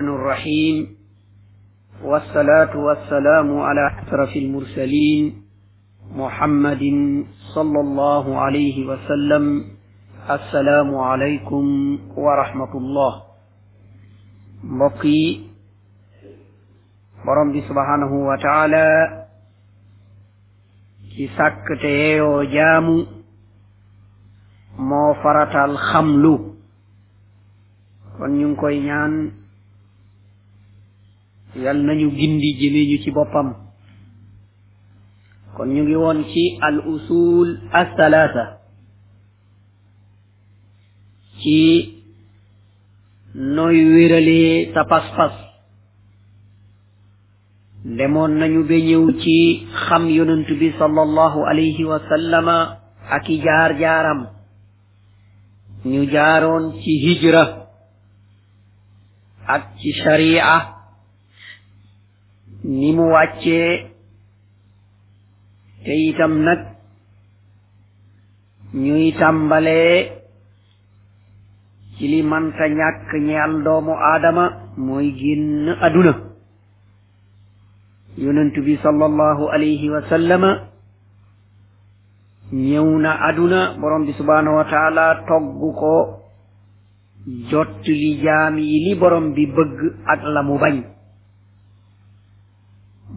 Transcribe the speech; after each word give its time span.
الرحيم 0.00 0.88
والصلاة 2.04 2.76
والسلام 2.76 3.58
على 3.60 3.80
أشرف 4.02 4.36
المرسلين 4.36 5.42
محمد 6.14 6.82
صلى 7.54 7.80
الله 7.80 8.36
عليه 8.40 8.86
وسلم 8.86 9.64
السلام 10.30 10.94
عليكم 10.94 11.98
ورحمة 12.16 12.72
الله 12.74 13.22
بقي 14.64 15.40
برم 17.26 17.60
سبحانه 17.68 18.12
وتعالى 18.28 19.26
في 21.16 21.28
سكت 21.34 21.78
te 21.82 21.90
yeeyoo 21.90 22.46
jaamu 22.46 22.96
moo 24.78 25.18
faratal 25.18 25.74
yal 31.56 31.76
nañu 31.84 32.10
gindi 32.10 32.52
jëme 32.60 32.80
ñu 32.92 33.02
ci 33.02 33.10
boppam 33.10 33.54
kon 35.56 35.66
ñu 35.74 35.82
ngi 35.84 35.94
woon 35.96 36.22
ci 36.30 36.58
al 36.60 36.78
usul 36.84 37.60
asalaasa 37.72 38.58
ci 41.38 42.04
noy 43.34 43.78
wéralee 43.94 44.70
sa 44.74 44.84
pas-pas 44.84 45.32
demoon 47.96 48.38
nañu 48.38 48.62
ba 48.68 48.76
ñëw 48.76 49.04
ci 49.20 49.66
xam 49.88 50.08
yonent 50.10 50.48
bi 50.60 50.70
sallallahu 50.78 51.38
alayhi 51.48 51.82
wa 51.84 51.96
aki 52.12 53.14
ak 53.14 53.28
i 53.28 53.38
jaar-jaaram 53.42 54.20
ñu 55.86 56.04
jaaroon 56.12 56.74
ci 56.82 56.92
hijra 57.04 57.44
ak 59.46 59.62
ci 59.78 59.92
sharia 59.92 60.77
ni 62.76 62.92
mu 62.92 63.04
wàccee 63.08 63.86
te 65.84 65.90
itam 66.08 66.32
nag 66.44 66.60
ñuy 68.84 69.06
tàmbalee 69.18 70.12
ci 71.96 72.04
li 72.12 72.22
mënta 72.22 72.64
ñàkk 72.78 73.08
ñeal 73.26 73.52
doomu 73.64 73.94
aadama 74.10 74.44
mooy 74.86 75.08
génn 75.18 75.68
aduna 75.86 76.12
yonentu 78.18 78.60
bi 78.66 78.76
salallahu 78.84 79.44
alayhi 79.54 79.88
wa 79.90 80.00
sallama 80.10 80.50
ñëw 82.52 82.88
na 83.02 83.10
aduna 83.28 83.60
borom 83.80 84.02
bi 84.06 84.12
subhanahu 84.20 84.56
wa 84.60 84.66
taala 84.72 85.04
togg 85.26 85.58
ko 85.80 85.94
jot 87.50 87.74
li 87.86 88.10
jaam 88.24 88.58
yi 88.58 88.76
li 88.84 88.92
borom 89.00 89.32
bi 89.34 89.46
bëgg 89.56 89.76
ak 90.12 90.20
la 90.34 90.42
mu 90.42 90.58
bañ 90.60 90.97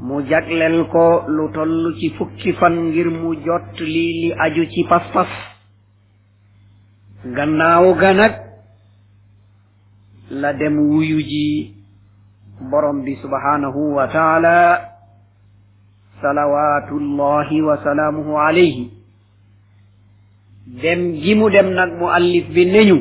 mu 0.02 0.20
jaglel 0.26 0.86
ko 0.92 1.26
lu 1.30 1.46
toll 1.54 1.94
ci 2.00 2.10
fukki 2.18 2.54
fan 2.58 2.74
ngir 2.90 3.08
mu 3.10 3.36
jot 3.46 3.78
li 3.80 4.06
li 4.22 4.30
aju 4.46 4.66
ci 4.66 4.84
pas 4.90 5.04
pas 5.14 5.30
gannaaw 7.26 7.86
ga 8.00 8.12
nag 8.14 8.34
la 10.42 10.54
dem 10.54 10.76
wuyu 10.90 11.20
ji 11.22 11.76
borom 12.72 13.04
bi 13.06 13.14
subhanahu 13.22 13.94
wa 13.98 14.08
taala 14.08 14.90
salawaatullahi 16.22 17.62
wa 17.62 17.78
salaamuhu 17.86 18.40
alayhi 18.40 18.90
dem 20.82 21.14
gi 21.22 21.36
mu 21.38 21.48
dem 21.50 21.74
nag 21.78 21.92
mu 22.02 22.10
allif 22.10 22.50
bi 22.50 22.66
neñu 22.66 22.98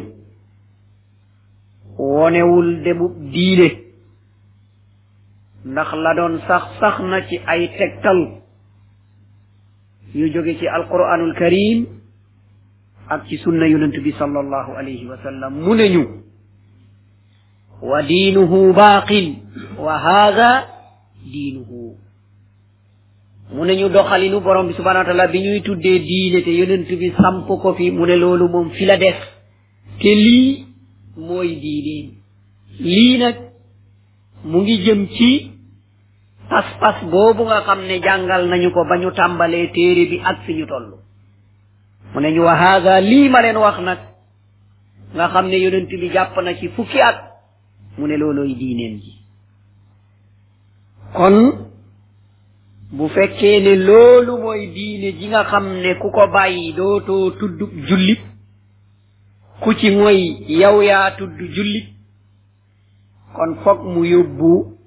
wonewul 1.99 2.83
demub 2.85 3.17
diine 3.33 3.80
ndax 5.65 5.93
la 5.95 6.15
doon 6.15 6.39
sax 6.47 6.63
sax 6.81 7.01
na 7.03 7.21
ci 7.29 7.39
ay 7.47 7.69
tegtal 7.77 8.43
yu 10.15 10.29
jóge 10.33 10.55
ci 10.59 10.67
alquranul 10.67 11.35
karim 11.35 11.87
ak 13.09 13.27
ci 13.29 13.37
sunna 13.39 13.67
yonent 13.69 13.93
bi 14.03 14.13
sallallahu 14.19 14.73
alayhi 14.79 15.07
wa 15.07 15.17
sallam 15.23 15.61
mu 15.63 15.75
ne 15.75 15.89
ñu 15.91 16.05
wa 17.83 18.03
diinuhu 18.03 18.73
baaqin 18.73 19.35
wa 19.79 19.99
haada 19.99 20.67
diinuhu 21.31 21.97
mu 23.53 23.63
ne 23.67 23.77
ñu 23.77 23.89
doxalinu 23.91 24.41
borom 24.41 24.67
bi 24.69 24.75
subhanahu 24.75 25.05
wa 25.05 25.13
taala 25.13 25.29
bi 25.29 25.41
ñuy 25.43 25.61
tuddee 25.61 25.99
diine 26.01 26.43
te 26.43 26.51
yonent 26.57 26.89
bi 26.89 27.13
samp 27.21 27.47
ko 27.47 27.75
fi 27.75 27.91
mu 27.91 28.07
ne 28.07 28.17
loolu 28.17 28.49
moom 28.49 28.71
fi 28.71 28.87
la 28.87 28.97
def 28.97 29.21
te 30.01 30.09
lii 30.15 30.65
mooy 31.19 31.55
diine 31.61 32.15
lii 32.81 33.19
nag 33.19 33.37
mu 34.45 34.63
ngi 34.63 34.79
jëm 34.85 35.07
ci 35.09 35.50
pas-pas 36.51 36.99
boobu 37.09 37.45
nga 37.49 37.63
xam 37.67 37.81
ne 37.89 37.97
jàngal 38.07 38.43
nañu 38.51 38.71
ko 38.75 38.83
ba 38.89 38.97
ñu 39.01 39.11
tàmbalee 39.19 39.67
téere 39.75 40.05
bi 40.11 40.19
ak 40.31 40.37
fi 40.45 40.53
ñu 40.55 40.67
toll 40.67 40.87
mu 42.13 42.21
ne 42.21 42.33
ñu 42.33 42.43
wa 42.43 42.55
haada 42.61 43.01
lii 43.01 43.29
ma 43.31 43.41
leen 43.41 43.57
wax 43.57 43.79
nag 43.81 44.01
nga 45.15 45.27
xam 45.33 45.47
ne 45.49 45.57
yonent 45.65 45.87
bi 45.89 46.09
jàpp 46.15 46.35
na 46.45 46.55
ci 46.55 46.69
fukki 46.77 47.01
at 47.01 47.19
mu 47.99 48.07
ne 48.07 48.17
loolooy 48.17 48.55
diineen 48.55 48.99
ji 49.01 49.13
kon 51.15 51.37
bu 52.93 53.09
fekke 53.09 53.61
ne 53.63 53.73
loolu 53.77 54.37
mooy 54.43 54.67
diine 54.75 55.17
ji 55.19 55.29
nga 55.29 55.45
xam 55.45 55.65
ne 55.83 55.95
ku 55.99 56.11
ko 56.11 56.27
bàyyi 56.33 56.73
dootoo 56.73 57.31
tudd 57.39 57.59
jullit 57.89 58.21
ku 59.61 59.73
ci 59.75 59.91
mooy 59.91 60.35
yow 60.49 60.83
yaa 60.83 61.11
tudd 61.13 61.39
jullit 61.55 61.87
kon 63.37 63.55
foog 63.63 63.85
mu 63.87 64.05
yóbbu 64.05 64.80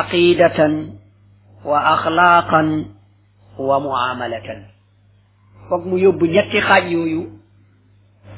aqidatan 0.00 0.98
wa 1.64 1.78
axlaaqan 1.94 2.68
wa 3.68 3.76
muamalatan 3.84 4.60
foog 5.68 5.82
mu 5.90 5.96
yóbbu 6.04 6.24
ñetti 6.34 6.58
xaaj 6.68 6.84
yooyu 6.94 7.22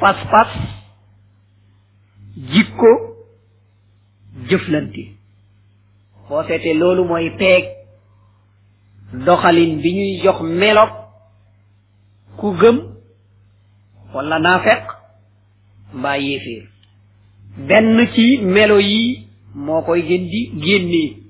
pas-pas 0.00 0.50
jikko 2.52 2.90
jëflante 4.48 5.02
boo 6.28 6.42
seetee 6.46 6.74
loolu 6.80 7.02
mooy 7.10 7.28
peeg 7.40 7.64
doxalin 9.26 9.72
bi 9.82 9.90
ñuy 9.98 10.12
jox 10.24 10.38
meloog 10.60 10.92
ku 12.38 12.46
gëm 12.60 12.76
wala 14.14 14.38
naafeq 14.44 14.82
mbaa 15.98 16.18
yéeféer 16.24 16.64
benn 17.68 17.96
ci 18.14 18.24
melo 18.54 18.78
yi 18.90 19.00
moo 19.64 19.82
koy 19.86 20.00
gën 20.08 20.22
di 20.32 20.40
génnee 20.64 21.25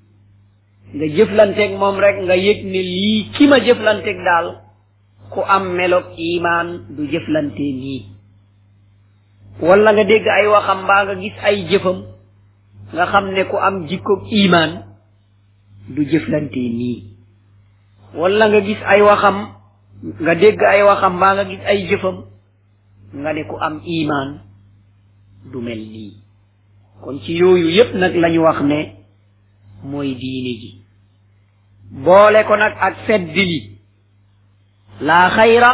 nga 0.95 1.07
jëflanteeg 1.17 1.73
moom 1.81 1.99
rek 1.99 2.17
nga 2.27 2.37
yëg 2.47 2.61
ne 2.71 2.81
lii 2.95 3.19
ki 3.35 3.45
ma 3.51 3.59
jëflanteeg 3.67 4.19
daal 4.27 4.47
ku 5.33 5.41
am 5.43 5.65
meloog 5.77 6.15
imaan 6.15 6.69
du 6.95 7.03
jëflante 7.11 7.67
nii 7.83 8.01
wala 9.67 9.91
nga 9.95 10.05
dégg 10.11 10.27
ay 10.37 10.47
waxam 10.55 10.81
mbaa 10.85 11.03
nga 11.07 11.15
gis 11.23 11.37
ay 11.49 11.57
jëfam 11.71 11.99
nga 12.95 13.05
xam 13.11 13.27
ne 13.35 13.43
ku 13.51 13.57
am 13.67 13.77
jikkoog 13.91 14.23
imaan 14.45 14.73
du 15.95 16.01
jëflante 16.11 16.63
nii 16.79 16.99
wala 18.21 18.45
nga 18.51 18.61
gis 18.69 18.83
ay 18.93 19.01
waxam 19.09 19.37
nga 20.25 20.33
dégg 20.43 20.61
ay 20.73 20.81
waxam 20.89 21.15
mbaa 21.19 21.35
nga 21.37 21.45
gis 21.51 21.63
ay 21.71 21.79
jëfam 21.89 22.17
nga 23.23 23.31
ne 23.35 23.43
ku 23.51 23.57
am 23.67 23.75
imaan 24.01 24.31
du 25.51 25.59
mel 25.67 25.83
nii 25.95 26.15
kon 27.03 27.17
ci 27.27 27.31
yooyu 27.43 27.69
yépp 27.77 27.91
nag 27.99 28.15
lañu 28.23 28.43
wax 28.47 28.59
ne 28.71 28.96
moy 29.85 30.15
diine 30.15 30.53
ji 30.61 30.71
boole 31.91 32.45
ko 32.47 32.57
nag 32.57 32.73
ak 32.81 32.95
sedd 33.07 33.29
li 33.37 33.77
laa 35.01 35.29
xayra 35.37 35.71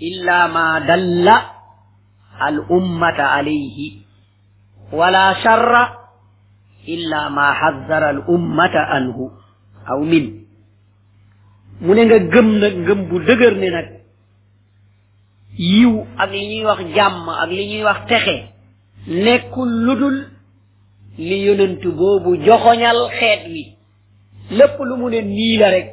illa 0.00 0.48
ma 0.48 0.80
dalla 0.86 1.36
al 2.40 2.56
ummata 2.68 3.26
alayhi 3.38 4.02
wala 4.92 5.34
sharra 5.42 5.82
illa 6.86 7.30
ma 7.30 7.52
hazzara 7.60 8.08
al 8.08 8.22
ummata 8.28 8.82
anhu 8.96 9.30
aw 9.88 10.00
min 10.04 10.44
mu 11.80 11.94
ne 11.94 12.02
nga 12.06 12.18
gëm 12.32 12.48
nag 12.60 12.74
ngëm 12.84 13.00
bu 13.08 13.16
dëgër 13.26 13.54
ne 13.58 13.68
nag 13.76 13.88
yiw 15.58 15.94
ak 16.22 16.30
li 16.32 16.40
ñuy 16.50 16.64
wax 16.68 16.80
jàmm 16.96 17.26
ak 17.42 17.48
li 17.50 17.62
ñuy 17.70 17.82
wax 17.88 18.00
texe 18.08 18.36
nekkul 19.24 19.70
ludul 19.86 20.33
li 21.18 21.44
yonentu 21.46 21.92
boobu 21.92 22.34
joxoñal 22.46 23.08
xeet 23.20 23.42
wi 23.48 23.76
lépp 24.50 24.78
lu 24.80 24.96
mu 24.96 25.08
ne 25.08 25.22
nii 25.22 25.58
la 25.58 25.70
rek 25.70 25.88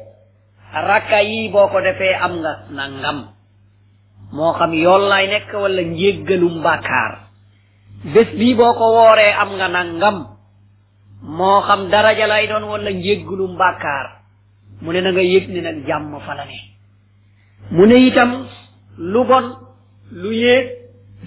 rakka 0.74 1.22
yi 1.24 1.50
boo 1.50 1.68
ko 1.68 1.80
defee 1.82 2.14
am 2.22 2.34
nga 2.42 2.52
na 2.76 2.84
ngam 2.90 3.20
moo 4.32 4.54
xam 4.54 4.74
yool 4.74 5.02
lay 5.10 5.28
nekk 5.28 5.54
wala 5.54 5.82
njéggalum 5.84 6.62
bàkkaar 6.64 7.12
bés 8.14 8.30
bii 8.38 8.56
boo 8.56 8.74
ko 8.74 8.86
wooree 8.94 9.34
am 9.42 9.50
nga 9.58 9.68
na 9.70 9.84
ngam 9.84 10.18
moo 11.22 11.62
xam 11.62 11.90
daraja 11.92 12.28
lay 12.28 12.48
doon 12.48 12.64
wala 12.68 12.90
njéggalum 12.92 13.58
bàkkaar 13.58 14.08
mu 14.82 14.92
ne 14.92 15.02
na 15.02 15.12
nga 15.12 15.22
yëg 15.22 15.50
ne 15.50 15.62
nag 15.62 15.86
jàmm 15.88 16.20
fa 16.20 16.34
mu 17.72 17.86
ne 17.86 17.96
itam 18.08 18.48
lu 18.98 19.24
bon 19.26 19.56
lu 20.12 20.32
yéeg 20.34 20.66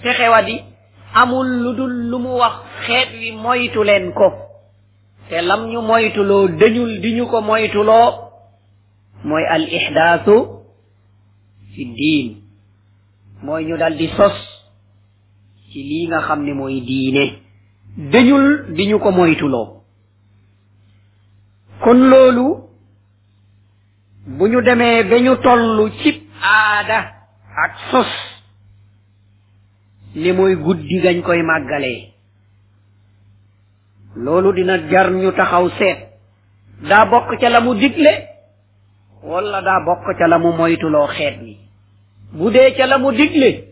texewadi 0.03 0.74
amul 1.15 1.47
lu 1.61 1.71
dul 1.73 2.09
lu 2.09 2.17
mu 2.17 2.33
wax 2.41 2.55
xeet 2.85 3.09
wi 3.21 3.29
moytu 3.43 3.83
leen 3.83 4.11
ko 4.13 4.27
te 5.29 5.39
lam 5.41 5.61
ñu 5.71 5.81
moytuloo 5.81 6.47
dañul 6.47 6.99
di 7.01 7.11
ñu 7.17 7.25
ko 7.31 7.41
moytuloo 7.41 8.09
mooy 9.23 9.45
al 9.55 9.63
ixdaasu 9.77 10.35
fi 11.71 11.83
diin 11.97 12.27
mooy 13.43 13.63
ñu 13.65 13.77
dal 13.77 13.95
di 13.95 14.07
sos 14.17 14.37
ci 15.71 15.79
lii 15.89 16.07
nga 16.07 16.19
xam 16.27 16.43
ne 16.45 16.53
mooy 16.53 16.81
diine 16.87 17.23
dañul 18.11 18.47
di 18.75 18.83
ñu 18.89 18.99
ko 18.99 19.09
moytuloo 19.11 19.65
kon 21.83 21.99
loolu 22.11 22.45
bu 24.37 24.43
ñu 24.51 24.61
demee 24.67 25.03
ba 25.09 25.17
ñu 25.19 25.33
toll 25.43 25.91
cib 26.03 26.15
aada 26.43 26.99
ak 27.63 27.73
sos 27.91 28.11
li 30.15 30.33
muy 30.33 30.55
guddi 30.55 30.99
gañ 31.01 31.21
koy 31.21 31.41
màggalee 31.43 32.13
loolu 34.15 34.51
dina 34.53 34.77
jar 34.89 35.11
ñu 35.11 35.31
taxaw 35.31 35.69
seet 35.77 35.97
daa 36.89 37.05
bokk 37.05 37.37
ca 37.39 37.49
la 37.49 37.59
mu 37.61 37.73
digle 37.75 38.09
wala 39.23 39.61
daa 39.61 39.79
bokk 39.85 40.05
ca 40.17 40.27
la 40.27 40.37
mu 40.39 40.51
moytuloo 40.53 41.07
xeet 41.07 41.35
ni 41.43 41.57
bu 42.33 42.49
dee 42.49 42.71
ca 42.77 42.85
la 42.85 42.97
mu 42.97 43.11
digle 43.11 43.63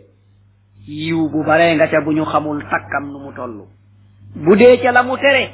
yiw 0.87 1.29
bu 1.31 1.43
baree 1.47 1.75
nga 1.75 1.87
ca 1.87 2.01
bu 2.05 2.11
ñu 2.13 2.25
xamul 2.25 2.59
takkam 2.71 3.05
nu 3.11 3.19
mu 3.23 3.31
tollu 3.33 3.65
bu 4.35 4.55
dee 4.55 4.77
ca 4.83 4.91
la 4.91 5.03
mu 5.03 5.15
tere 5.17 5.45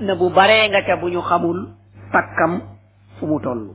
na 0.00 0.14
bu 0.14 0.30
baree 0.30 0.68
nga 0.68 0.82
ca 0.86 0.96
bu 1.00 1.08
ñu 1.08 1.20
xamul 1.20 1.58
takkam 2.12 2.52
fu 3.18 3.26
mu 3.26 3.40
tollu 3.40 3.74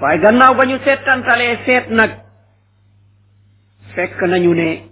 waaye 0.00 0.18
gannaaw 0.20 0.54
ba 0.54 0.64
ñu 0.66 0.78
seetantalee 0.84 1.58
seet 1.64 1.84
nag 1.90 2.10
fekk 3.94 4.22
nañu 4.24 4.54
ne 4.54 4.91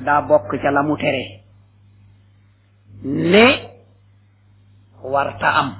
daa 0.00 0.22
bokk 0.28 0.50
ca 0.62 0.70
la 0.70 0.84
tere 0.96 1.22
ne 3.04 3.46
warta 5.12 5.48
am 5.60 5.70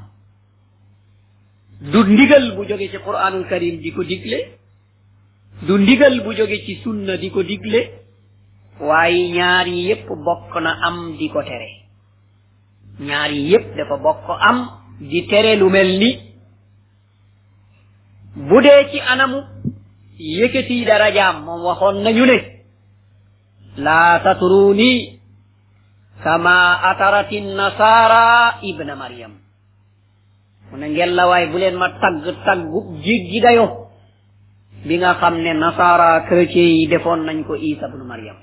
du 1.92 1.98
ndigal 2.12 2.56
bu 2.56 2.64
joge 2.68 2.88
ci 2.90 2.98
quraanul 3.06 3.46
karim 3.50 3.76
di 3.80 3.92
ko 3.92 4.02
digle 4.02 4.38
du 5.66 5.78
ndigal 5.78 6.20
bu 6.24 6.32
joge 6.34 6.64
ci 6.66 6.80
sunna 6.82 7.16
di 7.16 7.30
ko 7.30 7.42
digle 7.42 7.80
waaye 8.80 9.30
ñaar 9.36 9.66
yi 9.68 9.82
yépp 9.88 10.08
bokk 10.26 10.52
na 10.62 10.70
am 10.86 11.16
di 11.18 11.28
ko 11.30 11.42
tere 11.42 11.68
ñaar 13.00 13.30
yi 13.32 13.50
yépp 13.50 13.76
dafa 13.76 13.96
bokk 14.02 14.26
am 14.48 14.58
di 15.00 15.26
tere 15.26 15.56
lu 15.56 15.68
mel 15.70 15.90
ni 15.98 16.10
bu 18.48 18.60
dee 18.60 18.88
ci 18.90 18.98
anamu 19.00 19.40
yëkkati 20.18 20.84
darajaam 20.84 21.44
moom 21.44 21.60
waxoon 21.64 22.02
nañu 22.02 22.26
ne 22.26 22.57
laa 23.78 24.18
tatruni 24.20 25.22
kama 26.20 26.82
atarati 26.92 27.38
nasara 27.46 28.58
ibna 28.66 28.94
mariam 28.98 29.38
mu 30.68 30.76
ne 30.76 30.90
ngellawaay 30.90 31.46
bu 31.48 31.56
leen 31.62 31.78
ma 31.78 31.94
tagg 32.02 32.26
taggu 32.42 32.98
jéggi 33.06 33.38
dayo 33.38 33.86
bi 34.82 34.98
nga 34.98 35.14
xam 35.22 35.38
ne 35.40 35.54
nasara 35.54 36.26
chrétien 36.26 36.74
yi 36.82 36.90
defoon 36.90 37.22
nañ 37.22 37.46
ko 37.46 37.54
isa 37.54 37.86
bnu 37.88 38.04
mariam 38.04 38.36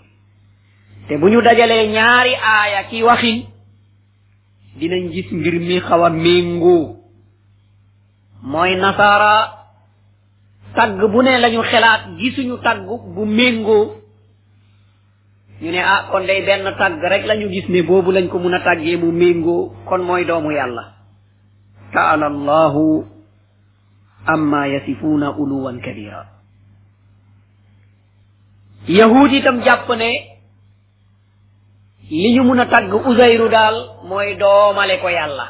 te 1.08 1.18
bu 1.20 1.28
ñu 1.28 1.42
dajalee 1.44 1.92
ñaari 1.92 2.34
aaya 2.36 2.88
ki 2.88 3.04
waxin 3.04 3.44
dinañ 4.80 5.12
gis 5.12 5.28
mbir 5.32 5.60
mi 5.60 5.80
xaw 5.80 6.02
a 6.04 6.10
mooy 8.42 8.76
nasara 8.76 9.52
tagg 10.76 10.96
bu 11.12 11.22
ne 11.24 11.38
lañu 11.44 11.62
xelaat 11.64 12.08
gisuñu 12.20 12.56
taggu 12.64 12.98
bu 13.14 13.26
méngoo 13.26 14.05
ñu 15.62 15.72
ne 15.72 15.80
a 15.82 15.88
ah, 15.96 16.02
kon 16.12 16.26
day 16.28 16.42
benn 16.46 16.68
tàgg 16.78 17.00
rek 17.12 17.24
lañu 17.28 17.48
gis 17.54 17.66
ne 17.70 17.82
boobu 17.88 18.12
lañ 18.12 18.28
ko 18.32 18.38
mun 18.40 18.58
a 18.58 18.60
tàggee 18.68 18.98
mu 19.02 19.10
mingo 19.12 19.58
kon 19.90 20.00
mooy 20.04 20.24
doomu 20.26 20.52
yàlla 20.52 20.84
taala 21.94 22.26
allahu 22.28 23.04
amma 24.34 24.68
yasifuuna 24.68 25.32
uluwan 25.38 25.78
kabira 25.86 26.22
yahuud 28.98 29.32
jàpp 29.66 29.90
ne 29.98 30.10
li 32.12 32.30
ñu 32.36 32.44
mun 32.44 32.60
a 32.60 32.66
tàgg 32.66 32.92
usayru 33.08 33.48
daal 33.50 33.76
mooy 34.10 34.36
doomale 34.36 34.98
ko 35.02 35.08
yàlla 35.10 35.46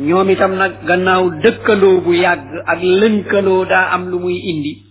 ñoom 0.00 0.28
itam 0.30 0.54
nag 0.58 0.72
gannaaw 0.88 1.24
dëkkaloo 1.42 2.00
bu 2.04 2.12
yàgg 2.14 2.48
ak 2.72 2.80
lënkaloo 3.00 3.64
daa 3.70 3.86
am 3.94 4.10
lu 4.10 4.18
muy 4.18 4.38
indi 4.50 4.89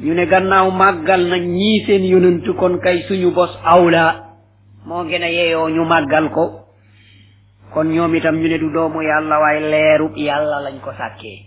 ñu 0.00 0.14
ne 0.14 0.26
gannaaw 0.26 0.70
màggal 0.70 1.20
na 1.28 1.36
ñii 1.38 1.84
seen 1.86 2.04
yonent 2.04 2.44
kon 2.58 2.78
kay 2.80 3.02
suñu 3.08 3.30
bos 3.34 3.50
awla 3.62 4.32
moo 4.86 5.04
gën 5.04 5.22
a 5.22 5.28
yeyoo 5.30 5.68
ñu 5.68 5.84
màggal 5.84 6.30
ko 6.32 6.64
kon 7.74 7.84
ñoomitam 7.92 8.34
itam 8.36 8.36
ñu 8.40 8.48
ne 8.48 8.58
du 8.58 8.70
doomu 8.72 9.02
yàlla 9.02 9.38
waay 9.40 9.60
leerub 9.60 10.16
yàlla 10.16 10.60
lañ 10.62 10.80
ko 10.80 10.92
sàkkee 10.96 11.38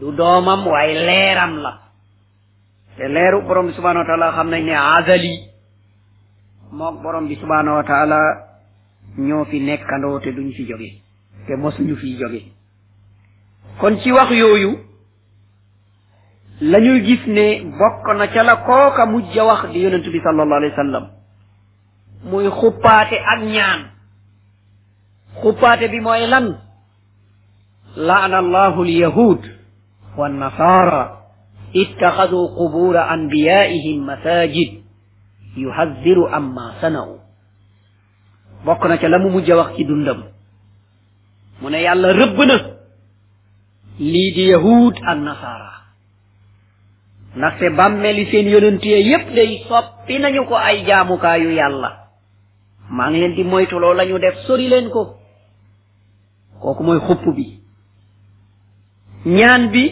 du 0.00 0.12
doomam 0.12 0.66
waaye 0.66 0.94
leeram 1.06 1.56
la 1.62 1.72
te 2.96 3.08
leeru 3.08 3.42
borom 3.48 3.66
bi 3.68 3.72
subhanahu 3.74 4.00
wa 4.00 4.06
taala 4.06 4.32
xam 4.32 4.50
nañ 4.50 4.64
ne 4.66 4.74
azali 4.76 5.40
mook 6.70 7.02
borom 7.02 7.26
bi 7.28 7.34
subhanahu 7.36 7.80
ñoo 9.16 9.44
fi 9.46 9.58
nekkandoo 9.60 10.20
te 10.20 10.32
duñ 10.32 10.52
fi 10.52 10.66
jóge 10.68 11.00
fi 12.00 12.16
jóge 12.18 12.42
kon 13.80 13.98
ci 14.00 14.12
wax 14.12 14.30
yooyu 14.32 14.89
lañuy 16.60 17.00
gis 17.04 17.26
ne 17.26 17.62
bokk 17.64 18.16
na 18.18 18.28
ca 18.28 18.42
la 18.44 18.56
kooka 18.56 19.06
mujj 19.06 19.38
a 19.38 19.44
wax 19.44 19.72
di 19.72 19.80
yonent 19.82 20.04
bi 20.12 20.20
sallallahu 20.20 20.56
alayhi 20.60 20.74
wasallam 20.76 21.06
muy 22.28 22.48
xuppaate 22.52 23.16
ak 23.16 23.40
ñaan 23.44 23.80
xuppaate 25.40 25.88
bi 25.88 26.00
mooy 26.00 26.26
lan 26.26 26.58
laana 27.96 28.38
allahu 28.38 28.82
alyahud 28.82 29.50
والنصارى 30.16 31.16
اتخذوا 31.76 32.48
قبور 32.58 32.98
أنبيائهم 32.98 34.06
مساجد 34.06 34.70
يحذر 35.56 36.36
أما 36.36 36.72
صنعوا 36.82 37.18
بقنا 38.66 38.96
كلام 38.96 39.22
مجوخ 39.34 39.72
دندم 39.80 40.20
من 41.62 41.72
يالا 41.74 42.10
ربنا 42.26 42.56
ليد 44.02 44.36
يهود 44.38 44.96
النصارى 44.98 45.79
ndaxte 47.36 47.70
bàmmeeli 47.70 48.24
seen 48.30 48.48
yonent 48.50 48.82
ya 48.92 48.98
yépp 49.08 49.24
soppi 49.68 50.14
nañu 50.22 50.42
ko 50.48 50.54
ay 50.68 50.78
jaamukaayu 50.88 51.50
yàlla 51.60 51.90
maa 52.96 53.08
ngi 53.10 53.18
leen 53.20 53.34
di 53.36 53.44
moytuloo 53.44 53.94
lañu 53.98 54.18
def 54.18 54.34
sori 54.46 54.66
leen 54.72 54.86
ko 54.94 55.02
kooku 56.62 56.82
moy 56.86 56.98
xupp 57.06 57.22
bi 57.36 57.46
ñaan 59.38 59.62
bi 59.72 59.84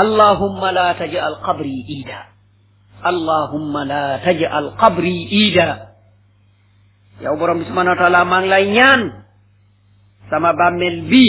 allahumma 0.00 0.68
la 0.76 0.84
taj'al 0.98 1.34
qabri 1.46 1.74
iida 1.88 2.18
allahumma 3.08 3.80
la 3.90 4.00
taj'al 4.24 4.66
qabri 4.80 5.14
iida 5.40 5.66
maa 8.28 8.40
ngi 8.40 8.48
lay 8.52 8.66
ñaan 8.76 9.00
sama 10.30 10.50
bàmmeel 10.60 10.98
bi 11.10 11.22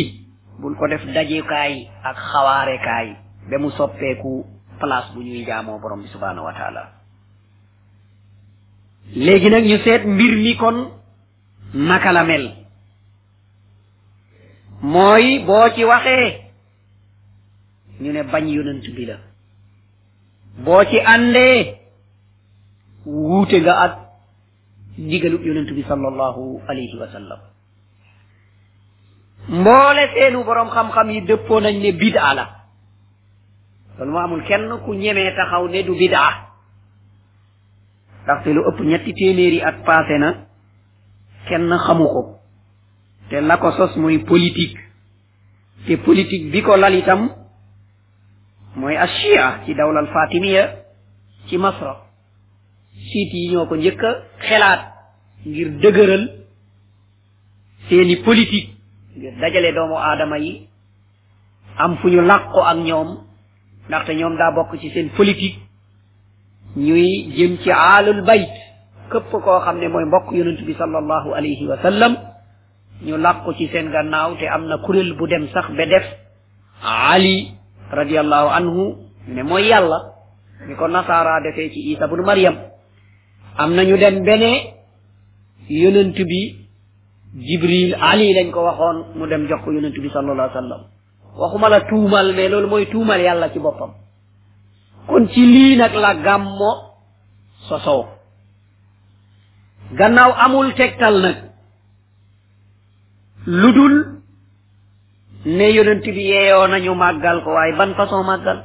bul 0.59 0.75
ko 0.75 0.87
def 0.91 1.03
dajukaay 1.15 1.73
ak 2.07 2.17
xawaarekaay 2.31 3.07
ba 3.49 3.55
mu 3.63 3.69
soppeeku 3.71 4.58
place 4.79 5.05
bu 5.15 5.21
ñuy 5.23 5.45
jaamoo 5.49 5.77
borom 5.79 6.01
bi 6.03 6.07
subhaanahu 6.15 6.45
wa 6.49 6.53
taala 6.59 6.81
léegi 9.25 9.49
nag 9.51 9.63
ñu 9.71 9.77
seet 9.85 10.03
mbir 10.13 10.33
mi 10.43 10.55
kon 10.61 10.77
nakalamel 11.87 12.43
la 12.45 12.55
mooy 14.93 15.25
boo 15.47 15.65
ci 15.75 15.85
waxee 15.91 16.29
ñu 18.01 18.11
ne 18.13 18.23
bañ 18.31 18.45
yonent 18.57 18.85
bi 18.95 19.05
la 19.09 19.17
boo 20.65 20.83
ci 20.89 20.97
àndee 21.13 21.59
wuute 23.05 23.57
nga 23.61 23.73
ak 23.83 23.93
digalub 24.97 25.43
yonent 25.47 25.69
bi 25.77 25.83
sallallahu 25.91 26.61
alayhi 26.67 26.97
wa 27.01 27.41
mboole 29.59 30.03
seenu 30.13 30.43
boroom 30.47 30.69
xam-xam 30.75 31.07
yi 31.15 31.21
dëppoo 31.27 31.59
nañ 31.61 31.75
ne 31.83 31.91
bid'a 31.91 32.33
la 32.39 32.58
loolu 33.99 34.11
moo 34.13 34.19
amul 34.23 34.43
kenn 34.43 34.69
ku 34.85 34.93
ñemee 34.95 35.35
taxaw 35.35 35.67
ne 35.67 35.83
du 35.83 35.93
bidaa 35.95 36.31
ndaxte 38.23 38.47
lu 38.53 38.61
ëpp 38.69 38.79
ñetti 38.81 39.13
téeméeri 39.13 39.61
at 39.61 39.77
passé 39.85 40.17
na 40.17 40.29
kenn 41.47 41.69
xamu 41.85 42.07
ko 42.13 42.21
te 43.29 43.41
la 43.41 43.55
sos 43.77 43.95
mooy 43.97 44.19
politique 44.19 44.79
te 45.85 45.95
politique 45.97 46.51
bi 46.51 46.61
ko 46.61 46.75
lal 46.77 46.95
itam 46.95 47.29
mooy 48.77 48.95
ashia 48.97 49.59
ci 49.65 49.73
dawlal 49.75 50.07
fatimiya 50.13 50.63
ci 51.47 51.57
masra 51.57 51.95
siit 52.93 53.31
yi 53.33 53.51
ñoo 53.51 53.65
ko 53.67 53.75
njëkk 53.75 54.03
xelaat 54.47 54.81
ngir 55.45 55.69
dëgëral 55.81 56.25
seeni 57.89 58.15
politique 58.23 58.71
ngir 59.17 59.33
dajale 59.41 59.71
doomu 59.73 59.95
aadama 59.97 60.37
yi 60.39 60.67
am 61.77 61.97
fu 61.97 62.07
ñu 62.09 62.21
làqu 62.21 62.59
ak 62.61 62.77
ñoom 62.77 63.28
ndaxte 63.89 64.11
ñoom 64.15 64.37
daa 64.37 64.51
bokk 64.55 64.71
ci 64.81 64.89
seen 64.93 65.09
politique 65.17 65.57
ñuy 66.77 67.07
jëm 67.37 67.51
ci 67.61 67.69
aalul 67.71 68.21
bayt 68.27 68.51
këpp 69.11 69.31
koo 69.45 69.59
xam 69.65 69.77
ne 69.79 69.87
mooy 69.89 70.05
mbokk 70.05 70.27
yonent 70.31 70.61
bi 70.67 70.73
sallallahu 70.77 71.29
alayhi 71.37 71.65
wa 71.67 71.77
sallam 71.81 72.13
ñu 73.05 73.17
làqu 73.17 73.51
ci 73.57 73.67
seen 73.67 73.89
gannaaw 73.91 74.31
te 74.39 74.45
am 74.47 74.67
na 74.67 74.77
kuréel 74.77 75.13
bu 75.17 75.27
dem 75.27 75.47
sax 75.53 75.67
ba 75.77 75.85
def 75.87 76.05
ali 77.11 77.51
radiallahu 77.91 78.47
anhu 78.57 78.95
ne 79.27 79.41
mooy 79.43 79.65
yàlla 79.69 79.99
ni 80.67 80.75
ko 80.75 80.87
nasaara 80.87 81.41
defee 81.43 81.69
ci 81.73 81.91
isa 81.93 82.07
bunu 82.07 82.23
mariam 82.23 82.55
am 83.57 83.73
na 83.75 83.83
ñu 83.83 83.97
dem 83.97 84.21
bene 84.23 84.69
yonent 85.69 86.17
bi 86.29 86.39
jibril 87.45 87.95
ali 87.99 88.33
lañ 88.33 88.51
ko 88.51 88.61
waxoon 88.63 88.97
mu 89.17 89.25
dem 89.25 89.47
jox 89.47 89.61
ko 89.63 89.71
yonent 89.71 89.97
bi 89.97 90.09
sallallahu 90.09 90.47
wa 90.53 90.53
sallam 90.53 90.81
waxuma 91.39 91.69
la 91.71 91.81
tuumal 91.87 92.35
mais 92.35 92.49
loolu 92.51 92.67
mooy 92.67 92.85
tuumal 92.91 93.19
yàlla 93.21 93.49
ci 93.53 93.59
boppam 93.59 93.91
kon 95.07 95.27
ci 95.33 95.39
lii 95.41 95.75
nag 95.77 95.93
la 95.95 96.13
gàmmo 96.15 96.71
sosoo 97.69 98.05
gannaaw 99.97 100.31
amul 100.45 100.73
tegtal 100.77 101.15
nag 101.23 101.37
lu 103.47 103.71
dul 103.73 103.95
ne 105.45 105.67
yonent 105.75 106.03
bi 106.03 106.21
yeeyoo 106.31 106.67
nañu 106.67 106.93
màggal 106.95 107.43
ko 107.43 107.49
waaye 107.55 107.73
ban 107.79 107.93
façon 107.95 108.23
màggal 108.25 108.59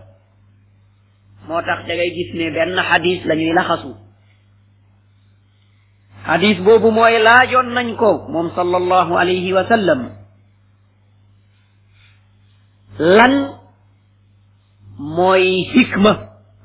moo 1.48 1.62
tax 1.62 1.78
da 1.88 1.94
gis 2.16 2.30
ne 2.34 2.50
benn 2.54 2.76
xadis 2.88 3.20
lañuy 3.26 3.46
ñuy 3.48 3.56
laxasu 3.58 3.92
xadis 6.26 6.58
boobu 6.64 6.90
mooy 6.90 7.18
laajoon 7.26 7.68
nañ 7.76 7.88
ko 7.96 8.10
moom 8.32 8.48
sallallahu 8.56 9.12
alayhi 9.22 9.52
wa 9.52 9.62
lan 12.98 13.56
mooy 14.98 15.64
hikma 15.74 16.12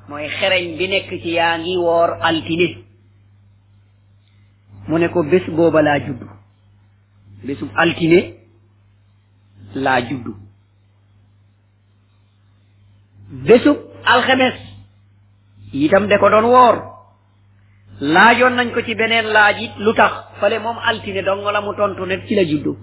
mooy 0.10 0.28
xereñ 0.40 0.78
bi 0.78 0.88
nekk 0.88 1.10
ci 1.24 1.30
yaa 1.34 1.58
ngi 1.58 1.78
woor 1.78 2.10
altine 2.22 2.68
mu 4.88 4.98
ne 5.00 5.08
ko 5.10 5.24
bés 5.24 5.46
booba 5.56 5.82
laa 5.82 6.00
judd 6.06 6.22
bésub 7.46 7.70
altine 7.76 8.20
laa 9.74 10.02
judd 10.08 10.26
bésub 13.48 13.78
alxemes 14.04 14.60
itam 15.74 16.08
de 16.10 16.18
ko 16.18 16.30
doon 16.30 16.46
woor 16.54 16.76
laajoon 18.02 18.54
nañ 18.56 18.70
ko 18.74 18.82
ci 18.86 18.94
beneen 18.96 19.26
laaj 19.34 19.62
it 19.64 19.72
fale 20.40 20.60
moom 20.60 20.78
altine 20.78 21.22
dong 21.24 21.42
la 21.52 21.62
mu 21.62 21.74
tontu 21.74 22.06
net 22.06 22.22
ci 22.28 22.36
la 22.36 22.44
juddu 22.44 22.78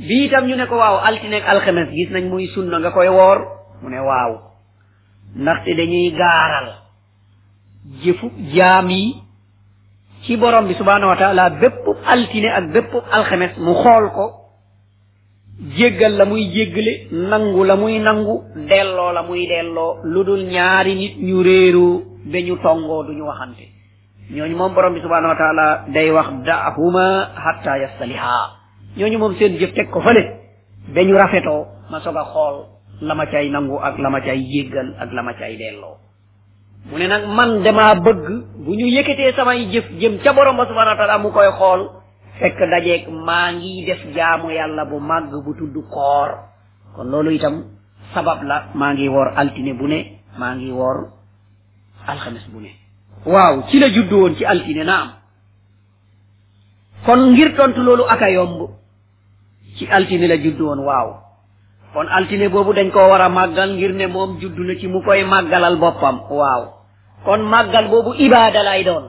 bii 0.00 0.26
itam 0.26 0.46
ñu 0.48 0.56
ne 0.56 0.66
ko 0.66 0.76
waaw 0.80 0.98
altineeg 1.04 1.44
alxames 1.44 1.88
gis 1.94 2.10
nañ 2.12 2.24
muy 2.30 2.46
sunna 2.54 2.76
nga 2.80 2.90
koy 2.90 3.08
woor 3.08 3.38
mu 3.82 3.88
ne 3.90 4.00
waaw 4.08 4.32
ndaxte 5.42 5.70
dañuy 5.78 6.08
gaaral 6.20 6.68
jëfu 8.02 8.26
jaam 8.54 8.88
yi 8.90 9.04
ci 10.24 10.36
borom 10.38 10.66
bi 10.68 10.74
subhanahu 10.74 11.10
wa 11.12 11.16
taala 11.16 11.50
bépp 11.50 11.76
altine 12.06 12.48
ak 12.58 12.64
bépp 12.74 12.90
alxames 13.10 13.52
mu 13.58 13.72
xool 13.82 14.06
ko 14.12 14.24
jéggal 15.76 16.12
la 16.16 16.24
muy 16.24 16.48
jéggale 16.54 16.92
nangu 17.30 17.62
la 17.64 17.76
muy 17.76 17.98
nangu 17.98 18.40
delloo 18.68 19.12
la 19.12 19.22
muy 19.22 19.46
delloo 19.46 19.98
lu 20.04 20.24
dul 20.24 20.42
ñaari 20.52 20.94
nit 20.94 21.14
ñu 21.20 21.42
réeru 21.42 22.02
ba 22.32 22.38
ñu 22.40 22.56
tongoo 22.62 23.02
du 23.04 23.12
ñu 23.12 23.24
waxante 23.28 23.68
ñooñu 24.30 24.56
moom 24.56 24.72
borom 24.74 24.94
bi 24.94 25.00
subhanahu 25.02 25.28
wa 25.32 25.36
taala 25.36 25.84
day 25.92 26.10
wax 26.10 26.28
daahuma 26.46 27.34
xatta 27.44 27.76
yastalihaa 27.78 28.59
ñooñu 28.96 29.18
moom 29.18 29.34
seen 29.38 29.56
jëf 29.58 29.72
teg 29.74 29.90
ko 29.90 30.00
fële 30.00 30.22
ba 30.94 31.00
ñu 31.02 31.14
rafetoo 31.14 31.62
ma 31.90 31.98
soog 32.00 32.16
a 32.18 32.24
xool 32.24 32.56
la 33.02 33.26
cay 33.26 33.48
nangu 33.50 33.76
ak 33.78 33.98
la 33.98 34.10
ma 34.10 34.20
cay 34.20 34.40
jéggal 34.50 34.88
ak 34.98 35.10
la 35.12 35.22
ma 35.22 35.34
cay 35.34 35.56
delloo 35.56 35.94
mu 36.90 36.98
ne 36.98 37.06
nag 37.06 37.24
man 37.28 37.62
damaa 37.62 37.94
bëgg 37.94 38.26
bu 38.64 38.70
ñu 38.74 38.86
sama 38.90 39.36
samay 39.36 39.68
jëf 39.72 39.84
jëm 40.00 40.18
ca 40.22 40.32
borom 40.32 40.56
ba 40.56 40.66
subhanahu 40.66 41.24
wa 41.24 41.32
koy 41.32 41.50
xool 41.58 41.80
fekk 42.40 42.58
dajeeg 42.70 43.08
maa 43.10 43.52
ngi 43.52 43.84
def 43.84 44.02
jaamu 44.14 44.50
yàlla 44.50 44.84
bu 44.84 44.98
màgg 44.98 45.30
bu 45.44 45.54
tudd 45.54 45.76
koor 45.90 46.30
kon 46.96 47.06
loolu 47.10 47.30
itam 47.32 47.62
sabab 48.12 48.42
la 48.42 48.66
maa 48.74 48.92
ngi 48.92 49.06
woor 49.08 49.28
altine 49.36 49.72
bu 49.74 49.86
ne 49.86 50.18
maa 50.36 50.54
ngi 50.54 50.70
woor 50.72 51.12
alxames 52.06 52.46
bu 52.52 52.60
ne 52.60 52.70
waaw 53.24 53.62
ci 53.68 53.78
la 53.78 53.88
juddu 53.88 54.16
woon 54.16 54.34
ci 54.34 54.44
altine 54.44 54.82
na 54.84 54.96
am 55.00 55.10
kon 57.06 57.30
ngir 57.32 57.54
tontu 57.56 57.82
loolu 57.82 58.02
aka 58.10 58.30
yomb 58.30 58.79
ci 59.80 59.86
altine 59.96 60.26
la 60.28 60.36
judd 60.44 60.60
woon 60.64 60.80
waaw 60.88 61.08
kon 61.94 62.06
altine 62.16 62.46
boobu 62.54 62.72
dañ 62.78 62.88
ko 62.94 62.98
war 63.10 63.22
a 63.22 63.28
màggal 63.38 63.70
ngir 63.76 63.92
ne 64.00 64.06
moom 64.14 64.30
judd 64.40 64.56
na 64.68 64.74
ci 64.80 64.86
mu 64.92 64.98
koy 65.06 65.20
màggalal 65.32 65.76
boppam 65.82 66.16
waaw 66.38 66.62
kon 67.26 67.38
màggal 67.52 67.86
boobu 67.92 68.12
ibaada 68.24 68.60
lay 68.68 68.82
doon 68.88 69.04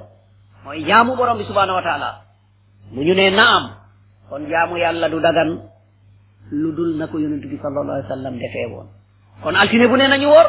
mooy 0.64 0.80
jaamu 0.90 1.12
borom 1.20 1.38
bi 1.38 1.44
subhaanahu 1.50 1.76
wa 1.80 1.84
taala 1.88 2.10
bu 2.94 3.02
ñu 3.06 3.14
nee 3.14 3.32
kon 4.30 4.42
jaamu 4.52 4.76
yàlla 4.84 5.10
du 5.10 5.20
dagan 5.20 5.50
lu 6.52 6.70
dul 6.78 6.92
na 7.00 7.06
ko 7.12 7.20
yonent 7.20 7.46
bi 7.52 7.58
sallallahu 7.64 7.98
alayhi 8.00 8.10
wa 8.10 8.16
sallam 8.16 8.34
woon 8.74 8.88
kon 9.44 9.56
altine 9.56 9.88
bu 9.92 9.96
ne 9.98 10.08
nañu 10.08 10.28
woor 10.28 10.48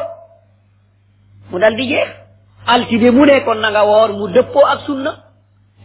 mu 1.51 1.59
dal 1.59 1.75
di 1.75 1.85
jeex 1.91 2.09
altine 2.67 3.11
mu 3.11 3.25
ne 3.25 3.43
kon 3.43 3.59
na 3.59 3.69
nga 3.71 3.83
woor 3.83 4.09
mu 4.17 4.25
dëppoo 4.29 4.65
ak 4.73 4.79
sunna 4.87 5.11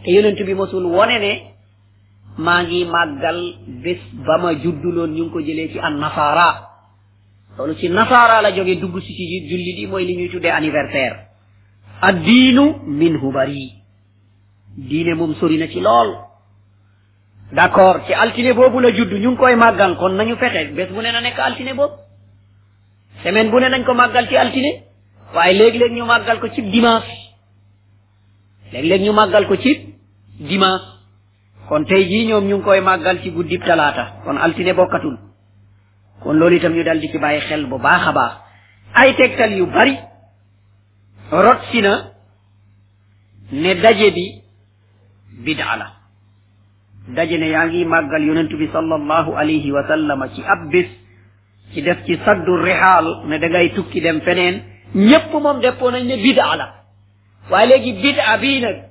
te 0.03 0.09
yonent 0.15 0.39
bi 0.47 0.53
mosul 0.53 0.85
wone 0.87 1.19
ne 1.19 1.33
maa 2.45 2.63
ngi 2.63 2.83
màggal 2.95 3.39
bés 3.83 3.99
ba 4.27 4.37
ma 4.43 4.51
judduloon 4.63 5.09
ñu 5.15 5.23
ngi 5.25 5.31
ko 5.33 5.39
jëlee 5.47 5.69
ci 5.71 5.79
an 5.87 5.95
nasaara 6.03 6.49
loolu 7.57 7.73
ci 7.79 7.89
nasaara 7.89 8.41
la 8.45 8.51
jógee 8.51 8.79
dugg 8.79 8.95
ci 9.03 9.11
julli 9.49 9.73
di 9.75 9.87
mooy 9.87 10.05
li 10.05 10.15
ñuy 10.17 10.29
tuddee 10.29 10.51
anniversaire 10.59 11.17
ad 12.07 12.21
diinu 12.25 12.65
minhu 12.99 13.31
bari 13.31 13.65
diine 14.89 15.13
moom 15.15 15.35
sori 15.35 15.57
na 15.57 15.67
ci 15.67 15.79
lool 15.81 16.11
d'accord 17.51 18.05
ci 18.05 18.13
altine 18.13 18.53
boobu 18.53 18.79
la 18.79 18.91
judd 18.91 19.11
ñu 19.13 19.29
ngi 19.31 19.37
koy 19.37 19.55
màggal 19.55 19.97
kon 19.97 20.13
nañu 20.17 20.35
fexe 20.37 20.71
bés 20.77 20.89
bu 20.93 21.01
na 21.01 21.19
nekk 21.19 21.39
altine 21.39 21.73
boobu 21.73 21.95
semaine 23.23 23.49
bu 23.51 23.59
ne 23.59 23.69
nañ 23.69 23.83
ko 23.85 23.93
màggal 23.93 24.27
ci 24.29 24.35
altine 24.37 24.71
waaye 25.35 25.53
léeg-léeg 25.57 25.91
ñu 25.91 26.05
màggal 26.05 26.39
ko 26.39 26.47
ci 26.55 26.61
dimanche 26.61 27.15
léeg-léeg 28.71 29.01
ñu 29.01 29.13
màggal 29.13 29.45
ko 29.47 29.55
ci 29.57 29.71
dimanche 30.51 30.98
kon 31.69 31.85
tey 31.85 32.03
jii 32.09 32.25
ñoom 32.25 32.43
ñu 32.49 32.55
ngi 32.57 32.63
koy 32.65 32.81
màggal 32.81 33.21
ci 33.21 33.29
guddi 33.29 33.59
talaata 33.59 34.05
kon 34.25 34.37
altine 34.37 34.73
bokkatul 34.73 35.17
kon 36.23 36.33
loolu 36.37 36.55
itam 36.55 36.73
ñu 36.73 36.83
dal 36.83 36.99
di 36.99 37.07
ci 37.11 37.19
bàyyi 37.19 37.41
xel 37.41 37.65
bu 37.69 37.77
baax 37.79 38.07
a 38.07 38.11
baax 38.11 38.33
ay 38.93 39.13
tegtal 39.15 39.51
yu 39.53 39.65
bari 39.67 39.95
rot 41.31 41.59
si 41.71 41.81
na 41.81 41.93
ne 43.51 43.75
daje 43.75 44.11
bi 44.11 44.25
bid'a 45.45 45.75
la 45.77 45.87
daje 47.15 47.37
ne 47.37 47.47
yaa 47.49 47.65
ngi 47.67 47.85
màggal 47.85 48.23
yonentu 48.23 48.57
bi 48.57 48.67
sallallahu 48.73 49.31
alayhi 49.37 49.71
wa 49.71 49.87
sallam 49.87 50.25
ci 50.33 50.41
ab 50.43 50.69
bis 50.71 50.89
ci 51.73 51.81
def 51.83 52.01
ci 52.05 52.17
saddu 52.25 52.57
rihaal 52.63 53.07
ne 53.27 53.37
da 53.39 53.47
ngay 53.47 53.69
tukki 53.75 54.01
dem 54.01 54.21
feneen 54.21 54.63
ñépp 54.95 55.33
moom 55.33 55.59
deppoon 55.61 55.91
nañ 55.93 56.03
ne 56.07 56.17
bid'a 56.17 56.55
la 56.55 56.73
waaye 57.49 57.67
léegi 57.67 57.93
bid'a 58.01 58.37
bii 58.37 58.88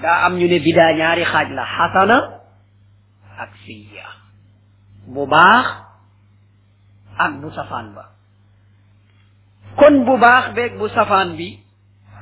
daa 0.00 0.26
am 0.26 0.36
ñu 0.40 0.48
ne 0.48 0.58
bidaa 0.60 0.96
ñaari 0.96 1.24
xaaj 1.28 1.48
la 1.52 1.64
xasana 1.68 2.18
ak 3.36 3.52
sayyi'a 3.66 4.08
bu 5.12 5.26
baax 5.28 5.66
ak 7.20 7.32
bu 7.44 7.48
safaan 7.52 7.92
ba 7.92 8.04
kon 9.76 10.04
bu 10.08 10.16
baax 10.16 10.56
beeg 10.56 10.72
bi 11.36 11.60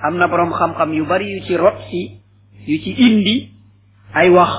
am 0.03 0.15
na 0.19 0.27
boroom 0.27 0.53
xam-xam 0.53 0.91
yu 0.95 1.07
bari 1.07 1.31
yu 1.31 1.41
ci 1.47 1.55
rot 1.57 1.79
si 1.91 2.21
yu 2.67 2.77
ci 2.83 2.91
indi 2.99 3.53
ay 4.15 4.29
wax 4.35 4.53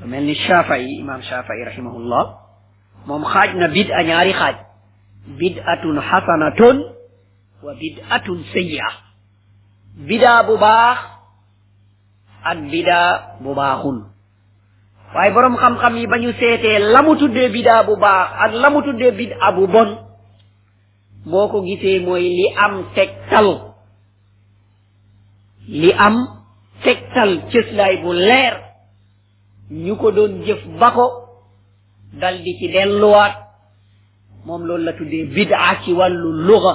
lu 0.00 0.06
mel 0.06 0.24
ni 0.28 0.34
Shafii 0.36 1.00
imaam 1.00 1.22
Shafii 1.24 1.64
rahimahullah 1.72 2.24
moom 3.08 3.24
xaaj 3.24 3.56
na 3.56 3.68
bid'a 3.72 4.04
ñaari 4.04 4.32
xaaj 4.36 4.56
bid'atun 5.40 6.00
xasanatun 6.04 6.76
wa 7.64 7.72
bid'atun 7.80 8.44
sayyi'a 8.52 8.90
bidaa 10.04 10.44
bu 10.44 10.56
al 12.44 12.68
bidaa 12.70 13.40
bu 13.40 13.54
baaxul 13.56 13.98
waaye 15.14 15.32
boroom 15.32 15.56
xam-xam 15.56 15.96
yi 15.96 16.06
bañu 16.06 16.30
seete 16.32 16.62
seetee 16.62 16.92
la 16.92 17.02
mu 17.02 17.16
tuddee 17.16 17.48
bidaa 19.12 19.52
bu 19.56 19.66
bon 19.72 19.88
boo 21.30 21.48
ko 21.48 21.62
gisee 21.62 22.00
mooy 22.04 22.24
li 22.38 22.48
am 22.64 22.74
tegtal 22.94 23.48
li 25.68 25.90
am 26.06 26.16
tegtal 26.84 27.30
cëslaay 27.50 27.94
bu 28.02 28.12
leer 28.12 28.54
ñu 29.70 29.96
ko 29.96 30.10
doon 30.12 30.44
jëf 30.46 30.62
bako 30.80 31.00
ko 31.00 31.20
dal 32.20 32.36
di 32.44 32.56
ci 32.58 32.68
delluwaat 32.68 33.34
moom 34.46 34.62
loolu 34.66 34.84
la 34.84 34.92
tuddee 34.92 35.24
bidaa 35.26 35.76
ci 35.84 35.92
wàllu 35.92 36.30
luga 36.46 36.74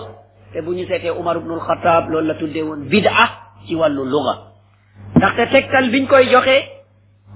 te 0.53 0.61
bu 0.61 0.73
ñu 0.73 0.85
seetee 0.87 1.11
Umar 1.11 1.37
ibnul 1.37 1.59
Xataab 1.67 2.09
loolu 2.09 2.27
la 2.27 2.33
tuddee 2.33 2.61
woon 2.63 2.81
bidaa 2.91 3.29
ci 3.67 3.75
wàllu 3.75 4.03
luga 4.05 4.48
ndaxte 5.15 5.43
tegtal 5.51 5.89
biñ 5.91 6.07
koy 6.07 6.25
joxe 6.29 6.55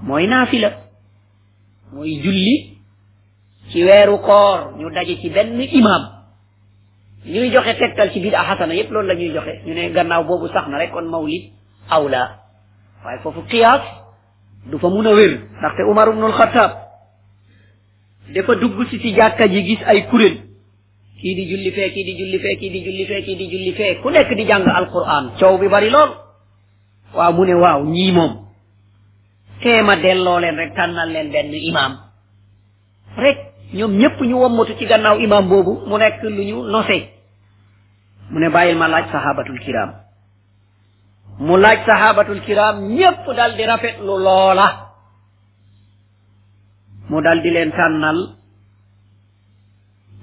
mooy 0.03 0.27
naafila 0.27 0.71
mooy 1.93 2.11
julli 2.23 2.77
ci 3.71 3.83
weeru 3.83 4.17
koor 4.17 4.77
ñu 4.77 4.89
daje 4.91 5.15
ci 5.21 5.29
benn 5.29 5.59
imaam 5.61 6.03
ñuy 7.25 7.49
joxe 7.53 7.73
tegtal 7.79 8.11
ci 8.11 8.19
bidaa 8.21 8.43
xasana 8.45 8.73
yépp 8.75 8.91
loolu 8.91 9.07
la 9.07 9.15
ñuy 9.15 9.33
joxe 9.33 9.61
ñu 9.65 9.73
ne 9.73 9.89
gannaaw 9.89 10.23
boobu 10.23 10.47
sax 10.47 10.67
na 10.67 10.77
rek 10.77 10.91
kon 10.91 11.09
mawlid 11.09 11.43
awla 11.89 12.39
waaye 13.03 13.19
foofu 13.23 13.41
qiyaas 13.49 13.81
du 14.69 14.77
fa 14.79 14.89
mun 14.89 15.05
a 15.05 15.13
wér 15.13 15.33
ndaxte 15.59 15.81
Umar 15.89 16.07
ibnul 16.09 16.31
Xattaab 16.31 16.71
dafa 18.33 18.55
dugg 18.55 18.87
ci 18.89 18.99
ci 18.99 19.13
jàkka 19.13 19.47
ji 19.47 19.63
gis 19.65 19.81
ay 19.85 20.07
kuréel 20.09 20.35
kii 21.21 21.35
di 21.35 21.45
julli 21.49 21.71
fee 21.71 21.89
kii 21.91 22.03
di 22.03 22.15
julli 22.19 22.39
fee 22.39 22.55
kii 22.59 23.35
di 23.35 23.45
julli 23.51 23.73
fee 23.73 23.95
ku 24.01 24.09
nekk 24.09 24.29
di 24.35 24.45
jàng 24.45 24.65
alquran 24.67 25.31
coow 25.39 25.57
bi 25.57 25.67
bari 25.69 25.89
lool 25.89 26.22
waaw 27.15 27.31
mu 27.35 27.45
ne 27.45 27.53
waaw 27.53 27.81
ñii 27.93 28.11
moom 28.11 28.33
teema 29.61 29.95
delloo 29.95 30.39
leen 30.39 30.55
rek 30.61 30.73
tànnal 30.75 31.09
leen 31.11 31.31
benn 31.31 31.53
imaam 31.69 31.91
rek 33.17 33.37
ñoom 33.77 33.93
ñépp 34.01 34.19
ñu 34.21 34.35
wommatu 34.41 34.73
ci 34.77 34.85
gannaaw 34.85 35.17
imaam 35.21 35.49
boobu 35.49 35.73
mu 35.87 35.97
nekk 35.97 36.23
lu 36.23 36.43
ñu 36.49 36.57
nose 36.71 36.97
mu 38.29 38.39
ne 38.39 38.49
bàyyil 38.49 38.77
ma 38.77 38.87
laaj 38.87 39.05
sahabatul 39.11 39.59
kiram 39.59 39.91
mu 41.39 41.57
laaj 41.57 41.79
sahabatul 41.85 42.41
kiram 42.41 42.75
ñépp 42.97 43.23
dal 43.37 43.55
di 43.57 43.63
rafetlu 43.65 44.13
loola 44.25 44.67
mu 47.09 47.21
daldi 47.21 47.49
leen 47.49 47.71
tànnal 47.77 48.19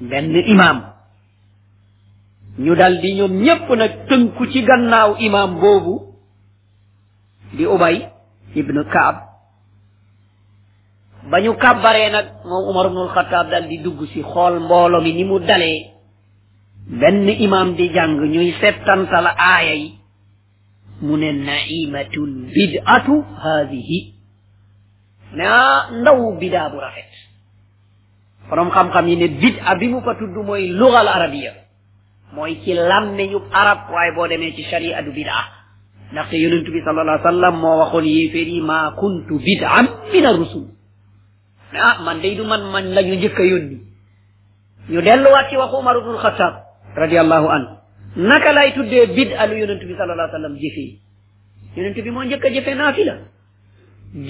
benn 0.01 0.35
imaam 0.37 0.79
ñu 2.59 2.75
dal 2.75 3.01
di 3.01 3.15
ñoom 3.15 3.33
ñépp 3.45 3.69
nag 3.77 3.93
tënku 4.09 4.45
ci 4.53 4.63
gannaaw 4.65 5.17
imaam 5.27 5.61
boobu 5.61 6.10
di 7.55 7.67
Ubay 7.67 8.07
ibnu 8.55 8.81
Kaab 8.91 9.17
bañu 11.27 11.53
kàbbaree 11.59 12.11
nag 12.11 12.27
moom 12.49 12.65
Umar 12.71 12.87
ibnul 12.91 13.11
Khattab 13.11 13.51
dal 13.51 13.67
di 13.69 13.79
dugg 13.83 14.07
si 14.15 14.23
xool 14.23 14.61
mbooloo 14.63 15.03
mi 15.03 15.13
ni 15.13 15.25
mu 15.27 15.39
dalee 15.43 15.91
benn 16.87 17.27
imam 17.29 17.75
di 17.77 17.89
jàng 17.95 18.19
ñuy 18.33 18.53
settantal 18.63 19.27
aaya 19.35 19.75
yi 19.75 19.99
mu 21.03 21.17
ne 21.19 21.33
naimatul 21.33 22.33
bid'atu 22.55 23.15
haadihi 23.43 23.99
ne 25.37 25.45
ah 25.45 25.91
ndaw 26.01 26.39
bidaa 26.41 26.71
bu 26.73 26.79
rafet 26.81 27.11
borom 28.49 28.71
xam-xam 28.71 29.07
yi 29.09 29.17
ne 29.17 29.29
bid'a 29.29 29.75
bi 29.79 29.89
mu 29.89 30.01
ko 30.03 30.15
tudd 30.15 30.35
mooy 30.47 30.71
lugal 30.71 31.07
arabiya 31.09 31.53
mooy 32.33 32.59
ci 32.65 32.73
làmmeñub 32.75 33.43
arab 33.53 33.79
waaye 33.93 34.13
boo 34.17 34.27
demee 34.27 34.55
ci 34.57 34.63
sharia 34.65 35.03
du 35.03 35.13
bid'a 35.13 35.60
ndaxte 36.13 36.37
yonent 36.45 36.67
bi 36.75 36.81
sallallahu 36.83 37.09
alayhi 37.15 37.23
wasallam 37.27 37.55
moo 37.63 37.77
waxoon 37.81 38.05
yéeféer 38.05 38.49
yi 38.57 38.61
maa 38.61 38.91
kuntu 38.99 39.39
bid'an 39.39 39.87
min 40.13 40.25
ar-rusul 40.27 40.67
ah 41.87 42.03
man 42.05 42.19
day 42.21 42.35
du 42.37 42.43
man 42.45 42.63
man 42.73 42.85
lañu 42.97 43.13
ñu 43.15 43.17
njëkk 43.19 43.39
a 43.39 43.45
yónni 43.53 43.77
ñu 44.91 45.01
delluwaat 45.07 45.47
ci 45.51 45.57
waxu 45.57 45.77
umar 45.77 45.97
ibnul 45.99 46.19
xataab 46.19 46.55
radiallahu 46.97 47.47
an 47.49 47.63
naka 48.17 48.53
lay 48.53 48.73
tuddee 48.75 49.07
bid'a 49.19 49.47
lu 49.47 49.55
yonent 49.63 49.83
bi 49.87 49.95
sallallahu 49.99 50.27
alayhi 50.27 50.35
wasallam 50.35 50.55
jëfee 50.63 50.93
yonent 51.77 51.97
bi 52.05 52.11
moo 52.11 52.25
njëkk 52.25 52.45
a 52.69 52.75
naafila 52.75 53.15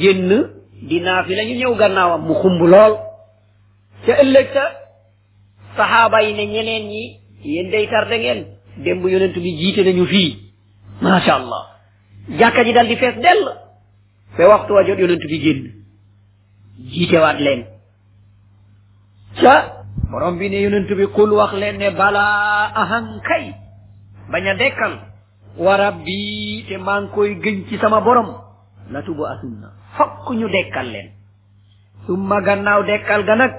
génn 0.00 0.30
di 0.88 1.00
naafila 1.00 1.42
ñu 1.49 1.54
ñëw 1.60 1.75
gannaawam 1.80 2.22
mu 2.28 2.34
xumb 2.40 2.60
lool 2.72 2.92
ca 4.06 4.12
ëllëg 4.22 4.46
sa 4.52 4.64
saxaaba 5.76 6.22
yi 6.25 6.32
ne 6.37 6.44
ñeneen 6.46 6.84
ñi 6.92 7.04
yéen 7.49 7.70
day 7.70 7.88
tarde 7.88 8.16
ngeen 8.18 8.40
démb 8.84 9.02
yonent 9.08 9.34
bi 9.44 9.56
jiite 9.56 9.80
nañu 9.84 10.04
fii 10.06 10.50
Ubu 11.00 11.00
Masya 11.09 11.33
Allahka 11.35 12.61
jidan 12.64 12.85
di 12.87 12.95
del 13.00 13.42
pewak 14.37 14.66
gijin 16.90 17.21
wa 17.21 17.33
leom 20.21 20.38
bin 20.38 20.52
yuun 20.52 20.85
tu 20.88 20.95
kuluwak 21.16 21.54
le 21.57 21.73
e 21.80 21.90
bala 21.97 22.28
ahangkai 22.76 23.54
Banya 24.30 24.54
dekal 24.54 24.92
warab 25.59 26.04
bi 26.07 26.62
te 26.69 26.78
mangkoi 26.78 27.40
geci 27.42 27.78
sama 27.80 28.00
boom 28.04 28.28
natu. 28.92 29.14
fok 29.97 30.11
kun 30.28 30.45
dekal 30.52 30.87
le 30.92 31.02
Tuma 32.06 32.41
na 32.41 32.80
dekal 32.84 33.25
ganak 33.25 33.52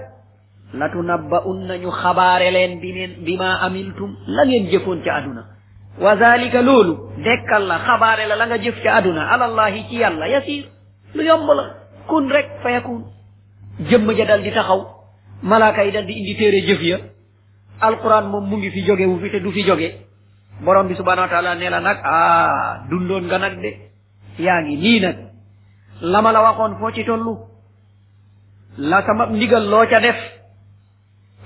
latu 0.73 1.04
naba 1.04 1.43
un 1.45 1.67
nau 1.67 1.91
xabare 1.91 2.51
leen 2.51 2.80
bin 2.80 3.23
bi 3.25 3.34
ma 3.38 3.60
amiltum 3.65 4.15
laen 4.27 4.67
jepon 4.71 5.04
cauna. 5.04 5.61
Wazali 5.99 6.47
kalulu 6.51 6.71
loolu 6.71 6.93
dekkal 7.19 7.67
la 7.67 7.77
xabaare 7.84 8.25
la 8.27 8.36
la 8.36 8.45
nga 8.47 8.91
aduna 8.93 9.27
alallahi 9.34 9.86
ci 9.89 9.95
yàlla 9.99 10.27
yasir 10.27 10.63
lu 11.15 11.23
yomb 11.23 11.47
la 11.54 11.75
kun 12.08 12.30
rek 12.32 12.45
fayakun 12.63 13.04
jëmm 13.80 14.12
ja 14.15 14.25
dal 14.25 14.41
di 14.43 14.51
taxaw 14.51 14.88
malaaka 15.43 15.84
yi 15.84 15.91
dal 15.91 16.06
di 16.06 16.13
indi 16.13 16.88
ya 16.89 16.97
alquran 17.82 18.25
moom 18.30 18.45
mu 18.49 18.56
ngi 18.58 18.69
fi 18.71 18.82
jóge 18.88 19.06
wu 19.08 19.19
fi 19.19 19.32
te 19.32 19.41
nela 21.60 21.80
nak 21.82 21.97
ah 22.04 22.88
dundoon 22.89 23.27
ganak 23.27 23.54
nag 23.56 23.62
de 23.62 23.71
yaa 24.39 24.62
ngi 24.62 24.75
nii 24.77 25.15
lama 26.01 26.32
la 26.32 26.41
waxoon 26.41 26.77
foo 26.80 26.91
ci 26.91 27.04
tollu 27.04 27.38
la 28.77 29.01
sama 29.06 29.25
ndigal 29.25 29.67
loo 29.69 29.86
ca 29.89 29.99
def 29.99 30.15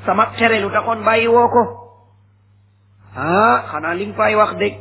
sama 0.05 0.25
tere 0.37 0.59
lu 0.61 0.69
taxoon 0.69 1.03
bàyyi 1.03 1.27
woo 1.27 1.49
ah 3.15 3.63
xanaa 3.71 3.95
li 3.95 4.05
nga 4.11 4.15
fay 4.19 4.33
wax 4.35 4.51
dëgg 4.61 4.75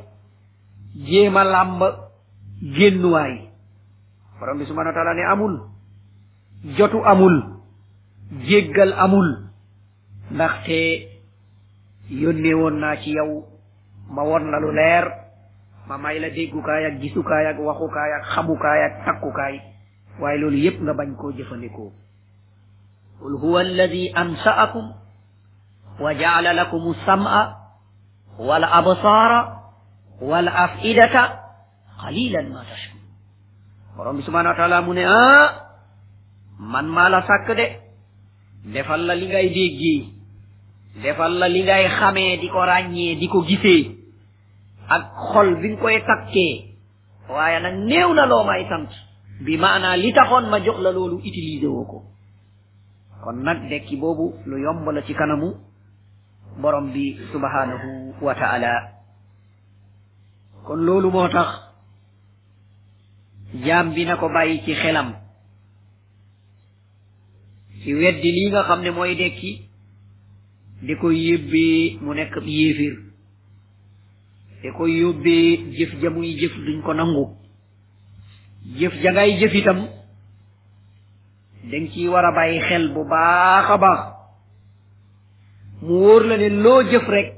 jéem 1.09 1.37
a 1.37 1.44
làmb 1.44 1.81
génnuwaay 2.77 3.33
borom 4.38 4.59
bi 4.59 4.66
subhanahu 4.66 4.92
wa 4.94 4.99
taala 4.99 5.29
amul 5.33 5.55
jotu 6.79 6.99
amul 7.12 7.37
jéggal 8.49 8.92
amul 9.05 9.29
ndaxte 10.35 10.81
yónnee 12.20 12.55
woon 12.61 12.75
naa 12.83 12.97
ci 13.03 13.11
yow 13.18 13.31
ma 14.14 14.23
won 14.23 14.51
la 14.51 14.59
lu 14.59 14.70
leer 14.73 15.07
ma 15.88 15.97
may 15.99 16.18
la 16.18 16.29
déggukaay 16.31 16.83
ak 16.87 16.94
gisukaay 17.01 17.47
ak 17.47 17.59
waxukaay 17.59 18.11
ak 18.18 18.25
xamukaay 18.35 18.81
ak 18.87 18.94
takkukaay 19.07 19.55
waaye 20.20 20.38
loolu 20.38 20.59
yépp 20.64 20.79
nga 20.83 20.94
bañ 20.99 21.11
koo 21.20 21.31
jëfandikoo 21.37 21.90
qul 23.20 23.35
huwa 23.42 23.61
alladi 23.61 24.11
amsaakum 24.14 24.87
wa 26.03 26.11
jaala 26.14 26.53
lakum 26.53 26.94
sam'a 27.07 27.63
wal 28.38 28.64
absara 28.64 29.62
wal 30.18 30.49
afidata 30.49 31.23
qalilan 32.03 32.51
ma 32.51 32.62
tashkur 32.66 33.01
borom 33.97 34.18
bi 34.18 34.23
subhanahu 34.27 34.51
wa 34.55 34.59
ta'ala 34.59 34.83
mune 34.83 35.07
a 35.07 35.62
man 36.59 36.87
mala 36.90 37.23
sak 37.27 37.47
de 37.55 37.66
defal 38.75 39.07
la 39.07 39.14
li 39.14 39.27
ngay 39.31 39.49
deggi 39.55 39.97
defal 41.03 41.38
la 41.38 41.47
li 41.49 41.62
ngay 41.62 41.85
xamé 41.88 42.37
diko 42.42 42.59
ragné 42.59 43.14
diko 43.23 43.42
gissé 43.47 43.94
ak 44.88 45.03
xol 45.33 45.55
bi 45.62 45.66
ng 45.70 45.79
koy 45.79 46.03
takké 46.03 46.75
waye 47.31 47.59
nak 47.62 47.75
newna 47.87 48.27
lo 48.27 48.42
may 48.42 48.66
tant 48.66 48.90
bi 49.47 49.57
maana 49.57 49.94
li 49.97 50.11
taxone 50.12 50.51
ma 50.51 50.59
jox 50.59 50.79
la 50.83 50.90
lolou 50.90 51.23
utiliser 51.23 51.70
woko 51.70 52.03
kon 53.23 53.47
nak 53.47 53.70
dekki 53.70 53.94
bobu 53.97 54.35
lu 54.47 54.59
yomb 54.59 54.85
la 54.90 55.01
ci 55.07 55.14
kanamu 55.14 55.55
borom 56.58 56.92
bi 56.92 57.16
subhanahu 57.32 58.14
wa 58.22 58.34
kon 60.66 60.76
loolu 60.86 61.10
moo 61.10 61.28
tax 61.28 61.48
bi 63.52 64.04
na 64.04 64.16
ko 64.16 64.28
bàyyi 64.28 64.62
ci 64.64 64.74
xelam 64.74 65.12
ci 67.82 67.92
weddi 67.94 68.30
lii 68.32 68.50
nga 68.50 68.62
xam 68.62 68.80
ne 68.82 68.90
mooy 68.90 69.14
dekki 69.16 69.60
di 70.82 70.94
ko 70.96 71.10
yóbbee 71.10 71.98
mu 72.00 72.14
nekk 72.14 72.34
yéefir 72.44 72.94
di 74.62 74.68
ko 74.78 74.86
yóbbee 74.86 75.72
jëf 75.76 75.92
ja 76.00 76.10
muy 76.10 76.38
jëf 76.38 76.54
duñ 76.56 76.82
ko 76.82 76.92
nangu 76.94 77.36
jëf 78.78 78.94
ja 79.02 79.12
ngay 79.12 79.36
jëf 79.40 79.54
itam 79.54 79.78
danga 81.70 81.90
ciy 81.92 82.08
war 82.08 82.24
a 82.24 82.32
bàyyi 82.32 82.60
xel 82.68 82.88
bu 82.94 83.04
baax 83.08 83.68
a 83.70 83.76
baax 83.78 84.13
mu 85.82 85.94
wóor 86.00 86.22
la 86.28 86.37
ne 86.37 86.48
loo 86.48 86.82
jëf 86.90 87.06
rek 87.08 87.28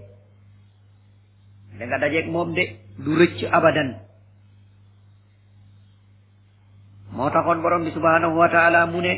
danga 1.79 1.99
dajeeg 2.01 2.27
moom 2.33 2.51
de 2.57 2.62
du 3.05 3.11
rëcc 3.18 3.40
abadan 3.57 3.90
moo 7.14 7.31
taxoon 7.33 7.62
borom 7.62 7.85
bi 7.85 7.90
subhanahu 7.92 8.37
wa 8.38 8.49
taala 8.49 8.87
mu 8.92 9.01
ne 9.01 9.14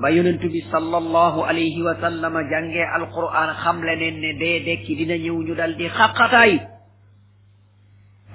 ba 0.00 0.08
yonentu 0.10 0.48
bi 0.48 0.60
sal 0.70 0.94
allahu 0.94 1.40
alayhi 1.42 1.82
wa 1.82 1.94
sallama 2.00 2.42
jàngee 2.50 2.86
alquran 2.96 3.50
xam 3.62 3.76
leneen 3.82 4.16
ne 4.22 4.32
dee 4.40 4.58
dekki 4.66 4.94
dina 4.98 5.16
ñëw 5.16 5.38
ñu 5.46 5.54
dal 5.54 5.72
di 5.76 5.88
xaqataay 5.88 6.52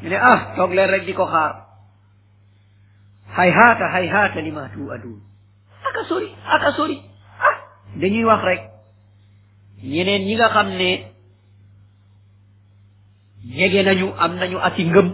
ñu 0.01 0.07
ne 0.09 0.15
ah 0.31 0.39
toog 0.55 0.71
leen 0.73 0.89
rek 0.89 1.03
di 1.05 1.13
ko 1.13 1.25
xaar 1.25 1.53
hay 3.37 3.49
haata 3.57 3.85
hay 3.93 4.07
haata 4.13 4.39
li 4.45 4.51
ma 4.51 4.63
tu 4.73 4.83
adun 4.95 5.19
aka 5.89 6.01
sori 6.09 6.27
aka 6.55 6.69
sori 6.77 6.97
dañuy 7.99 8.23
wax 8.25 8.41
rek 8.47 8.61
ñeneen 9.91 10.23
ñi 10.27 10.33
nga 10.37 10.47
xam 10.55 10.69
ne 10.79 10.89
jege 13.57 13.81
nañu 13.83 14.07
am 14.23 14.33
nañu 14.39 14.57
ati 14.67 14.81
ngëm 14.89 15.07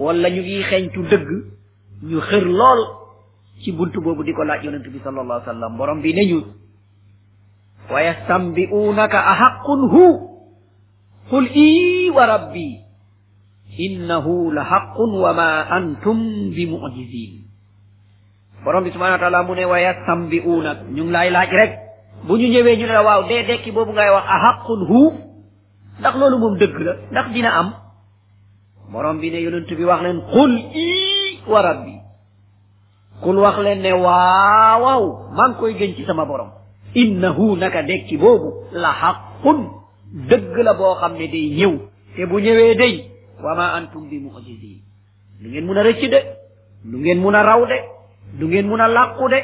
wala 0.00 0.28
ñu 0.34 0.40
ngi 0.44 0.56
xeñtu 0.70 1.00
dëgg 1.10 1.28
ñu 2.08 2.18
xër 2.28 2.44
lool 2.58 2.80
ci 3.60 3.68
buntu 3.76 3.98
boobu 4.04 4.22
di 4.24 4.32
ko 4.36 4.42
laaj 4.44 4.62
yonent 4.64 4.88
bi 4.92 4.98
sallallahu 5.04 5.36
alayhi 5.38 5.46
wasallam 5.48 5.72
borom 5.78 6.00
bi 6.04 6.10
neñu 6.16 6.40
wa 7.92 8.00
yastanbi'unaka 8.06 9.18
hu 9.92 10.06
qul 11.28 11.46
i 11.68 12.08
wa 12.16 12.24
rabbi 12.32 12.68
innahu 13.84 14.36
lahaqqun 14.56 15.10
wa 15.22 15.30
ma 15.38 15.48
antum 15.76 16.18
bimu'jizin 16.56 17.45
borom 18.66 18.82
bi 18.84 18.90
subhanahu 18.90 19.14
wa 19.22 19.22
ta'ala 19.22 19.46
mu 19.46 19.54
ne 19.54 19.62
wa 19.64 19.78
yasambiuna 19.78 20.72
ñu 20.94 21.02
ngi 21.06 21.12
lay 21.14 21.30
laaj 21.30 21.50
rek 21.54 21.72
bu 22.26 22.34
ñu 22.36 22.48
ñewé 22.50 22.76
ñu 22.76 22.86
la 22.90 23.02
waaw 23.06 23.22
dé 23.30 23.46
dékki 23.46 23.70
bobu 23.72 23.92
ngay 23.94 24.10
wax 24.10 24.26
ahaqqun 24.26 24.80
hu 24.90 25.00
ndax 26.00 26.14
lolu 26.18 26.38
mom 26.38 26.58
deug 26.58 26.74
la 26.82 26.92
ndax 27.12 27.26
dina 27.32 27.50
am 27.54 27.70
borom 28.92 29.20
bi 29.20 29.30
ne 29.30 29.38
yonent 29.42 29.70
bi 29.70 29.84
wax 29.84 30.02
len 30.02 30.18
qul 30.32 30.52
i 30.74 31.38
wa 31.46 31.62
rabbi 31.62 31.94
kul 33.22 33.36
wax 33.38 33.56
len 33.62 33.78
ne 33.82 33.92
waaw 33.92 35.04
maa 35.36 35.54
koy 35.60 35.74
gën 35.78 35.94
ci 35.94 36.04
sama 36.04 36.24
borom 36.26 36.50
innahu 36.94 37.56
naka 37.56 37.82
dékki 37.84 38.16
bobu 38.18 38.50
la 38.72 38.90
haqqun 38.92 39.62
deug 40.28 40.56
la 40.64 40.74
bo 40.74 40.94
xamné 40.94 41.28
day 41.28 41.50
ñew 41.54 41.78
té 42.16 42.22
e 42.22 42.26
bu 42.26 42.40
ñewé 42.40 42.74
day 42.74 43.10
wa 43.42 43.54
ma 43.54 43.70
antum 43.78 44.08
bi 44.10 44.18
mu'jizin 44.18 44.82
lu 45.42 45.50
ngeen 45.50 45.66
mëna 45.66 45.82
de 45.84 46.20
lu 46.84 46.98
ngeen 46.98 47.20
mëna 47.22 47.42
raw 47.42 47.64
de 47.66 47.95
du 48.34 48.48
ngeen 48.48 48.68
mun 48.68 48.80
a 48.80 48.86
làqu 48.88 49.28
de 49.28 49.40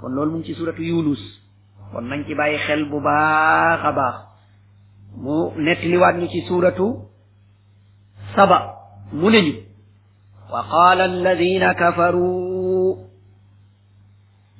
kon 0.00 0.12
loolu 0.14 0.30
mu 0.32 0.38
ngi 0.38 0.46
ci 0.46 0.54
suratu 0.54 0.82
yunus 0.82 1.20
kon 1.92 2.02
nañ 2.10 2.24
ci 2.28 2.34
bàyyi 2.34 2.58
xel 2.68 2.84
bu 2.90 3.00
baax 3.00 3.80
a 3.84 3.92
baax 3.92 4.14
mu 5.16 5.52
nettliwaat 5.56 6.16
ñu 6.16 6.26
ci 6.28 6.40
suratu 6.48 6.86
saba 8.34 8.58
mu 9.12 9.28
ne 9.30 9.40
ñu 9.42 9.52
wa 10.52 10.62
qala 10.70 11.04
alladina 11.04 11.74
kafaru 11.74 12.96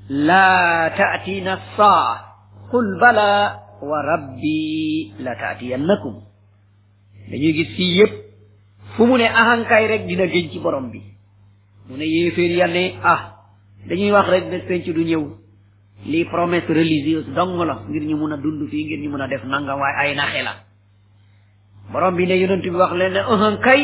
la 0.09 0.91
taatina 0.99 1.59
saa 1.77 2.09
qul 2.71 2.99
bala 3.01 3.59
wa 3.81 3.99
rabbi 4.03 5.13
la 5.25 5.35
taatiyannakum 5.35 6.15
dañuy 7.31 7.53
gis 7.55 7.71
fii 7.77 7.95
yépp 7.99 8.13
fu 8.97 9.07
mu 9.07 9.17
ne 9.17 9.27
ahankay 9.27 9.87
rek 9.89 10.07
dina 10.07 10.27
gén 10.27 10.51
ci 10.51 10.59
borom 10.59 10.91
bi 10.91 11.01
mu 11.89 11.97
ne 11.97 12.05
yéeféer 12.05 12.57
ya 12.57 12.67
ne 12.69 12.95
ah 13.03 13.32
dañuy 13.87 14.13
wax 14.13 14.29
rek 14.31 14.45
bés 14.51 14.85
du 14.85 15.03
ñëw 15.05 15.25
lii 16.11 16.25
promesse 16.31 16.69
religieuse 16.73 17.29
dong 17.35 17.51
ngir 17.89 18.03
ñu 18.03 18.17
mun 18.17 18.33
a 18.33 18.37
dund 18.37 18.69
fii 18.71 18.85
ngir 18.85 19.01
ñu 19.01 19.11
mun 19.11 19.21
a 19.23 19.27
def 19.29 19.45
nangam 19.45 19.81
waaye 19.81 19.97
ay 20.11 20.15
naxe 20.15 20.43
la 20.45 20.55
borom 21.93 22.15
bi 22.17 22.27
ne 22.27 22.35
yonent 22.39 22.63
bi 22.63 22.71
wax 22.71 22.93
leen 22.93 23.13
ne 23.13 23.21
un 23.21 23.57
kay 23.63 23.83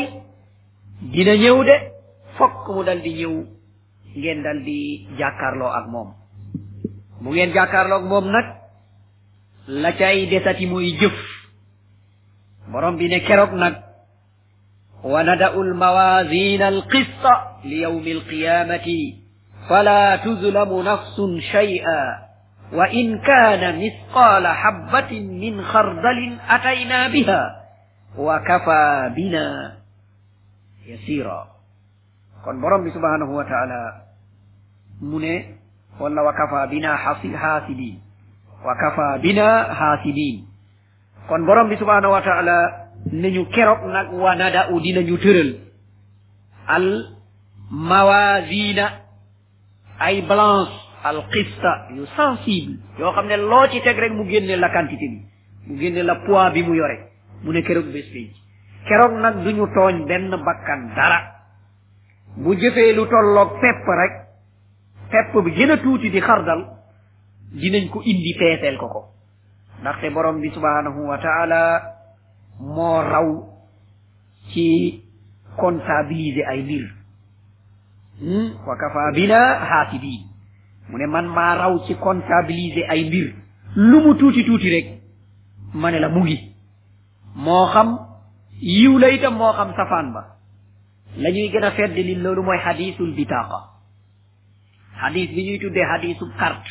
dina 1.00 1.34
ñëw 1.36 1.64
de 1.64 1.74
fokk 2.38 2.68
mu 2.68 2.84
dal 2.84 3.00
di 3.02 3.12
ñëw 3.14 3.44
ngeen 4.16 4.42
dal 4.42 4.62
di 4.64 5.06
jàkkaarloo 5.18 5.68
ak 5.78 5.86
moom 5.90 6.08
bu 7.22 7.30
ngeen 7.30 7.52
jàkkaarloo 7.52 7.98
ak 7.98 8.04
moom 8.04 8.26
nag 8.30 8.46
la 9.66 9.92
cay 9.92 10.26
desati 10.30 10.66
mooy 10.66 10.96
jëf 11.00 11.16
borom 12.72 12.96
bi 12.96 13.08
ne 13.08 13.20
keroog 13.20 13.52
nag 13.52 13.74
wa 15.02 15.22
nada'u 15.24 15.60
almawazina 15.62 16.66
alqista 16.68 17.32
li 17.64 17.78
yawmi 17.82 18.12
alqiyamati 18.12 19.27
فلا 19.68 20.16
تظلم 20.16 20.82
نفس 20.88 21.20
شيئا 21.52 22.18
وإن 22.72 23.18
كان 23.18 23.84
مثقال 23.86 24.46
حبة 24.46 25.20
من 25.20 25.62
خردل 25.62 26.36
أتينا 26.48 27.08
بها 27.08 27.60
وكفى 28.18 29.12
بنا 29.16 29.72
يسيرا 30.86 31.48
كن 32.44 32.60
برم 32.60 32.90
سبحانه 32.94 33.36
وتعالى 33.36 34.00
من 35.02 35.42
ولا 36.00 36.22
وكفى 36.22 36.66
بنا 36.70 36.96
حاسبين 36.96 38.00
وكفى 38.64 39.18
بنا 39.22 39.74
حاسبين 39.74 40.44
كن 41.28 41.46
برم 41.46 41.76
سبحانه 41.76 42.08
وتعالى 42.08 42.84
نيو 43.12 43.44
كيروك 43.44 43.78
نك 43.84 44.12
ونادا 44.12 44.64
ودينا 44.66 45.00
نيو 45.00 45.16
ترل 45.16 45.58
الموازين 46.76 48.86
ay 49.98 50.22
balance 50.30 50.70
al 51.02 51.26
qista 51.30 51.90
yu 51.94 52.06
sensible 52.14 52.78
yo 52.98 53.10
xamne 53.12 53.36
lo 53.36 53.66
ci 53.68 53.80
tek 53.82 53.98
rek 53.98 54.12
mu 54.14 54.24
génne 54.30 54.56
la 54.56 54.70
quantité 54.70 55.06
bi 55.08 55.20
mu 55.66 55.78
génne 55.78 56.02
la 56.02 56.16
poids 56.22 56.50
bi 56.50 56.62
mu 56.62 56.74
yoré 56.74 57.10
mu 57.42 57.52
ne 57.52 57.60
kérok 57.62 57.86
bes 57.90 58.06
bi 58.12 58.30
kérok 58.86 59.12
nak 59.18 59.34
duñu 59.42 59.66
togn 59.74 60.06
ben 60.06 60.30
bakkan 60.30 60.94
dara 60.94 61.20
bu 62.36 62.54
jëfé 62.54 62.94
lu 62.94 63.06
tollok 63.08 63.60
pep 63.60 63.86
rek 63.86 64.12
pep 65.10 65.34
bi 65.44 65.50
tuti 65.52 65.82
tuuti 65.82 66.10
di 66.10 66.20
xardal 66.20 66.66
dinañ 67.52 67.88
ko 67.90 68.00
indi 68.04 68.34
pétel 68.38 68.76
ko 68.78 68.88
ko 68.88 69.00
té 70.00 70.10
borom 70.10 70.40
bi 70.40 70.50
subhanahu 70.52 71.06
wa 71.08 71.18
taala 71.18 71.82
mo 72.60 73.02
raw 73.02 73.28
ci 74.50 75.00
comptabiliser 75.56 76.46
ay 76.46 76.88
Hmm? 78.20 78.50
wa 78.66 78.76
kafa 78.76 79.12
bina 79.12 79.38
haasibiin 79.62 80.26
mu 80.90 80.98
ne 80.98 81.06
man 81.06 81.26
maa 81.26 81.54
raw 81.54 81.78
ci 81.86 81.94
comptabiliser 81.94 82.90
ay 82.90 83.04
mbir 83.04 83.34
lu 83.76 84.00
mu 84.00 84.14
tuuti 84.18 84.42
tuuti 84.44 84.70
rek 84.70 84.86
ma 85.72 85.90
ne 85.90 86.00
la 86.00 86.08
mu 86.08 86.24
ngi 86.24 86.54
moo 87.36 87.66
xam 87.70 87.94
yiw 88.60 88.98
la 88.98 89.08
itam 89.10 89.34
moo 89.38 89.52
xam 89.54 89.70
safaan 89.76 90.12
ba 90.14 90.22
la 91.16 91.30
ñuy 91.30 91.48
gën 91.52 91.62
a 91.64 91.70
fedd 91.70 91.94
li 91.94 92.14
loolu 92.14 92.42
mooy 92.42 92.58
xadiisul 92.58 93.14
bitaaqa 93.14 93.60
xadiis 95.00 95.30
bi 95.34 95.42
ñuy 95.46 95.58
tuddee 95.58 95.86
xadiisu 95.86 96.26
carte 96.38 96.70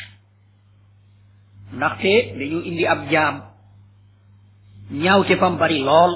ndaxte 1.72 2.36
dañu 2.38 2.58
indi 2.60 2.84
ab 2.86 3.08
jaam 3.10 3.40
ñaawte 4.90 5.36
fam 5.38 5.56
bari 5.58 5.78
lool 5.80 6.12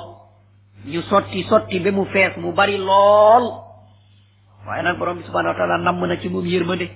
ñu 0.86 1.00
sotti 1.08 1.42
sotti 1.48 1.80
ba 1.80 1.90
mu 1.90 2.04
fees 2.04 2.36
mu 2.36 2.52
bari 2.52 2.76
lool 2.76 3.61
waaye 4.66 4.82
nag 4.82 4.98
borom 4.98 5.18
bi 5.18 5.22
subhanahu 5.26 5.52
wa 5.54 5.58
taala 5.58 5.78
namm 5.78 5.98
na 6.06 6.16
ci 6.16 6.28
moom 6.28 6.46
yërmande 6.46 6.86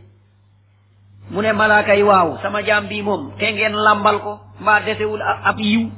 mu 1.31 1.43
ne 1.43 1.53
malaaka 1.53 1.95
yi 1.97 2.03
waaw 2.03 2.39
sama 2.43 2.63
jaam 2.63 2.87
bii 2.89 3.03
moom 3.03 3.35
te 3.39 3.53
ngeen 3.53 3.73
làmbal 3.75 4.19
ko 4.23 4.39
mbaa 4.61 4.81
desewul 4.87 5.23
ab 5.23 5.59
yiw 5.59 5.91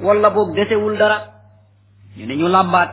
wala 0.00 0.30
boog 0.30 0.54
desewul 0.54 0.96
dara 0.98 1.18
ñu 2.16 2.24
ne 2.26 2.36
ñu 2.36 2.48
làmbaat 2.48 2.90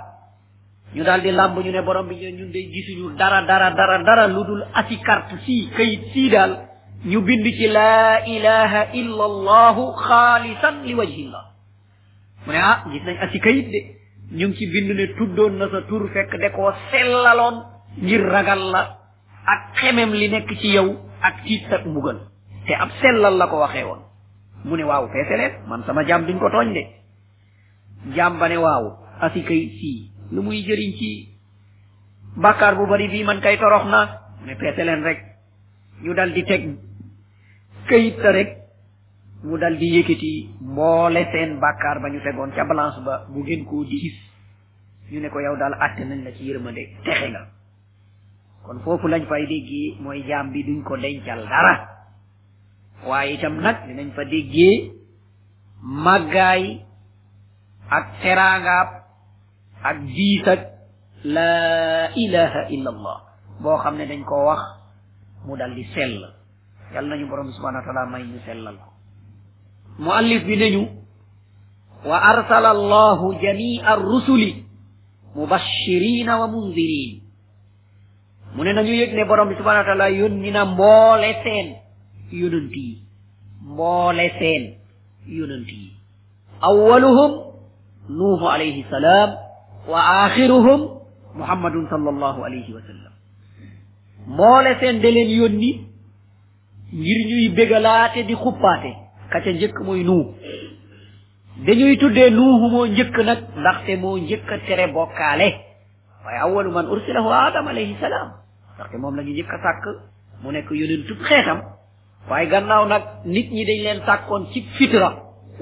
ñu 0.95 1.03
daal 1.03 1.21
di 1.23 1.31
làmb 1.31 1.55
ñu 1.60 1.71
ne 1.71 1.81
borom 1.81 2.08
bi 2.08 2.15
ñun 2.15 2.51
day 2.51 2.67
gisuñu 2.71 3.15
dara 3.17 3.41
dara 3.47 3.71
dara 3.71 4.03
dara 4.03 4.27
lu 4.27 4.43
dul 4.43 4.63
asi 4.73 4.97
carte 4.99 5.36
sii 5.45 5.69
kayit 5.77 6.03
sii 6.13 6.29
daal 6.29 6.51
ñu 7.05 7.21
bind 7.21 7.45
ci 7.58 7.67
laa 7.67 8.19
ilaha 8.27 8.91
illa 8.93 9.23
allahu 9.23 9.93
xaalisan 10.08 10.84
li 10.86 10.93
wajhillah 10.93 11.45
mu 12.45 12.51
ne 12.51 12.60
ah 12.60 12.84
gis 12.91 13.03
nañ 13.03 13.17
asi 13.23 13.39
kayit 13.39 13.71
de 13.71 13.79
ñu 14.36 14.47
ngi 14.47 14.55
ci 14.58 14.67
bind 14.67 14.91
ne 14.91 15.08
tuddoon 15.17 15.51
na 15.58 15.67
sa 15.71 15.79
tur 15.88 16.10
fekk 16.13 16.36
de 16.39 16.49
koo 16.51 16.73
sellaloon 16.91 17.71
ngir 17.97 18.21
ragal 18.27 18.60
la 18.73 18.81
ak 19.45 19.60
xemem 19.79 20.12
li 20.19 20.27
nekk 20.29 20.49
ci 20.60 20.67
yow 20.75 20.89
ak 21.21 21.36
ci 21.47 21.63
tak 21.69 21.86
mugal 21.88 22.19
te 22.67 22.73
ab 22.75 22.89
selal 22.99 23.36
la 23.39 23.47
ko 23.47 23.60
waxe 23.63 23.84
won 23.88 24.01
mu 24.67 24.75
ne 24.75 24.84
waaw 24.84 25.08
man 25.69 25.81
sama 25.88 26.03
jam 26.05 26.25
duñ 26.27 26.38
ko 26.39 26.49
togn 26.51 26.73
de 26.73 26.84
Jam 28.15 28.38
bané 28.38 28.55
ne 28.55 28.62
waaw 28.62 28.86
asi 29.21 29.41
kay 29.43 29.62
ci 29.79 30.12
lu 30.31 30.41
muy 30.43 30.62
jëriñ 30.65 30.91
ci 30.99 31.29
bakar 32.36 32.75
bu 32.75 32.86
bari 32.86 33.08
bi 33.08 33.23
man 33.23 33.39
kay 33.41 33.58
torox 33.58 33.86
ne 34.43 34.55
feese 34.55 34.84
rek 35.05 35.19
ñu 36.03 36.13
dal 36.13 36.34
di 36.34 36.43
tek 36.43 36.62
kay 37.89 38.12
ta 38.21 38.31
rek 38.31 38.49
mu 39.43 39.58
dal 39.58 39.77
di 39.77 40.03
banyu 40.03 40.49
mboole 40.62 41.23
seen 41.31 41.60
bakar 41.60 42.01
ba 42.01 42.10
ñu 42.12 42.19
tegoon 42.23 42.51
ca 42.55 42.65
balance 42.65 42.99
ba 43.05 43.25
bu 43.31 43.41
gën 43.47 43.63
ko 43.65 43.84
di 43.86 43.97
gis 44.03 44.17
ñu 45.12 45.19
ne 45.21 45.29
ko 45.29 45.39
yow 45.39 45.55
dal 45.55 45.73
atté 45.79 46.03
nañ 46.05 46.23
la 46.23 46.31
ci 46.31 46.43
yërmande 46.43 46.84
nga 47.31 47.55
kon 48.65 48.82
fofu 48.82 49.08
lañ 49.08 49.23
fay 49.30 49.45
déggé 49.45 50.01
moy 50.01 50.25
jaam 50.28 50.49
bi 50.51 50.63
duñ 50.65 50.82
ko 50.82 50.97
dencal 50.97 51.41
dara 51.49 51.73
waye 53.06 53.38
itam 53.38 53.62
nak 53.62 53.86
dinañ 53.86 54.10
fa 54.17 54.23
déggé 54.25 54.91
magay 55.86 56.82
ak 57.97 58.06
teranga 58.25 58.80
ak 59.89 59.97
diit 60.10 60.45
ak 60.49 60.62
la 61.30 61.54
ilaha 62.17 62.62
illallah. 62.73 63.17
bo 63.62 63.78
xamné 63.84 64.04
dañ 64.10 64.21
ko 64.25 64.36
wax 64.49 64.62
mu 65.45 65.54
dal 65.60 65.73
di 65.78 65.86
sel 65.93 66.13
yalla 66.93 67.08
nañu 67.13 67.30
borom 67.30 67.54
subhanahu 67.54 67.82
wa 67.82 67.86
taala 67.86 68.04
may 68.10 68.23
ñu 68.25 68.39
selal 68.49 68.75
ko 68.84 68.89
muallif 70.01 70.41
bi 70.49 70.58
nañu 70.58 70.84
wa 72.10 72.17
arsala 72.34 72.69
allah 72.78 73.13
jami'ar 73.43 74.01
rusuli 74.01 74.65
mubashirin 75.38 76.25
wa 76.41 76.49
mu 78.56 78.63
ne 78.63 78.72
nañu 78.74 78.94
yëg 78.96 79.12
ne 79.15 79.26
borom 79.26 79.50
bi 79.50 79.56
subhanahu 79.56 79.84
wa 79.84 79.84
taala 79.88 80.08
yónni 80.10 80.50
na 80.52 80.63
mboole 80.65 81.28
seen 81.44 81.76
yonant 82.32 82.72
yi 82.72 82.91
mboole 83.62 84.26
seen 84.39 84.62
yonant 85.28 85.68
yi 85.70 85.91
awaluhum 86.62 87.32
nuuhu 88.10 88.48
alayhi 88.50 88.86
salaam 88.89 89.30
wa 89.89 90.00
axiruhum 90.24 90.82
muhammadun 91.36 91.88
sallallahu 91.89 92.46
alayhi 92.46 92.72
wa 92.74 92.80
sallam 92.88 93.13
mboole 94.28 94.72
seen 94.80 95.02
da 95.02 95.12
leen 95.12 95.30
yónni 95.39 95.72
ngir 96.94 97.20
ñuy 97.30 97.50
bégalaate 97.50 98.24
di 98.24 98.36
xuppaate 98.36 98.91
ka 99.32 99.39
ca 99.44 99.50
njëkk 99.52 99.78
mooy 99.86 100.04
nuuh 100.06 100.32
dañuy 101.65 101.98
tuddee 101.98 102.30
nuuhu 102.30 102.70
moo 102.72 102.86
njëkk 102.88 103.15
nag 103.26 103.39
ndaxte 103.60 103.98
moo 104.02 104.18
njëkk 104.18 104.50
a 104.52 104.58
tere 104.65 104.88
bokkaale 104.94 105.48
waaye 106.24 106.39
awalu 106.39 106.72
man 106.72 106.88
ursilahu 106.91 107.34
adam 107.34 107.68
alayhi 107.68 107.98
salaam 108.00 108.44
parce 108.77 108.89
que 108.91 108.97
moom 108.97 109.15
la 109.15 109.23
ñu 109.23 109.31
jëkk 109.38 109.49
a 109.49 109.57
sàkk 109.63 109.83
mu 110.43 110.49
nekk 110.51 110.67
yonentu 110.79 111.13
xeetam 111.27 111.59
waaye 112.29 112.45
gannaaw 112.53 112.83
nag 112.93 113.03
nit 113.33 113.47
ñi 113.55 113.63
dañ 113.69 113.79
leen 113.85 113.99
sàkkoon 114.07 114.43
ci 114.51 114.59
fitra 114.77 115.07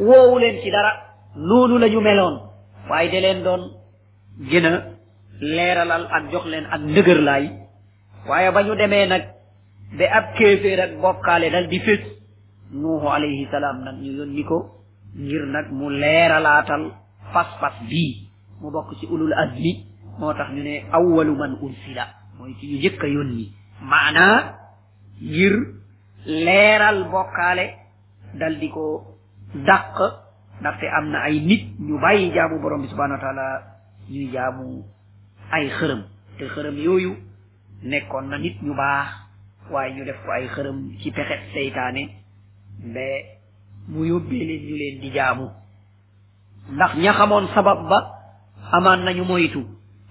woowu 0.05 0.35
leen 0.43 0.55
ci 0.63 0.69
dara 0.75 0.91
noonu 1.47 1.75
la 1.81 1.87
ñu 1.93 1.99
meloon 2.07 2.35
waaye 2.89 3.07
da 3.13 3.19
leen 3.25 3.39
doon 3.45 3.63
gën 4.49 4.65
a 4.69 4.73
leeralal 5.53 6.03
ak 6.15 6.23
jox 6.31 6.45
leen 6.51 6.65
ak 6.73 6.81
ndëgërlaay 6.89 7.45
waaye 8.29 8.49
ba 8.55 8.61
ñu 8.65 8.73
demee 8.81 9.05
nag 9.13 9.23
ba 9.97 10.05
ab 10.17 10.25
kéeféer 10.37 10.79
ak 10.85 10.91
bokkaale 11.03 11.47
dal 11.53 11.67
di 11.71 11.79
fés 11.85 12.01
nuuhu 12.81 13.07
alayhi 13.15 13.45
nag 13.85 13.95
ñu 14.01 14.11
yónni 14.19 14.43
ko 14.49 14.57
ngir 15.23 15.43
nag 15.55 15.67
mu 15.77 15.87
leeralaatal 16.01 16.83
pas-pas 17.33 17.75
bii 17.89 18.15
mu 18.61 18.67
bokk 18.73 18.89
ci 18.99 19.05
ulul 19.13 19.33
azmi 19.43 19.71
moo 20.19 20.33
tax 20.33 20.49
ñu 20.55 20.61
ne 20.63 20.75
awwalu 20.95 21.33
man 21.35 21.53
ursila 21.65 22.05
mooy 22.43 22.55
ci 22.59 22.67
yu 22.73 22.77
njëkk 22.79 23.03
a 23.03 23.07
yónni 23.15 23.45
maana 23.91 24.27
ngir 25.27 25.55
leeral 26.45 26.99
bokkaale 27.11 27.65
dal 28.39 28.55
di 28.59 28.67
ko 28.75 28.85
dàq 29.67 29.95
ndaxte 30.59 30.85
am 30.97 31.05
na 31.11 31.19
ay 31.27 31.37
nit 31.47 31.63
ñu 31.87 31.95
bàyyi 32.03 32.33
jaamu 32.35 32.59
borom 32.61 32.81
bi 32.81 32.87
subhanahu 32.89 33.13
wa 33.13 33.21
taala 33.25 33.47
ñuy 34.11 34.27
jaamu 34.33 34.65
ay 35.55 35.65
xërëm 35.77 36.01
te 36.37 36.43
xërëm 36.53 36.77
yooyu 36.85 37.11
nekkoon 37.91 38.25
na 38.29 38.37
nit 38.37 38.57
ñu 38.65 38.73
baax 38.75 39.07
waaye 39.71 39.91
ñu 39.95 40.03
def 40.05 40.17
ko 40.25 40.31
ay 40.31 40.45
xërëm 40.55 40.77
ci 40.99 41.07
pexet 41.15 41.41
seytaane 41.53 42.03
ba 42.93 43.05
mu 43.91 44.03
yóbbee 44.09 44.43
leen 44.47 44.63
ñu 44.67 44.75
leen 44.81 44.97
di 45.01 45.09
jaamu 45.15 45.45
ndax 46.75 46.91
ña 47.03 47.11
sabab 47.55 47.79
ba 47.89 47.99
amaan 48.75 49.01
nañu 49.05 49.23
moytu 49.25 49.61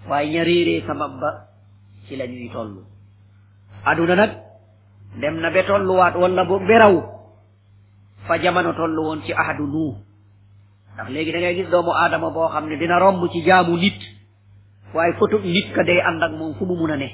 waaye 0.09 0.29
ña 0.33 0.45
réeree 0.45 0.83
sabab 0.87 1.15
ba 1.21 1.31
ci 2.13 2.19
la 2.19 2.27
ñuy 2.27 2.49
toll 2.53 2.73
aduna 3.85 4.15
nag 4.17 4.31
dem 5.21 5.41
na 5.41 5.51
ba 5.51 5.63
tolluwaat 5.65 6.15
wala 6.15 6.45
boog 6.45 6.67
beraw 6.69 6.95
fa 8.29 8.35
jamono 8.43 8.73
toll 8.77 8.97
woon 8.99 9.21
ci 9.25 9.33
ahadu 9.33 9.67
nuux 9.67 9.95
ndax 10.95 11.09
léegi 11.09 11.33
da 11.33 11.39
ngay 11.41 11.55
gis 11.57 11.71
doomu 11.71 11.91
aadama 11.97 12.31
boo 12.31 12.49
xam 12.53 12.69
ne 12.69 12.77
dina 12.77 12.99
romb 12.99 13.29
ci 13.33 13.41
jaamu 13.43 13.77
nit 13.77 13.99
waaye 14.95 15.13
photo 15.17 15.39
nit 15.39 15.73
ka 15.73 15.83
day 15.85 16.01
ànd 16.01 16.23
ak 16.23 16.33
fu 16.59 16.65
mu 16.67 16.77
mun 16.77 16.91
a 16.93 16.97
ne 16.97 17.09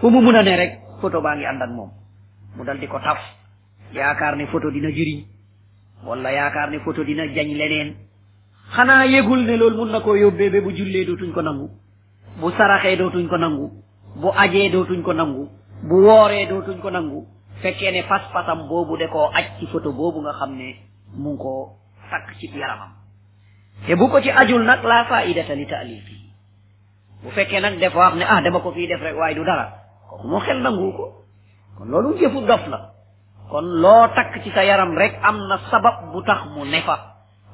fu 0.00 0.10
mu 0.10 0.20
mun 0.20 0.36
a 0.36 0.42
ne 0.42 0.56
rek 0.56 0.72
photo 1.00 1.20
baa 1.20 1.36
ngi 1.36 1.46
ànd 1.46 1.62
moom 1.72 1.90
mu 2.56 2.64
dal 2.64 2.78
di 2.80 2.86
ko 2.88 2.98
taf 2.98 3.18
yaakaar 3.94 4.36
ne 4.36 4.46
photo 4.46 4.70
dina 4.70 4.88
jëriñ 4.90 5.24
wala 6.04 6.30
yaakaar 6.32 6.70
ni 6.70 6.78
photo 6.80 7.04
dina 7.04 7.26
jañ 7.32 7.54
leneen 7.54 7.94
xanaa 8.74 9.06
yëgul 9.06 9.46
ne 9.46 9.56
loolu 9.56 9.76
mun 9.76 9.90
na 9.92 10.00
koo 10.00 10.16
yóbbee 10.16 10.50
ba 10.50 10.60
bu 10.60 10.72
jullee 10.74 11.06
dootuñ 11.06 11.32
ko 11.34 11.42
nangu 11.42 11.70
bu 12.42 12.50
saraxee 12.58 12.96
dootuñ 12.98 13.24
ko 13.32 13.36
nangu 13.44 13.66
bu 14.22 14.28
ajee 14.42 14.66
dootuñ 14.74 15.00
ko 15.06 15.12
nangu 15.12 15.42
bu 15.88 15.96
wooree 16.06 16.46
tuñ 16.50 16.78
ko 16.82 16.90
nangu 16.90 17.20
fekkee 17.62 17.90
ne 17.90 18.02
pas-pasam 18.02 18.68
boobu 18.68 18.96
de 18.96 19.06
koo 19.08 19.28
aj 19.38 19.44
ci 19.58 19.66
photo 19.66 19.92
boobu 19.92 20.20
nga 20.22 20.32
xam 20.40 20.52
ne 20.58 20.68
mu 21.22 21.30
ngi 21.32 21.38
koo 21.42 21.64
takk 22.10 22.26
ci 22.40 23.94
bu 23.98 24.08
ko 24.10 24.20
ci 24.22 24.30
ajul 24.30 24.62
nag 24.64 24.84
laa 24.84 25.04
faidata 25.04 25.54
li 25.54 25.66
taalifi 25.66 26.16
bu 27.22 27.30
fekkee 27.30 27.60
nag 27.60 27.80
dafa 27.80 27.98
wax 27.98 28.14
ne 28.16 28.24
ah 28.24 28.40
dama 28.40 28.60
ko 28.60 28.70
fii 28.72 28.86
def 28.86 29.02
waaye 29.18 29.34
du 29.34 29.44
dara 29.44 29.72
kooku 30.10 30.28
moo 30.28 30.40
xel 30.40 30.62
nangu 30.62 30.92
ko 30.92 31.06
kon 31.78 31.86
loolu 31.90 32.18
jëfu 32.18 32.40
la 32.46 32.90
kon 33.50 33.64
loo 33.82 34.06
takk 34.14 34.42
ci 34.44 34.50
sa 34.50 34.62
yaram 34.62 34.94
rek 34.94 35.18
am 35.22 35.38
na 35.48 35.58
sabab 35.70 36.12
bu 36.12 36.22
tax 36.22 36.44
mu 36.54 36.64
ne 36.64 36.82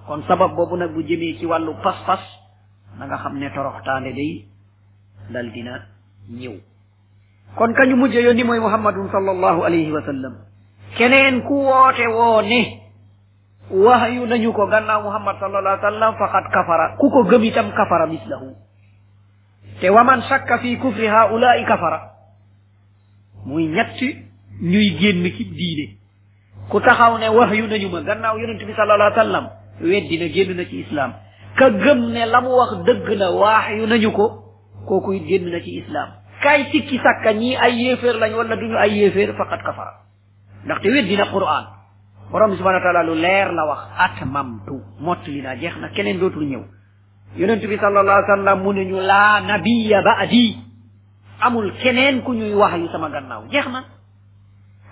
kon 0.06 0.22
sabab 0.28 0.52
boobu 0.56 0.76
nag 0.76 0.92
bu 0.94 1.02
jëmee 1.02 1.38
ci 1.38 1.46
wàllu 1.46 1.72
pas-pas 1.82 2.20
na 2.98 3.06
nga 3.06 3.16
xam 3.16 3.38
ne 3.38 3.50
toroxtaande 3.54 4.12
day 4.12 4.44
dal 5.30 5.48
dina 5.52 5.80
kon 7.56 7.72
kañu 7.74 7.96
mujj 7.96 8.14
yónni 8.20 8.44
mooy 8.44 8.60
muhammadun 8.60 9.08
sallallahu 9.12 9.62
alayhi 9.64 9.92
wa 9.92 10.02
sallam 10.04 10.34
keneen 10.98 11.44
ku 11.48 11.64
woote 11.64 12.04
woo 12.12 12.42
wahyu 13.72 14.26
nañu 14.28 14.52
ko 14.52 14.66
gannaaw 14.68 15.00
muhammad 15.08 15.36
sallallahu 15.40 15.72
alayhi 15.72 15.88
wa 15.96 16.14
sallam 16.18 16.96
ku 17.00 17.06
ko 17.08 17.20
gëm 17.30 17.42
itam 17.44 17.72
kafara 17.72 18.06
mislahu 18.06 18.52
te 19.80 19.88
waman 19.90 20.20
shakka 20.28 20.58
fi 20.60 20.76
kufri 20.76 21.06
haulaai 21.08 21.64
kafara 21.64 22.12
muy 23.46 23.68
ñett 23.72 23.96
ñuy 24.60 24.88
génn 25.00 25.24
ci 25.36 25.44
diine 25.48 25.96
ku 26.68 26.80
taxaw 26.80 27.16
ne 27.18 27.28
wahyu 27.28 27.66
nañu 27.68 27.88
ma 27.88 28.00
gannaaw 28.04 28.36
yonent 28.38 28.60
bi 28.66 28.72
sallallahu 28.76 29.12
alayhi 29.16 29.40
weddi 29.80 30.18
na 30.20 30.26
génn 30.28 30.56
na 30.56 30.64
ci 30.68 30.84
ka 31.56 31.70
gëm 31.70 32.12
ne 32.12 32.26
la 32.26 32.40
mu 32.40 32.52
dëgg 32.86 33.08
na 33.18 33.30
wahyu 33.30 33.86
nañu 33.86 34.12
kooku 34.84 35.16
it 35.16 35.24
génn 35.26 35.48
na 35.50 35.60
ci 35.64 35.80
islaam 35.80 36.10
kay 36.44 36.60
sikki 36.72 36.98
sàkka 37.04 37.30
ñii 37.40 37.56
ay 37.64 37.72
yéeféer 37.82 38.16
lañ 38.22 38.32
wala 38.38 38.54
duñu 38.60 38.76
ay 38.84 38.90
yéeféer 39.00 39.30
faqat 39.38 39.60
kafara 39.66 39.94
ndaxte 40.64 40.88
weddi 40.94 41.16
na 41.16 41.24
quraan 41.32 41.64
borom 42.30 42.50
bi 42.52 42.56
subhanahu 42.60 43.06
lu 43.14 43.20
leer 43.24 43.48
la 43.56 43.64
wax 43.70 43.80
atmamtu 44.04 44.74
mott 45.06 45.24
li 45.32 45.40
naa 45.44 45.56
jeex 45.62 45.74
na 45.82 45.88
keneen 45.94 46.18
dootul 46.20 46.44
ñëw 46.50 46.64
yonent 47.40 47.60
bi 47.70 47.76
sallallahu 47.82 48.16
alayhi 48.16 48.30
wa 48.30 48.36
sallam 48.36 48.58
mu 48.64 48.72
ne 48.72 48.82
ñu 48.90 48.98
laa 49.10 49.40
nabiya 49.40 50.00
ba'di 50.08 50.44
amul 51.46 51.68
keneen 51.82 52.22
ku 52.24 52.30
ñuy 52.38 52.52
wax 52.60 52.72
sama 52.92 53.08
gannaaw 53.14 53.42
jeex 53.52 53.66
na 53.72 53.80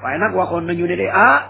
waaye 0.02 0.18
nag 0.18 0.34
waxoon 0.34 0.62
nañu 0.66 0.86
ne 0.88 0.96
de 0.96 1.08
ah 1.08 1.42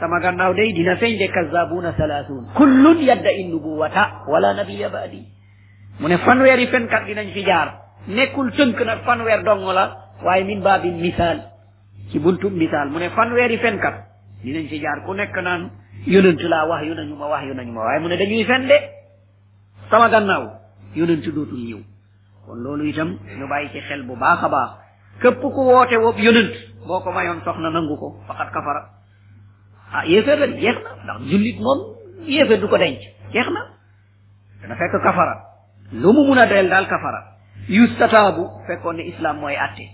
sama 0.00 0.20
gannaaw 0.20 0.52
day 0.54 0.72
dina 0.76 0.96
feeñ 1.00 1.16
de 1.18 1.26
kazzabuna 1.32 1.96
salaasuun 1.96 2.44
kullun 2.54 2.98
yadda 3.08 3.32
in 3.40 3.48
nubuwata 3.50 4.28
wala 4.28 4.52
nabiya 4.54 4.88
ba'di 4.92 5.37
mu 6.00 6.06
ne 6.08 6.16
fanweer 6.22 6.58
yi 6.58 6.66
fenkat 6.70 7.06
dinañ 7.06 7.32
fi 7.34 7.42
jaar 7.42 7.68
nekkul 8.06 8.50
tënk 8.54 8.78
nag 8.86 9.02
fanweer 9.04 9.42
dong 9.42 9.66
la 9.66 9.96
waaye 10.24 10.44
min 10.44 10.60
baabi 10.62 10.90
misaal 10.92 11.38
ci 12.10 12.18
buntu 12.20 12.50
misaal 12.50 12.88
mu 12.90 12.98
ne 12.98 13.10
fanweer 13.10 13.50
yi 13.50 13.58
fenkat 13.58 13.94
dinañ 14.44 14.68
fi 14.70 14.78
jaar 14.78 15.02
ku 15.06 15.12
nekk 15.14 15.34
naan 15.42 15.70
yonent 16.06 16.40
laa 16.42 16.66
wax 16.66 16.86
yu 16.86 16.94
nañu 16.94 17.14
ma 17.18 17.26
wax 17.28 17.42
yu 17.46 17.54
nañu 17.54 17.72
ma 17.72 17.82
waaye 17.84 18.00
mu 18.00 18.08
ne 18.08 18.16
dañuy 18.16 18.44
fen 18.44 18.66
de 18.68 18.78
sama 19.90 20.08
gannaaw 20.08 20.44
yonent 20.94 21.24
dootul 21.34 21.58
ñëw 21.66 21.80
kon 22.46 22.54
loolu 22.62 22.84
itam 22.84 23.18
ñu 23.38 23.48
bàyyi 23.48 23.68
ci 23.72 23.80
xel 23.80 24.02
bu 24.06 24.16
baax 24.16 24.42
a 24.44 24.48
baax 24.48 24.70
képp 25.20 25.40
ku 25.40 25.60
woote 25.66 25.96
wopp 25.98 26.18
yonent 26.20 26.54
boo 26.86 27.00
ko 27.00 27.10
mayoon 27.12 27.40
soxna 27.44 27.70
nangu 27.70 27.96
ko 27.98 28.20
faqat 28.28 28.52
kafara 28.52 28.82
ah 29.92 30.06
yéeféer 30.06 30.38
la 30.38 30.46
jeex 30.46 30.78
na 31.04 31.14
ndax 31.18 31.26
jullit 31.26 31.58
moom 31.58 31.78
yéeféer 32.22 32.60
du 32.60 32.68
ko 32.68 32.78
denc 32.78 32.98
jeex 33.32 33.50
na 33.50 33.66
dana 34.62 34.74
fekk 34.76 35.02
lu 35.92 36.12
mu 36.12 36.24
mun 36.28 36.36
a 36.38 36.44
doyal 36.46 36.68
daal 36.70 36.84
kafara 36.92 37.20
yustataabu 37.78 38.44
fekkoon 38.68 38.96
ne 39.00 39.04
islam 39.10 39.36
mooy 39.40 39.56
atte 39.56 39.84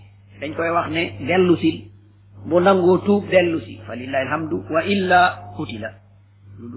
dañ 0.41 0.51
koy 0.57 0.67
wax 0.71 0.89
ne 0.91 1.03
dellu 1.29 1.55
si 1.63 1.91
bu 2.49 2.59
nangoo 2.61 2.99
tuub 3.07 3.29
dellu 3.31 3.61
si 3.63 3.79
fa 3.87 3.95
lillahi 3.95 4.27
alhamdu 4.27 4.59
wa 4.75 4.83
illa 4.85 5.39
kutila 5.57 5.91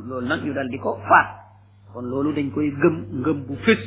loolu 0.07 0.21
nag 0.27 0.41
ñu 0.45 0.53
dal 0.53 0.69
di 0.69 0.77
ko 0.77 0.93
faat 1.09 1.27
kon 1.93 2.05
loolu 2.05 2.33
dañ 2.33 2.51
koy 2.53 2.69
gëm 2.69 2.95
ngëm 3.25 3.37
bu 3.49 3.55
fës 3.65 3.79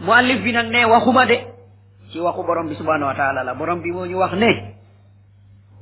muallif 0.00 0.40
bi 0.42 0.52
nag 0.52 0.70
ne 0.72 0.84
waxuma 0.88 1.26
de 1.26 1.36
ci 2.12 2.18
waxu 2.20 2.40
borom 2.42 2.68
bi 2.68 2.74
subhanahu 2.74 3.08
wa 3.12 3.14
taala 3.14 3.44
la 3.44 3.52
borom 3.54 3.82
bi 3.82 3.92
moo 3.92 4.06
ñu 4.06 4.16
wax 4.16 4.32
ne 4.34 4.52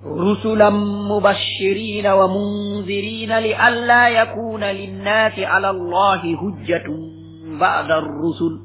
rusulan 0.03 0.75
mubashirina 1.07 2.17
wa 2.17 2.27
munzirina 2.29 3.41
li 3.41 3.55
alla 3.55 4.09
yakuna 4.11 4.73
linnaasi 4.73 5.45
ala 5.45 5.69
allahi 5.71 6.35
hujjatun 6.35 7.20
بعد 7.61 7.91
الرسل 7.91 8.61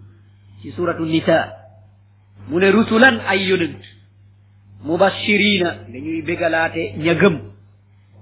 في 0.64 0.72
سورة 0.72 0.98
النساء 0.98 1.66
mu 2.46 2.62
ne 2.62 2.70
rusulan 2.70 3.26
ay 3.26 3.42
yonent 3.50 3.82
mubashirina 4.86 5.90
dañuy 5.90 6.22
bégalaate 6.22 6.94
ña 7.06 7.14
gëm 7.18 7.36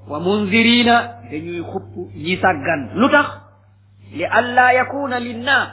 wa 0.08 0.18
munzirina 0.26 0.96
dañuy 1.32 1.60
xupp 1.72 1.92
ñi 2.24 2.34
sàggan 2.42 2.82
lu 3.00 3.08
tax 3.14 3.28
li 4.16 4.24
alla 4.38 4.72
yakuna 4.80 5.20
linnaas 5.20 5.70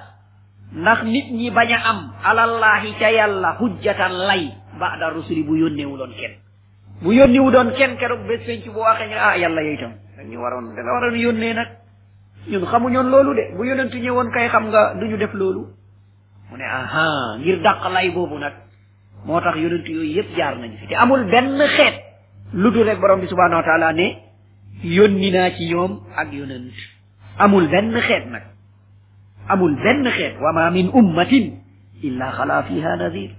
ndax 0.83 1.01
nit 1.15 1.27
ñi 1.39 1.49
bañ 1.55 1.71
a 1.79 1.81
am 1.91 1.99
alallahi 2.31 2.91
ca 3.01 3.07
yàlla 3.19 3.51
hujjatan 3.61 4.13
lay 4.29 4.45
ba'da 4.83 5.07
rusuli 5.19 5.43
bu 5.47 5.55
yónneewu 5.63 5.95
doon 6.01 6.13
kenn 6.21 6.35
bu 7.03 7.11
yónniwu 7.19 7.49
doon 7.55 7.69
kenn 7.79 7.99
keroog 8.01 8.27
bés 8.27 8.43
penc 8.47 8.65
bu 8.75 8.81
waxee 8.87 9.09
ñu 9.11 9.19
ah 9.27 9.39
yàlla 9.43 9.61
yow 9.67 9.75
itam 9.77 9.93
dañu 10.17 10.37
waroon 10.43 10.67
da 10.75 10.81
nga 10.83 10.93
waroon 10.95 11.17
yónnee 11.27 11.55
nag 11.59 11.71
ñun 12.49 12.65
xamuñoon 12.71 13.09
loolu 13.13 13.33
de 13.37 13.45
bu 13.57 13.63
yonentu 13.65 13.97
woon 14.17 14.31
kay 14.35 14.49
xam 14.53 14.65
nga 14.71 14.83
du 15.01 15.05
ñu 15.11 15.17
def 15.21 15.33
loolu 15.41 15.63
mu 16.49 16.57
ne 16.57 16.65
aha 16.65 17.11
ngir 17.41 17.59
dàq 17.67 17.81
lay 17.95 18.09
boobu 18.15 18.37
nag 18.39 18.55
moo 19.27 19.41
tax 19.45 19.57
yonentu 19.63 19.91
yooyu 19.97 20.15
yëpp 20.17 20.31
jaar 20.37 20.55
nañu 20.61 20.77
fi 20.89 20.95
amul 21.03 21.25
benn 21.33 21.59
xeet 21.77 21.95
lu 22.61 22.69
dul 22.73 22.87
rek 22.89 22.99
borom 23.01 23.21
bi 23.21 23.27
subhanahu 23.29 23.61
wa 23.61 23.67
taala 23.69 23.93
ne 23.93 24.07
yónni 24.97 25.31
naa 25.31 25.51
ci 25.57 25.63
ñoom 25.71 25.93
ak 26.21 26.29
yonent 26.33 26.73
amul 27.45 27.67
benn 27.69 27.95
xeet 28.09 28.25
nag 28.35 28.45
amul 29.53 29.75
benn 29.85 30.05
xeet 30.17 30.35
wa 30.43 30.53
ma 30.53 30.71
min 30.71 30.91
ummatin 31.01 31.47
illa 32.03 32.27
xala 32.37 32.63
fiha 32.63 32.97
nadir 32.97 33.31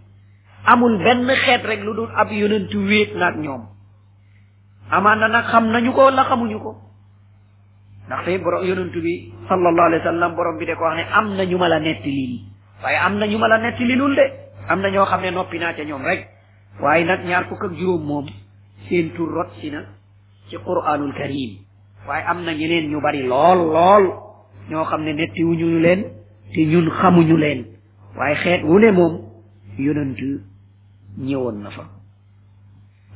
amul 0.74 0.96
benn 1.06 1.28
xeet 1.46 1.62
rek 1.66 1.82
lu 1.86 1.94
dul 1.96 2.10
ab 2.22 2.30
yonentu 2.32 2.78
wéet 2.90 3.12
naag 3.16 3.36
ñoom 3.46 3.64
amaan 4.92 5.20
na 5.22 5.28
nag 5.28 5.46
xam 5.52 5.66
nañu 5.74 5.92
ko 5.92 6.10
la 6.12 6.24
xamuñu 6.30 6.60
ko 6.60 6.72
ndaxte 8.08 8.38
borom 8.44 8.66
yonentu 8.68 9.02
bi 9.02 9.32
sallallahu 9.50 9.86
alayhi 9.88 10.04
wa 10.04 10.12
sallam 10.12 10.58
bi 10.60 10.66
de 10.66 10.76
ko 10.76 10.84
wax 10.84 10.98
ne 10.98 11.04
am 11.14 11.36
na 11.36 11.46
ñu 11.46 11.58
ma 11.58 11.68
la 11.68 11.80
netti 11.80 12.12
lii 12.12 12.42
waaye 12.84 12.98
am 12.98 13.18
na 13.18 13.28
ñu 13.28 13.38
ma 13.38 13.48
la 13.48 13.58
netti 13.60 13.86
lilul 13.86 14.16
de 14.16 14.26
am 14.70 14.82
na 14.82 14.90
ñoo 14.90 15.06
xam 15.06 15.22
ne 15.22 15.32
noppi 15.32 15.58
naa 15.60 15.74
ca 15.74 15.84
ñoom 15.84 16.04
rek 16.06 16.28
waaye 16.82 17.06
nag 17.06 17.26
ñaar 17.26 17.46
fukk 17.48 17.62
ak 17.64 17.74
juróom 17.78 18.04
moom 18.06 18.26
seen 18.90 19.12
tur 19.14 19.30
rot 19.32 19.50
na 19.72 19.82
ci 20.50 20.58
quraanul 20.58 21.14
karim 21.14 21.58
waaye 22.08 22.26
am 22.26 22.44
na 22.44 22.52
ñeneen 22.54 22.90
ñu 22.90 23.00
bari 23.02 23.24
lool 23.24 23.60
lool 23.74 24.06
ñoo 24.70 24.84
xam 24.86 25.04
ne 25.04 25.14
ñu 25.14 25.80
leen 25.80 26.06
te 26.54 26.62
ñun 26.66 26.90
xamuñu 26.90 27.38
leen 27.38 27.66
waaye 28.18 28.36
xeet 28.36 28.64
wu 28.64 28.80
ne 28.80 28.92
moom 28.92 29.22
yonent 29.78 30.18
ñëwoon 31.18 31.62
na 31.64 31.70
fa 31.70 31.84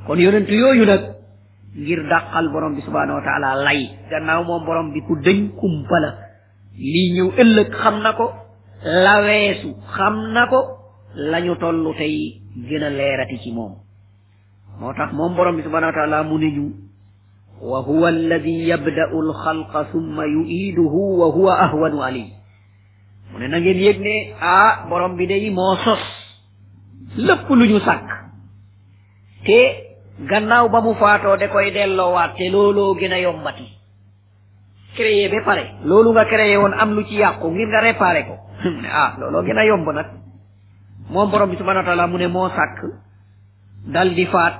kon 0.05 0.17
yonent 0.19 0.49
yooyu 0.49 0.85
nag 0.85 1.14
ngir 1.77 1.99
dàqal 2.09 2.49
borom 2.53 2.73
bi 2.75 2.81
subhanahu 2.87 3.17
wa 3.19 3.23
taala 3.27 3.49
lay 3.65 3.81
gannaaw 4.09 4.43
moom 4.47 4.63
borom 4.65 4.91
bi 4.93 5.01
ku 5.07 5.13
dëñ 5.25 5.39
kumpa 5.59 5.97
la 6.03 6.11
lii 6.93 7.09
ñëw 7.15 7.29
ëllëg 7.41 7.69
xam 7.81 7.95
na 8.03 8.11
ko 8.17 8.25
la 9.03 9.13
weesu 9.25 9.69
xam 9.95 10.15
na 10.35 10.43
ko 10.51 10.59
lañu 11.31 11.53
tollu 11.61 11.91
tey 11.99 12.15
gën 12.67 12.83
a 12.87 12.89
leerati 12.97 13.37
ci 13.43 13.49
moom 13.57 13.73
moo 14.79 14.93
tax 14.97 15.09
moom 15.17 15.35
borom 15.35 15.55
bi 15.57 15.63
subhanahu 15.63 15.91
wa 15.91 15.97
taala 15.99 16.23
mu 16.23 16.37
ne 16.39 16.49
ñu 16.55 16.65
wa 17.71 17.79
huwa 17.87 18.07
alladi 18.15 18.55
yabda'u 18.71 19.17
alxalqa 19.25 19.79
summa 19.91 20.23
yu'iduhu 20.35 21.01
wa 21.19 21.27
huwa 21.35 21.53
ahwanu 21.65 22.01
alim 22.03 22.29
mu 23.31 23.39
ne 23.39 23.47
na 23.47 23.59
ngeen 23.59 23.79
yëg 23.85 23.97
ne 24.07 24.15
ah 24.41 24.87
borom 24.89 25.15
bi 25.17 25.27
day 25.27 25.49
moo 25.51 25.75
sos 25.83 26.03
lépp 27.17 27.49
lu 27.49 27.65
ñu 27.71 27.79
sàkk 27.79 28.07
te 29.45 29.59
gannaaw 30.23 30.69
ba 30.71 30.79
mu 30.81 30.95
faatoo 30.95 31.35
da 31.37 31.47
koy 31.51 31.71
delloowaat 31.75 32.35
te 32.37 32.47
looloo 32.49 32.95
gën 32.95 33.11
a 33.13 33.19
yombati 33.19 33.65
créé 34.95 35.27
ba 35.29 35.43
pare 35.43 35.63
loolu 35.83 36.11
nga 36.11 36.23
créé 36.25 36.55
woon 36.57 36.71
am 36.73 36.95
lu 36.95 37.03
ci 37.05 37.15
yàqu 37.19 37.45
ngir 37.47 37.67
nga 37.67 37.81
réparé 37.81 38.23
ko 38.25 38.35
ah 38.99 39.15
looloo 39.19 39.43
gën 39.43 39.57
a 39.57 39.65
yomb 39.65 39.89
nag 39.91 40.07
moom 41.09 41.29
borom 41.31 41.49
bi 41.49 41.57
subhanahu 41.57 41.83
wa 41.83 41.87
taala 41.87 42.07
mu 42.07 42.17
ne 42.17 42.27
moo 42.27 42.47
sàkk 42.49 42.79
dal 43.87 44.15
di 44.15 44.25
faat 44.25 44.55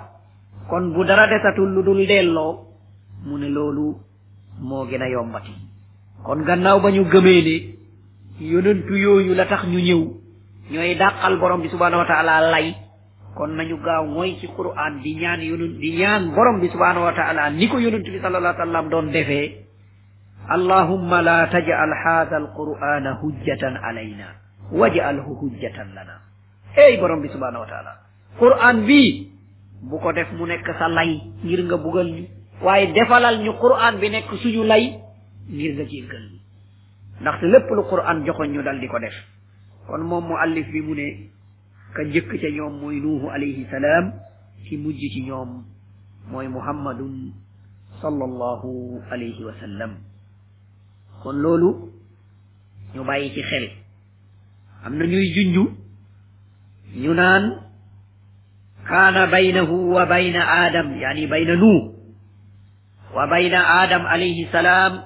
kon 0.69 0.91
bu 0.93 1.05
dara 1.05 1.25
desatul 1.27 1.71
lu 1.71 1.83
dul 1.83 2.05
delloo 2.05 2.67
mu 3.23 3.37
ne 3.37 3.47
loolu 3.47 3.95
moo 4.61 4.85
gën 4.85 5.01
a 5.01 5.07
yombati 5.07 5.55
kon 6.25 6.43
gannaaw 6.43 6.79
ba 6.81 6.91
ñu 6.91 7.05
gëmee 7.05 7.41
ne 7.43 8.45
yonentu 8.45 8.95
yooyu 8.99 9.33
la 9.35 9.45
tax 9.45 9.63
ñu 9.65 9.79
ñëw 9.79 10.03
ñooy 10.71 10.95
dàqal 10.95 11.39
borom 11.39 11.61
bi 11.61 11.69
subhanahu 11.69 12.03
wa 12.03 12.13
a 12.19 12.51
lay 12.51 12.75
kon 13.35 13.55
nañu 13.59 13.77
gaaw 13.83 14.07
mooy 14.07 14.37
ci 14.39 14.47
qur'an 14.47 15.01
di 15.03 15.11
ñaan 15.19 15.41
yonent 15.43 15.77
di 15.79 15.91
ñaan 15.99 16.31
borom 16.33 16.61
bi 16.63 16.69
subhaanahu 16.71 17.03
wa 17.05 17.13
taala 17.13 17.49
ni 17.51 17.67
ko 17.67 17.77
yonent 17.79 18.03
bi 18.07 18.19
sallallahu 18.23 18.61
alayhi 18.63 18.89
doon 18.89 19.11
defe 19.11 19.41
allahumma 20.47 21.21
la 21.21 21.47
taj'al 21.51 21.93
hadha 22.03 22.35
alqur'ana 22.39 23.19
hujjatan 23.21 23.75
alayna 23.83 24.39
waj'alhu 24.71 25.35
hujjatan 25.41 25.91
lana 25.93 26.15
ey 26.79 26.95
borom 26.97 27.19
bi 27.21 27.27
subhaanahu 27.29 27.63
wa 27.67 27.69
taala 27.69 28.73
bi 28.87 29.27
bu 29.83 29.99
ko 29.99 30.11
def 30.13 30.31
mu 30.31 30.47
nekk 30.47 30.65
sa 30.79 30.87
lay 30.87 31.19
ngir 31.43 31.59
nga 31.67 31.75
bugal 31.77 32.07
ñu 32.07 32.23
waaye 32.63 32.87
defalal 32.95 33.43
ñu 33.43 33.51
qur'an 33.59 33.99
bi 33.99 34.09
nekk 34.11 34.31
suñu 34.41 34.63
lay 34.63 34.95
ngir 35.51 35.75
nga 35.75 35.83
jéggal 35.83 36.23
ñu 36.31 36.39
ndaxte 37.19 37.43
lépp 37.51 37.67
lu 37.69 37.83
qur'an 37.89 38.23
joxoñ 38.25 38.47
ñu 38.47 38.63
dal 38.63 38.79
di 38.79 38.87
ko 38.87 38.97
def 38.99 39.15
kon 39.87 39.99
moom 40.01 40.23
mu 40.25 40.35
allif 40.37 40.71
bi 40.71 40.81
mu 40.81 40.95
ne 40.95 41.34
ka 41.95 42.03
njëkk 42.03 42.27
ca 42.41 42.49
ñoom 42.51 42.73
mooy 42.83 42.97
nuuhu 42.99 43.25
alayhi 43.31 43.63
salaam 43.71 44.11
ki 44.67 44.75
mujj 44.77 44.99
ci 45.13 45.19
ñoom 45.27 45.63
mooy 46.29 46.47
muhammadun 46.51 47.15
sallallahu 48.03 48.71
alayhi 49.11 49.39
wa 49.47 49.55
sallam 49.63 49.91
kon 51.23 51.37
loolu 51.43 51.69
ñu 52.93 52.99
bàyyi 53.07 53.31
ci 53.33 53.41
xel 53.49 53.65
am 54.85 54.93
na 54.99 55.05
ñuy 55.07 55.25
junj 55.35 55.55
ñu 57.01 57.11
naan 57.15 57.43
kaana 58.87 59.27
baynahu 59.31 59.95
wa 59.95 60.03
bayna 60.05 60.43
aadam 60.43 60.99
yani 61.01 61.27
bayna 61.31 61.55
nuuh 61.55 61.95
wa 63.15 63.23
bayna 63.31 63.63
aadam 63.63 64.03
alayhi 64.05 64.45
salaam 64.51 64.99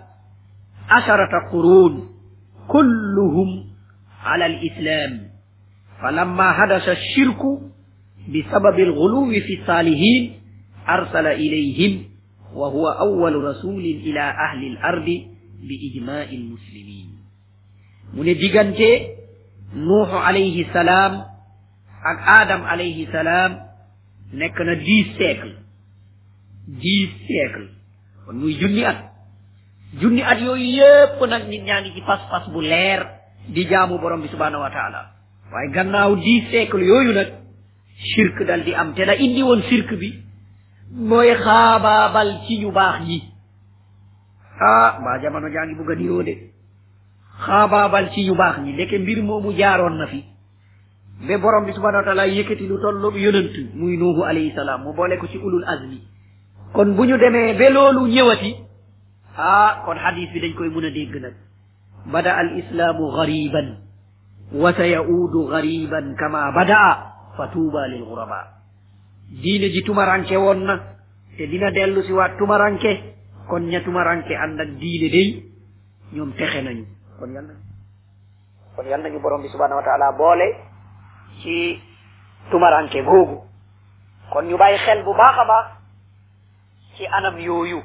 asharata 0.89 1.49
quruun 1.54 2.10
kulluhum 2.67 3.69
ala 4.25 4.45
al 4.49 4.58
islaam 4.65 5.29
فلما 6.01 6.51
حدث 6.51 6.89
الشرك 6.89 7.41
بسبب 8.27 8.79
الغلو 8.79 9.31
في 9.31 9.62
الصالحين 9.62 10.33
أرسل 10.89 11.27
إليهم 11.27 12.03
وهو 12.53 12.88
أول 12.88 13.35
رسول 13.35 13.79
إلى 13.85 14.21
أهل 14.21 14.63
الأرض 14.67 15.21
بإجماع 15.63 16.23
المسلمين 16.23 17.09
من 18.13 18.23
ديغانتي 18.23 19.07
نوح 19.73 20.09
عليه 20.13 20.67
السلام 20.67 21.13
أك 22.05 22.19
آدم 22.27 22.62
عليه 22.62 23.07
السلام 23.07 23.59
نكنا 24.33 24.73
دي 24.73 25.05
سيكل 25.17 25.53
دي 26.67 27.09
سيكل 27.27 27.69
ونوي 28.29 28.53
جني 28.59 28.89
أت 28.89 29.09
جني 30.01 30.31
أت 30.31 30.38
يو 30.38 30.55
يبنا 30.55 31.47
نيني 31.47 31.91
في 31.93 32.01
فاس 32.07 32.19
فاس 32.31 32.49
بولير 32.49 33.05
دي 33.49 33.63
جامو 33.63 33.97
برمي 33.97 34.27
سبحانه 34.27 34.57
وتعالى 34.62 35.07
waaye 35.53 35.69
gannaaw 35.75 36.15
dix 36.23 36.41
siècle 36.51 36.83
yooyu 36.91 37.13
nag 37.17 37.29
shirk 38.12 38.41
dal 38.49 38.63
di 38.63 38.73
am 38.81 38.93
te 38.93 39.05
la 39.05 39.13
indi 39.15 39.41
woon 39.43 39.62
shirk 39.69 39.89
bi 40.01 40.09
mooy 41.09 41.29
xaabaabal 41.43 42.29
ci 42.47 42.57
ñu 42.62 42.71
baax 42.71 42.95
ñi 43.07 43.17
ah 44.69 44.99
mbaa 45.01 45.19
jamono 45.21 45.49
jaa 45.53 45.65
ngi 45.65 45.75
bugg 45.77 45.91
a 45.91 45.95
niroo 45.95 46.23
de 46.23 46.33
xaabaabal 47.45 48.12
ci 48.13 48.25
ñu 48.25 48.35
baax 48.35 48.55
ñi 48.63 48.73
ndeke 48.73 48.97
mbir 48.99 49.19
moomu 49.23 49.53
jaaroon 49.59 49.97
na 49.97 50.05
fi 50.07 50.23
ba 51.27 51.38
borom 51.39 51.65
bi 51.65 51.73
subhanahu 51.73 52.05
wa 52.05 52.27
lu 52.69 52.81
tolloog 52.83 53.15
yonant 53.25 53.55
muy 53.73 53.97
nuuhu 53.97 54.21
alayhi 54.25 54.51
salaam 54.55 54.81
mu 54.83 54.93
boole 54.93 55.17
ko 55.17 55.27
ci 55.27 55.38
ulul 55.38 55.65
azmi 55.67 55.99
kon 56.73 56.93
bu 56.95 57.05
ñu 57.05 57.17
demee 57.17 57.57
ba 57.59 57.69
loolu 57.69 58.07
ñëwati 58.07 58.55
ah 59.38 59.81
kon 59.85 59.97
xadis 59.97 60.29
bi 60.33 60.39
dañ 60.41 60.53
koy 60.55 60.69
mun 60.69 60.85
a 60.85 60.89
dégg 60.91 61.33
bada 62.12 62.31
al 62.38 62.49
islaamu 62.62 63.12
gariban 63.15 63.88
وسيعود 64.55 65.35
غريبا 65.35 66.01
كما 66.19 66.49
بدا 66.49 66.88
فتوبى 67.38 67.83
للغرباء 67.88 68.45
diine 69.29 69.69
ji 69.69 69.81
tumaranke 69.85 70.33
wonna 70.41 70.75
te 71.38 71.45
dina 71.45 71.69
dellu 71.69 72.01
si 72.01 72.09
waat 72.13 72.33
tumaranke 72.41 73.13
kon 73.49 73.69
ña 73.69 73.79
tumaranke 73.85 74.33
ànd 74.33 74.57
ak 74.59 74.69
diine 74.81 75.07
day 75.13 75.27
ñoom 76.13 76.33
texe 76.33 76.62
nañu 76.65 76.85
kon 77.19 77.29
yal 77.33 77.45
nañu 77.45 77.62
kon 78.75 78.85
yal 78.89 79.01
nañu 79.05 79.19
borom 79.21 79.41
bi 79.41 79.49
subhanahu 79.53 79.77
wa 79.77 79.85
taala 79.85 80.17
boole 80.17 80.47
ci 81.43 81.77
tumaranke 82.49 83.05
googu 83.05 83.38
kon 84.33 84.49
ñu 84.49 84.57
bàyyi 84.57 84.77
xel 84.81 85.05
bu 85.05 85.13
baax 85.13 85.38
a 85.38 85.45
baax 85.45 85.65
ci 86.97 87.05
anam 87.05 87.38
yooyu 87.38 87.81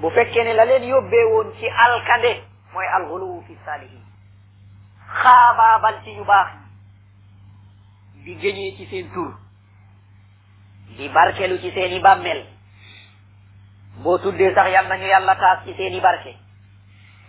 bu 0.00 0.08
fekkee 0.10 0.44
ne 0.44 0.56
la 0.56 0.64
leen 0.64 0.88
yóbbee 0.88 1.24
woon 1.32 1.52
ci 1.60 1.66
alkande 1.68 2.32
mooy 2.72 2.88
alxuluwu 2.96 3.44
fi 3.46 3.52
saalihin 3.66 4.01
xaabaabal 5.20 5.96
ci 6.04 6.10
yu 6.18 6.24
baax 6.24 6.48
di 8.24 8.34
géñee 8.42 8.76
ci 8.76 8.86
seen 8.90 9.10
tur 9.12 9.30
di 10.96 11.08
barkelu 11.08 11.58
ci 11.60 11.70
seen 11.70 11.92
i 11.92 12.00
bàmmeel 12.00 12.46
boo 14.02 14.18
tuddee 14.18 14.54
sax 14.54 14.66
yal 14.72 14.86
nañu 14.88 15.06
yàlla 15.06 15.34
taas 15.36 15.64
ci 15.64 15.74
seen 15.76 15.92
i 15.94 16.00
barke 16.00 16.36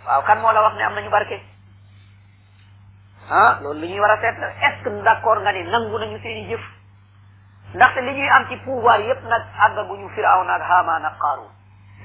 waaw 0.05 0.21
kan 0.23 0.39
moo 0.41 0.51
la 0.51 0.61
wax 0.61 0.75
ni 0.75 0.83
am 0.83 0.93
nañu 0.93 1.09
barke 1.11 1.41
ah 3.29 3.59
lool 3.61 3.77
lu 3.79 3.87
ñuy 3.87 3.99
war 3.99 4.11
a 4.11 4.21
seet 4.21 4.39
la 4.39 4.49
est-ce 4.67 4.83
que 4.83 4.89
nga 5.41 5.51
ne 5.51 5.63
nangu 5.69 5.97
nañu 5.99 6.19
seen 6.21 6.37
i 6.43 6.47
jëf 6.49 6.61
ndaxte 7.73 8.01
li 8.01 8.13
ñuy 8.13 8.29
am 8.29 8.47
ci 8.47 8.55
pouvoir 8.65 8.99
yépp 8.99 9.23
nag 9.23 9.43
àggaguñu 9.65 10.09
Firawna 10.09 10.53
ak 10.55 10.61
Haamaan 10.61 11.05
ak 11.05 11.17
Qaaruun 11.19 11.49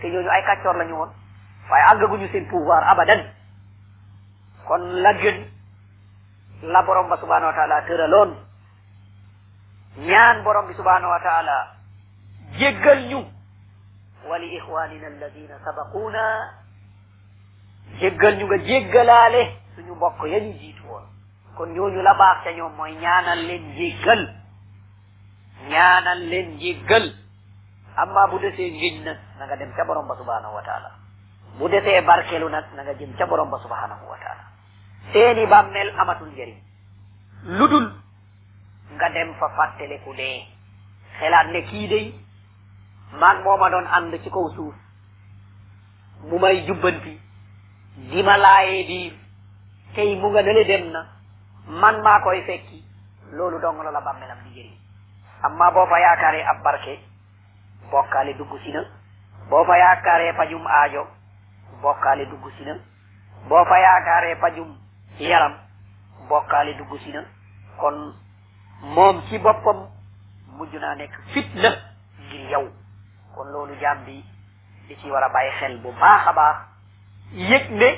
te 0.01 0.07
ñooñu 0.11 0.29
ay 0.31 0.43
kàccoor 0.45 0.77
la 0.77 0.85
ñu 0.85 0.95
woon 0.97 1.13
waaye 1.71 1.85
àggaguñu 1.87 2.29
seen 2.33 2.47
pouvoir 2.51 2.83
abadan 2.89 3.23
kon 4.67 4.81
la 5.03 5.13
gën 5.15 5.58
la 6.63 6.83
borom 6.83 7.09
ba 7.09 7.17
subhaanahu 7.19 7.47
wa 7.55 7.55
taala 7.57 7.83
tëraloon 7.87 8.35
ñaan 9.99 10.43
borom 10.43 10.67
bi 10.67 10.75
subhaanahu 10.75 11.11
wa 11.11 11.21
taala 11.21 11.75
ñu 13.01 13.23
wali 14.29 14.57
ixwanina 14.57 15.07
alladina 15.07 15.55
sabaquuna 15.65 16.23
jéggal 18.01 18.37
ñu 18.39 18.45
nga 18.47 18.59
jéggalaale 18.67 19.41
suñu 19.77 19.95
mbokk 19.95 20.21
ya 20.33 20.39
ñu 20.41 20.51
jiitu 20.61 20.83
woon 20.91 21.07
kon 21.57 21.69
ñooñu 21.75 22.01
la 22.03 22.15
baax 22.15 22.39
ca 22.45 22.51
ñoom 22.53 22.73
mooy 22.77 22.95
ñaanal 23.03 23.39
leen 23.49 23.65
jéggal 23.79 24.21
ñaanal 25.71 26.21
leen 26.31 26.59
jéggal 26.61 27.05
amma 28.03 28.23
bu 28.31 28.39
desee 28.41 28.71
ngiñ 28.77 28.95
nag 29.39 29.51
dem 29.59 29.73
ca 29.77 29.85
borom 29.85 30.07
ba 30.09 30.17
subhaanahu 30.17 30.55
wa 30.55 30.63
bu 31.59 31.69
desee 31.69 32.03
barkeelu 32.03 32.49
nag 32.49 32.65
na 32.75 32.83
nga 32.83 32.93
jëm 32.99 33.11
ba 33.51 33.59
subhaanahu 33.65 34.05
wa 34.11 34.17
seeni 35.13 35.45
bàmmeel 35.53 35.91
amatul 36.03 36.29
njëriñ 36.33 36.57
lu 37.57 37.65
dul 37.73 37.87
nga 38.95 39.09
dem 39.15 39.29
fa 39.39 39.49
fàttaleku 39.57 40.11
dee 40.19 40.39
xelaat 41.19 41.47
ne 41.53 41.61
kii 41.69 41.87
day 41.93 42.07
maag 43.21 43.37
moo 43.45 43.57
ma 43.63 43.69
doon 43.73 43.87
ànd 43.97 44.13
ci 44.23 44.31
kaw 44.31 44.47
suuf 44.55 44.75
mu 46.29 46.37
may 46.39 46.57
jubbanti 46.67 47.15
di 48.11 48.23
ma 48.23 48.37
laayee 48.37 48.83
biir 48.89 49.13
tey 49.97 50.15
mu 50.21 50.29
nga 50.31 50.43
nële 50.43 50.65
dem 50.65 50.85
na 50.93 51.01
man 51.81 51.97
maa 52.05 52.21
koy 52.21 52.41
fekki 52.49 52.79
loolu 53.37 53.59
dong 53.61 53.81
la 53.85 53.91
la 53.91 54.01
bàmmeelam 54.01 54.39
di 54.45 54.51
njëriñ 54.51 54.75
amma 55.47 55.71
boo 55.75 55.87
fa 55.87 55.99
yaakaaree 56.01 56.45
ab 56.51 56.63
barke 56.65 56.95
bokkaale 57.91 58.35
dugg 58.39 58.53
si 58.63 58.71
na 58.73 58.83
boo 59.51 59.65
fa 59.65 59.79
yaakaaree 59.79 60.33
fajum 60.35 60.67
aajo 60.67 61.03
bokkaale 61.83 62.25
dugg 62.27 62.45
si 62.59 62.65
na 62.65 62.75
boo 63.49 63.65
fa 63.65 63.79
yaakaaree 63.79 64.37
fajum 64.41 64.71
yaram 65.25 65.55
bokkaale 66.29 66.75
dugg 66.79 66.93
si 67.05 67.11
na 67.11 67.23
kon 67.81 67.99
moom 68.95 69.17
ci 69.29 69.39
boppam 69.45 69.79
mujj 70.57 70.75
naa 70.81 70.95
nekk 71.01 71.13
fitna 71.35 71.71
ngir 72.23 72.43
yow 72.53 72.65
kon 73.35 73.49
loolu 73.53 73.75
jaam 73.83 73.99
bi 74.07 74.17
di 74.87 74.95
ci 75.01 75.11
war 75.11 75.23
a 75.25 75.29
xel 75.59 75.77
bu 75.83 75.91
baax 76.01 76.23
a 76.27 76.33
baax 76.33 76.57
yëg 77.51 77.65
ne 77.81 77.89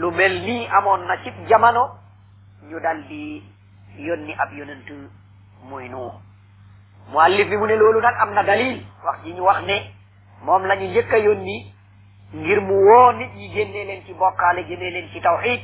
lu 0.00 0.10
mel 0.10 0.34
nii 0.46 0.68
amoon 0.78 1.00
na 1.08 1.14
ci 1.22 1.30
jamono 1.48 1.84
ñu 2.68 2.78
dal 2.80 2.98
di 3.08 3.22
yónni 4.06 4.32
ab 4.42 4.50
yonent 4.58 4.88
muy 5.68 5.88
nuu 5.88 6.12
muallif 7.10 7.48
bi 7.48 7.56
mu 7.56 7.66
ne 7.66 7.76
loolu 7.76 8.00
nag 8.00 8.14
am 8.22 8.32
na 8.34 8.42
dalil 8.44 8.80
wax 9.04 9.18
ji 9.24 9.32
ñu 9.32 9.42
wax 9.44 9.60
ne 9.66 9.76
moom 10.44 10.62
la 10.66 10.76
ñu 10.76 10.86
njëkk 10.86 11.10
ngir 12.34 12.60
mu 12.60 12.74
woo 12.86 13.12
nit 13.12 13.30
ñi 13.34 13.52
génnee 13.52 13.84
leen 13.84 14.04
ci 14.06 14.12
bokkaale 14.14 14.64
génnee 14.68 14.90
leen 14.90 15.10
ci 15.12 15.20
tawxid 15.20 15.60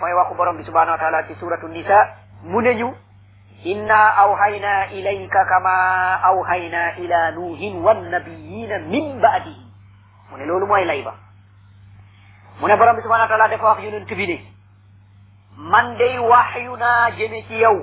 mooy 0.00 0.12
waxu 0.16 0.34
borom 0.34 0.56
bi 0.56 0.64
subhanahu 0.64 0.92
wa 0.92 0.98
taala 0.98 1.22
ci 1.28 1.34
nisa 1.68 1.98
mu 2.42 2.60
ne 2.62 2.74
ñu 2.74 2.88
inna 3.64 4.00
awhayna 4.24 4.88
ilayka 4.92 5.44
kama 5.44 5.74
awhayna 6.24 6.96
ila 7.04 7.30
nuuhin 7.30 7.76
wannabiyina 7.84 8.78
min 8.88 9.20
baadihi 9.20 9.60
mu 10.30 10.36
loolu 10.46 10.66
mo 10.66 10.76
lay 10.80 11.02
ba 11.04 11.12
mu 12.60 12.66
ne 12.68 12.76
borom 12.76 12.96
bi 12.96 13.02
subhanahu 13.02 13.30
wa 13.30 13.66
wax 13.68 13.84
yonent 13.84 14.08
bi 14.16 14.26
man 15.56 15.96
day 15.98 16.18
waxyu 16.18 16.76
naa 16.76 17.10
jëme 17.10 17.44
ci 17.48 17.58
yow 17.60 17.76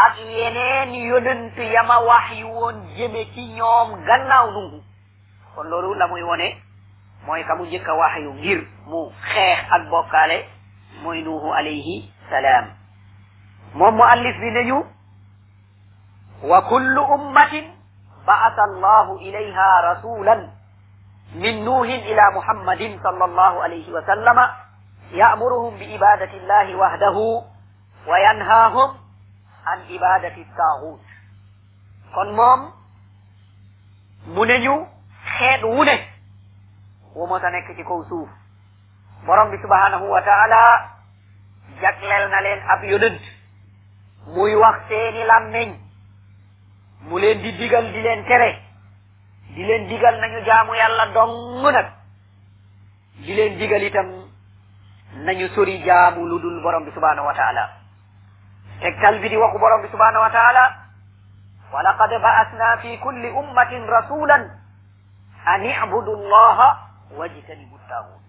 ak 0.00 0.16
yeneen 0.18 0.94
yonent 0.94 1.56
yama 1.58 2.00
waxyu 2.00 2.44
woon 2.46 2.76
jëme 2.96 3.24
ci 3.34 3.44
ñoom 3.56 4.00
gannaaw 4.06 4.50
nuuhu 4.50 4.80
kon 5.54 5.64
loolu 5.68 5.94
la 5.94 6.06
wone 6.06 6.69
mooy 7.26 7.42
ka 7.44 7.52
mu 7.58 7.64
njëkk 7.68 7.88
a 7.88 7.94
wax 8.00 8.14
ngir 8.38 8.60
mu 8.90 9.00
xeex 9.32 9.58
ak 9.74 9.82
bokkaale 9.90 10.38
mooy 11.02 11.18
nuuhu 11.24 11.48
alayhi 11.58 11.96
salaam 12.30 12.66
moom 13.78 13.94
mu 13.98 14.02
allif 14.12 14.36
bi 14.40 14.48
nañu 14.50 14.78
wa 16.50 16.58
kullu 16.68 17.02
ummatin 17.14 17.64
ba'atha 18.26 18.62
allahu 18.64 19.20
ilayha 19.20 19.68
rasulan 19.82 20.40
min 21.34 21.64
nuuhin 21.64 22.00
ila 22.08 22.30
muhammadin 22.32 22.98
sallallahu 23.02 23.58
alayhi 23.62 23.90
wa 23.92 24.02
sallama 24.06 24.44
ya'muruhum 25.12 25.76
bi 25.78 25.86
ibadati 25.94 26.40
allahi 26.40 26.74
wahdahu 26.74 27.44
wa 28.08 28.16
yanhaahum 28.18 28.96
an 29.68 29.78
ibadati 29.92 30.44
taaxuut 30.56 31.04
kon 32.14 32.32
moom 32.32 32.72
mu 34.32 34.42
nañu 34.48 34.88
xeet 35.36 35.62
wu 35.68 35.84
ne 35.84 36.09
womoto 37.14 37.50
nekk 37.50 37.70
ci 37.76 37.82
kaw 37.84 38.02
suuf 38.08 38.28
borom 39.26 39.50
bi 39.50 39.58
subhanahu 39.58 40.06
wa 40.06 40.22
taala 40.22 40.62
jagleel 41.80 42.30
na 42.30 42.40
leen 42.40 42.60
ab 42.70 42.84
yonent 42.84 43.22
muy 44.26 44.54
wax 44.54 44.76
seeni 44.88 45.24
làmmeñ 45.26 45.74
mu 47.08 47.18
leen 47.18 47.40
di 47.42 47.52
digal 47.58 47.86
di 47.92 48.00
leen 48.00 48.24
tere 48.24 48.58
di 49.54 49.62
leen 49.64 49.88
digal 49.88 50.14
nañu 50.20 50.44
jaamu 50.46 50.74
yàlla 50.74 51.06
dong 51.14 51.34
nag 51.62 51.88
di 53.16 53.34
leen 53.34 53.56
digal 53.58 53.82
itam 53.82 54.08
nañu 55.26 55.48
sori 55.54 55.82
jaamu 55.82 56.26
lu 56.26 56.38
dul 56.38 56.62
borom 56.62 56.84
bi 56.84 56.90
subhanahu 56.92 57.26
wa 57.26 57.34
taala 57.34 57.68
tegtal 58.80 59.18
bi 59.18 59.28
di 59.28 59.36
waxu 59.36 59.58
borom 59.58 59.82
bi 59.82 59.88
subhanahu 59.88 60.22
wa 60.22 60.30
taala 60.30 60.64
walaqad 61.72 62.10
ba'athna 62.22 62.76
fi 62.82 62.98
kulli 63.02 63.28
ummatin 63.30 63.82
rasulan 63.86 64.46
an 65.46 65.64
i'budu 65.64 66.14
allaha 66.16 66.89
واجتنبوا 67.14 67.78
الطاغوت 67.78 68.22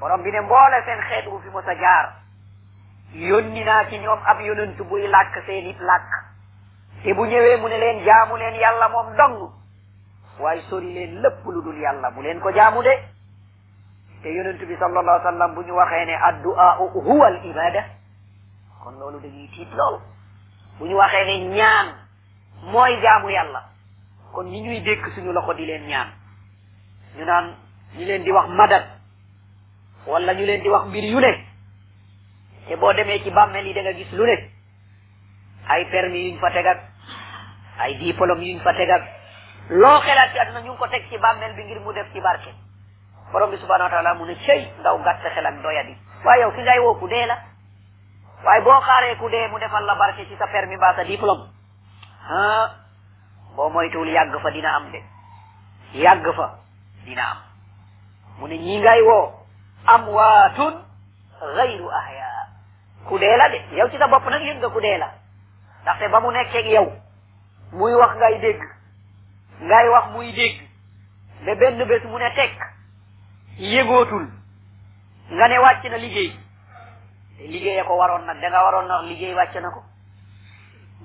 وربنا 0.00 0.40
مولا 0.40 0.84
سين 0.86 1.00
خيدو 1.02 1.38
في 1.38 1.48
متجار 1.48 2.12
يوني 3.12 3.64
ناتين 3.64 4.02
يوم 4.02 4.20
أبي 4.26 4.48
ننتبو 4.50 4.96
إلاك 4.96 5.42
سين 5.46 5.74
إبلاك 5.76 6.06
تبو 7.04 7.24
نيوي 7.24 7.56
منلين 7.60 8.04
جامو 8.04 8.36
لين 8.36 8.52
يالا 8.54 8.88
موم 8.88 9.12
دنو 9.16 9.52
واي 10.40 10.60
سوري 10.62 10.86
لين 10.94 11.22
لبولو 11.22 11.60
دول 11.60 11.78
يالا 11.82 12.10
مولين 12.10 12.40
كو 12.40 12.50
جامو 12.50 12.82
دي 12.82 12.94
تي 14.22 14.38
ننتبو 14.42 14.74
صلى 14.80 15.00
الله 15.00 15.12
عليه 15.12 15.28
وسلم 15.28 15.54
بو 15.54 15.60
نيو 15.62 15.82
وخيني 15.82 16.28
الدعاء 16.28 16.78
هو 17.08 17.26
الإبادة 17.26 17.84
كن 18.84 18.92
لولو 18.98 19.18
دي 19.18 19.44
يتيت 19.44 19.70
لول 19.74 20.00
بو 20.78 20.86
نيو 20.86 20.98
وخيني 21.02 21.48
نيان 21.48 21.92
موي 22.62 23.00
جامو 23.02 23.28
يالا 23.28 23.62
كن 24.32 24.44
نيوي 24.44 24.80
ديك 24.80 25.08
سنو 25.16 25.32
لخو 25.32 25.52
دي 25.52 25.66
لين 25.66 25.86
نيان 25.86 26.08
ينان 27.16 27.54
ñu 27.96 28.04
leen 28.06 28.22
di 28.24 28.32
wax 28.32 28.48
madad 28.58 28.84
wala 30.06 30.32
ñu 30.36 30.44
leen 30.48 30.62
di 30.64 30.68
wax 30.72 30.84
mbir 30.88 31.04
yu 31.12 31.18
ne 31.20 31.32
te 32.66 32.74
boo 32.76 32.92
demee 32.92 33.20
ci 33.22 33.30
bàmmeel 33.30 33.66
yi 33.66 33.72
da 33.74 33.92
gis 33.94 34.10
lu 34.12 34.24
ne 34.26 34.36
ay 35.68 35.84
permis 35.90 36.24
yuñ 36.30 36.38
fa 36.40 36.50
tegak 36.56 36.78
ay 37.78 37.92
diplôme 38.00 38.40
yuñ 38.48 38.60
fa 38.64 38.72
tegak 38.74 39.02
loo 39.68 40.00
xelaat 40.00 40.30
ci 40.32 40.38
àdduna 40.38 40.60
ñu 40.60 40.70
ngi 40.72 40.78
ko 40.78 40.88
teg 40.88 41.04
ci 41.10 41.18
bàmmeel 41.18 41.54
bi 41.54 41.64
ngir 41.64 41.80
mu 41.80 41.92
def 41.92 42.08
ci 42.12 42.20
barke 42.20 42.50
borom 43.32 43.50
bi 43.50 43.56
subhanahu 43.58 44.18
mu 44.18 44.24
ne 44.26 44.34
cey 44.46 44.72
ndaw 44.80 44.96
gàtt 45.04 45.20
xel 45.34 45.44
ak 45.46 45.60
doyadi 45.62 45.94
waaye 46.24 46.42
yow 46.42 46.52
ki 46.56 46.62
ngay 46.62 46.78
woo 46.78 46.94
ku 46.98 47.08
dee 47.08 47.26
la 47.26 47.36
waaye 48.44 48.60
boo 48.64 48.80
xaaree 48.80 49.16
ku 49.16 49.28
dee 49.28 49.48
mu 49.48 49.58
defal 49.58 49.84
la 49.84 49.94
barke 49.96 50.24
ci 50.26 50.36
sa 50.38 50.46
permis 50.46 50.76
mbaa 50.80 50.94
sa 50.96 51.04
diplôme 51.04 51.44
ah 52.30 52.70
boo 53.56 53.68
moytuwul 53.68 54.08
yàgg 54.08 54.40
fa 54.42 54.50
dina 54.50 54.70
am 54.76 54.90
de 54.92 55.00
yàgg 55.98 56.26
fa 56.36 56.46
dina 57.04 57.22
am 57.22 57.51
muninyiinga 58.38 58.96
iwo 59.02 59.18
amwaatun 59.86 60.72
gayru 61.56 61.90
ahya 61.90 62.28
kudeela 63.08 63.48
de 63.48 63.76
yow 63.76 63.88
ci 63.90 63.98
sa 63.98 64.06
bopp 64.08 64.26
nag 64.30 64.42
yëg 64.46 64.58
nga 64.58 64.68
kudeela 64.70 65.08
ndaxte 65.82 66.08
ba 66.10 66.20
mu 66.20 66.30
nekkeeg 66.32 66.66
yow 66.66 66.86
muy 67.72 67.92
wax 67.98 68.12
ngay 68.16 68.38
dégg 68.40 68.60
ngay 69.62 69.86
wax 69.88 70.04
muy 70.14 70.32
dégg 70.32 70.56
ba 71.44 71.54
benn 71.54 71.84
bés 71.84 72.04
mu 72.04 72.18
ne 72.18 72.30
tekk 72.34 72.56
yëgootul 73.58 74.26
nga 75.32 75.48
ne 75.48 75.58
wàcc 75.58 75.84
na 75.90 75.96
liggéey 75.98 76.30
te 77.36 77.44
liggéeye 77.46 77.82
ko 77.84 77.96
waroon 77.96 78.24
nag 78.24 78.40
da 78.40 78.48
nga 78.50 78.64
waroon 78.64 78.88
na 78.88 79.02
liggéey 79.02 79.34
wàcc 79.34 79.54
na 79.60 79.70
ko 79.70 79.80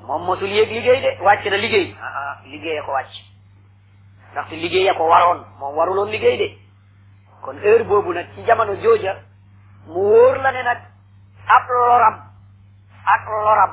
moom 0.06 0.24
mosul 0.26 0.52
yëg 0.52 0.72
liggéey 0.72 1.02
de 1.02 1.24
wàcc 1.24 1.46
na 1.50 1.58
liggéey 1.58 1.96
ah 2.02 2.14
ah 2.18 2.38
liggéeye 2.46 2.82
ko 2.86 2.92
wàcc 2.92 3.12
ndaxte 4.32 4.54
liggéeye 4.56 4.94
ko 4.94 5.04
waroon 5.10 5.44
moom 5.60 5.76
waruloon 5.78 6.10
liggéey 6.12 6.38
de 6.38 6.67
kon 7.44 7.58
heure 7.62 7.84
bobu 7.84 8.14
nak 8.14 8.28
ci 8.36 8.42
jamono 8.48 8.74
jojja 8.82 9.14
mu 9.88 10.00
wor 10.00 10.38
la 10.44 10.52
ne 10.52 10.64
nak 10.64 10.80
ab 11.56 11.66
loram 11.70 12.16
ak 13.14 13.24
loram 13.44 13.72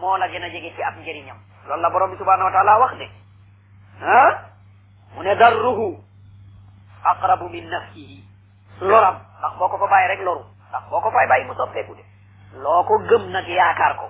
mo 0.00 0.16
la 0.18 0.28
gëna 0.28 0.46
jëgé 0.48 0.70
ci 0.76 0.82
ab 0.82 0.94
njëriñam 0.98 1.36
lool 1.68 1.80
la 1.80 1.90
borom 1.90 2.16
subhanahu 2.18 2.44
wa 2.48 2.52
taala 2.52 2.78
wax 2.80 2.92
ne 2.94 3.06
ah 4.02 4.32
mu 5.14 5.22
ne 5.22 5.34
darruhu 5.34 5.98
aqrabu 7.04 7.48
min 7.48 7.68
nafsihi 7.68 8.24
loram 8.80 9.16
ndax 9.38 9.54
boko 9.58 9.76
fa 9.78 9.86
bay 9.86 10.06
rek 10.08 10.20
loru 10.22 10.44
ndax 10.68 10.82
boko 10.90 11.10
fay 11.10 11.26
bay 11.28 11.44
mu 11.44 11.54
soppeeku 11.54 11.94
de 11.94 12.04
loo 12.62 12.82
ko 12.84 12.98
gëm 12.98 13.30
nak 13.30 13.46
yaakar 13.46 13.96
ko 13.98 14.06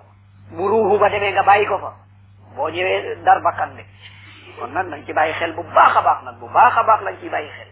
bu 0.50 0.68
ruhu 0.68 0.98
ba 0.98 1.08
démé 1.10 1.32
nga 1.32 1.42
bàyyi 1.42 1.66
ko 1.66 1.78
fa 1.78 1.92
bo 2.56 2.68
ñëwé 2.68 3.16
dar 3.24 3.40
bakkan 3.40 3.74
de 3.76 3.82
kon 4.60 4.68
nak 4.72 4.86
nañ 4.86 5.04
ci 5.06 5.12
bàyyi 5.12 5.34
xel 5.34 5.52
bu 5.54 5.62
baaxa 5.62 6.02
baax 6.02 6.22
nak 6.24 6.36
bu 6.40 6.48
baaxa 6.48 6.82
baax 6.82 7.00
lañ 7.02 7.16
ci 7.20 7.28
xel 7.28 7.67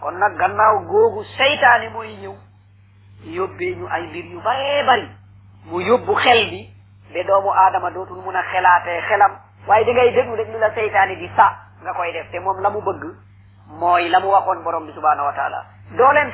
kon 0.00 0.12
nag 0.20 0.34
gannaaw 0.40 0.76
googu 0.90 1.22
seytaane 1.36 1.88
mooy 1.96 2.10
ñëw 2.22 2.34
yóbbee 3.36 3.72
ñu 3.78 3.86
ay 3.94 4.02
mbir 4.08 4.24
yu 4.32 4.40
bare 4.46 4.68
bari 4.88 5.06
mu 5.68 5.76
yóbbu 5.88 6.12
xel 6.24 6.40
bi 6.52 6.62
ba 7.12 7.22
doomu 7.28 7.50
aadama 7.52 7.90
dootul 7.94 8.16
mun 8.24 8.34
a 8.36 8.42
xelaatee 8.50 9.00
xelam 9.08 9.32
waaye 9.68 9.84
da 9.86 9.92
ngay 9.92 10.10
déglu 10.16 10.34
rek 10.40 10.48
lu 10.52 10.58
la 10.58 10.70
seytaane 10.74 11.14
di 11.20 11.28
sa 11.36 11.46
nga 11.82 11.92
koy 11.94 12.12
def 12.12 12.26
te 12.32 12.38
moom 12.40 12.58
la 12.64 12.70
mu 12.70 12.80
bëgg 12.80 13.02
mooy 13.80 14.08
la 14.08 14.20
mu 14.20 14.28
waxoon 14.30 14.62
borom 14.64 14.86
bi 14.86 14.92
subhaanahu 14.92 15.26
wa 15.26 15.32
taala 15.32 15.60
doo 15.96 16.12
leen 16.12 16.32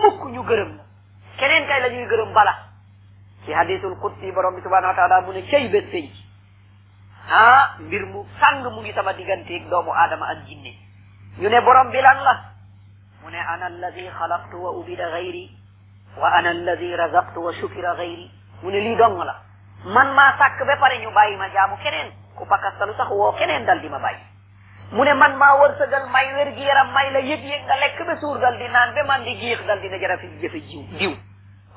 mukk 0.00 0.24
ñu 0.32 0.42
gërëm 0.42 0.78
keneen 1.38 1.66
kay 1.66 1.80
la 1.80 1.88
ñuy 1.88 2.06
gërëm 2.06 2.32
bala 2.34 2.54
ci 3.44 3.52
hadisul 3.52 3.98
qudsi 4.00 4.30
borom 4.32 4.54
bi 4.56 4.62
subhaanahu 4.62 4.90
wa 4.90 4.94
taala 4.96 5.20
mu 5.22 5.32
ne 5.32 5.42
cey 5.50 5.68
bés 5.68 5.90
penc 5.90 6.10
ah 7.28 7.74
mbir 7.80 8.06
mu 8.06 8.24
sàng 8.40 8.62
mu 8.62 8.80
ngi 8.82 8.92
sama 8.92 9.12
digganteeg 9.12 9.66
doomu 9.70 9.90
aadama 9.92 10.26
ak 10.26 10.38
ñu 11.38 11.48
ne 11.50 11.60
borom 11.62 11.90
bi 11.90 12.00
lan 12.00 12.22
la 12.24 12.34
هنا 13.24 13.54
أنا 13.54 13.66
الذي 13.66 14.10
خلقت 14.10 14.54
وأبد 14.54 15.00
غيري 15.00 15.50
وأنا 16.18 16.50
الذي 16.50 16.94
رزقت 16.94 17.36
وشكر 17.36 17.92
غيري 17.92 18.30
من 18.62 18.70
لي 18.72 18.94
دونغلا 18.98 19.34
من 19.84 20.06
ما 20.16 20.38
ساك 20.38 20.56
بفاري 20.68 20.98
نيو 20.98 21.10
باي 21.10 21.36
ما 21.36 21.48
جامو 21.48 21.76
كنين 21.76 22.12
كو 22.38 22.44
باكا 22.44 22.72
سلو 22.78 22.92
سخوا 22.92 23.30
كنين 23.38 23.66
دال 23.66 23.80
دي 23.80 23.88
ما 23.88 23.98
باي 23.98 24.16
من 24.92 25.16
من 25.16 25.36
ما 25.36 25.52
ورسدل 25.52 26.06
ماي 26.08 26.34
ورغيرا 26.34 26.82
ماي 26.82 27.10
لا 27.10 27.18
يبي 27.18 27.48
يغلق 27.52 27.94
بسور 28.08 28.36
دال 28.36 28.58
دي 28.58 28.68
نان 28.68 28.94
بمان 28.94 29.24
دي 29.24 29.34
جيخ 29.40 29.66
دال 29.66 29.80
دي 29.80 29.88
نجرا 29.88 30.16
في 30.16 30.38
جيف 30.40 30.52
جيو 30.52 30.82
ديو 30.98 31.12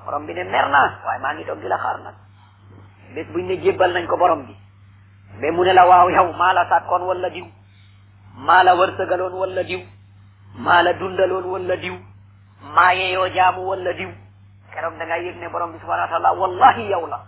ورم 0.08 0.26
بي 0.28 0.34
نمرنا 0.34 1.00
واي 1.06 1.18
ما 1.20 1.34
نيتو 1.34 1.56
جيلا 1.56 1.78
خارنا 1.78 2.14
بيت 3.16 3.28
بي 3.28 3.42
نجيبال 3.42 3.94
نانكو 3.94 4.16
برم 4.18 4.46
بي 4.48 4.56
بي 5.42 5.52
من 5.52 5.64
لا 5.76 5.84
واو 5.84 6.10
يو 6.10 6.32
ما 6.32 6.70
ساكون 6.70 7.02
ولا 7.02 7.28
ديو 7.28 7.48
ما 8.36 8.64
لا 8.64 8.74
ورسدلون 8.74 9.34
ولا 9.34 9.62
ديو 9.62 9.80
maala 10.58 10.94
dundaloon 10.94 11.46
wala 11.48 11.76
diw 11.78 11.96
maa 12.76 12.92
yeyoo 12.94 13.30
jaamu 13.34 13.66
wala 13.70 13.94
diw 13.94 14.10
keroog 14.74 14.98
da 15.00 15.06
ngaa 15.06 15.18
yëg 15.24 15.38
ne 15.40 15.50
borom 15.50 15.72
bi 15.72 15.80
subhanahu 15.80 16.04
wa 16.06 16.12
taala 16.12 16.32
wallahi 16.36 16.90
yow 16.92 17.08
la 17.08 17.20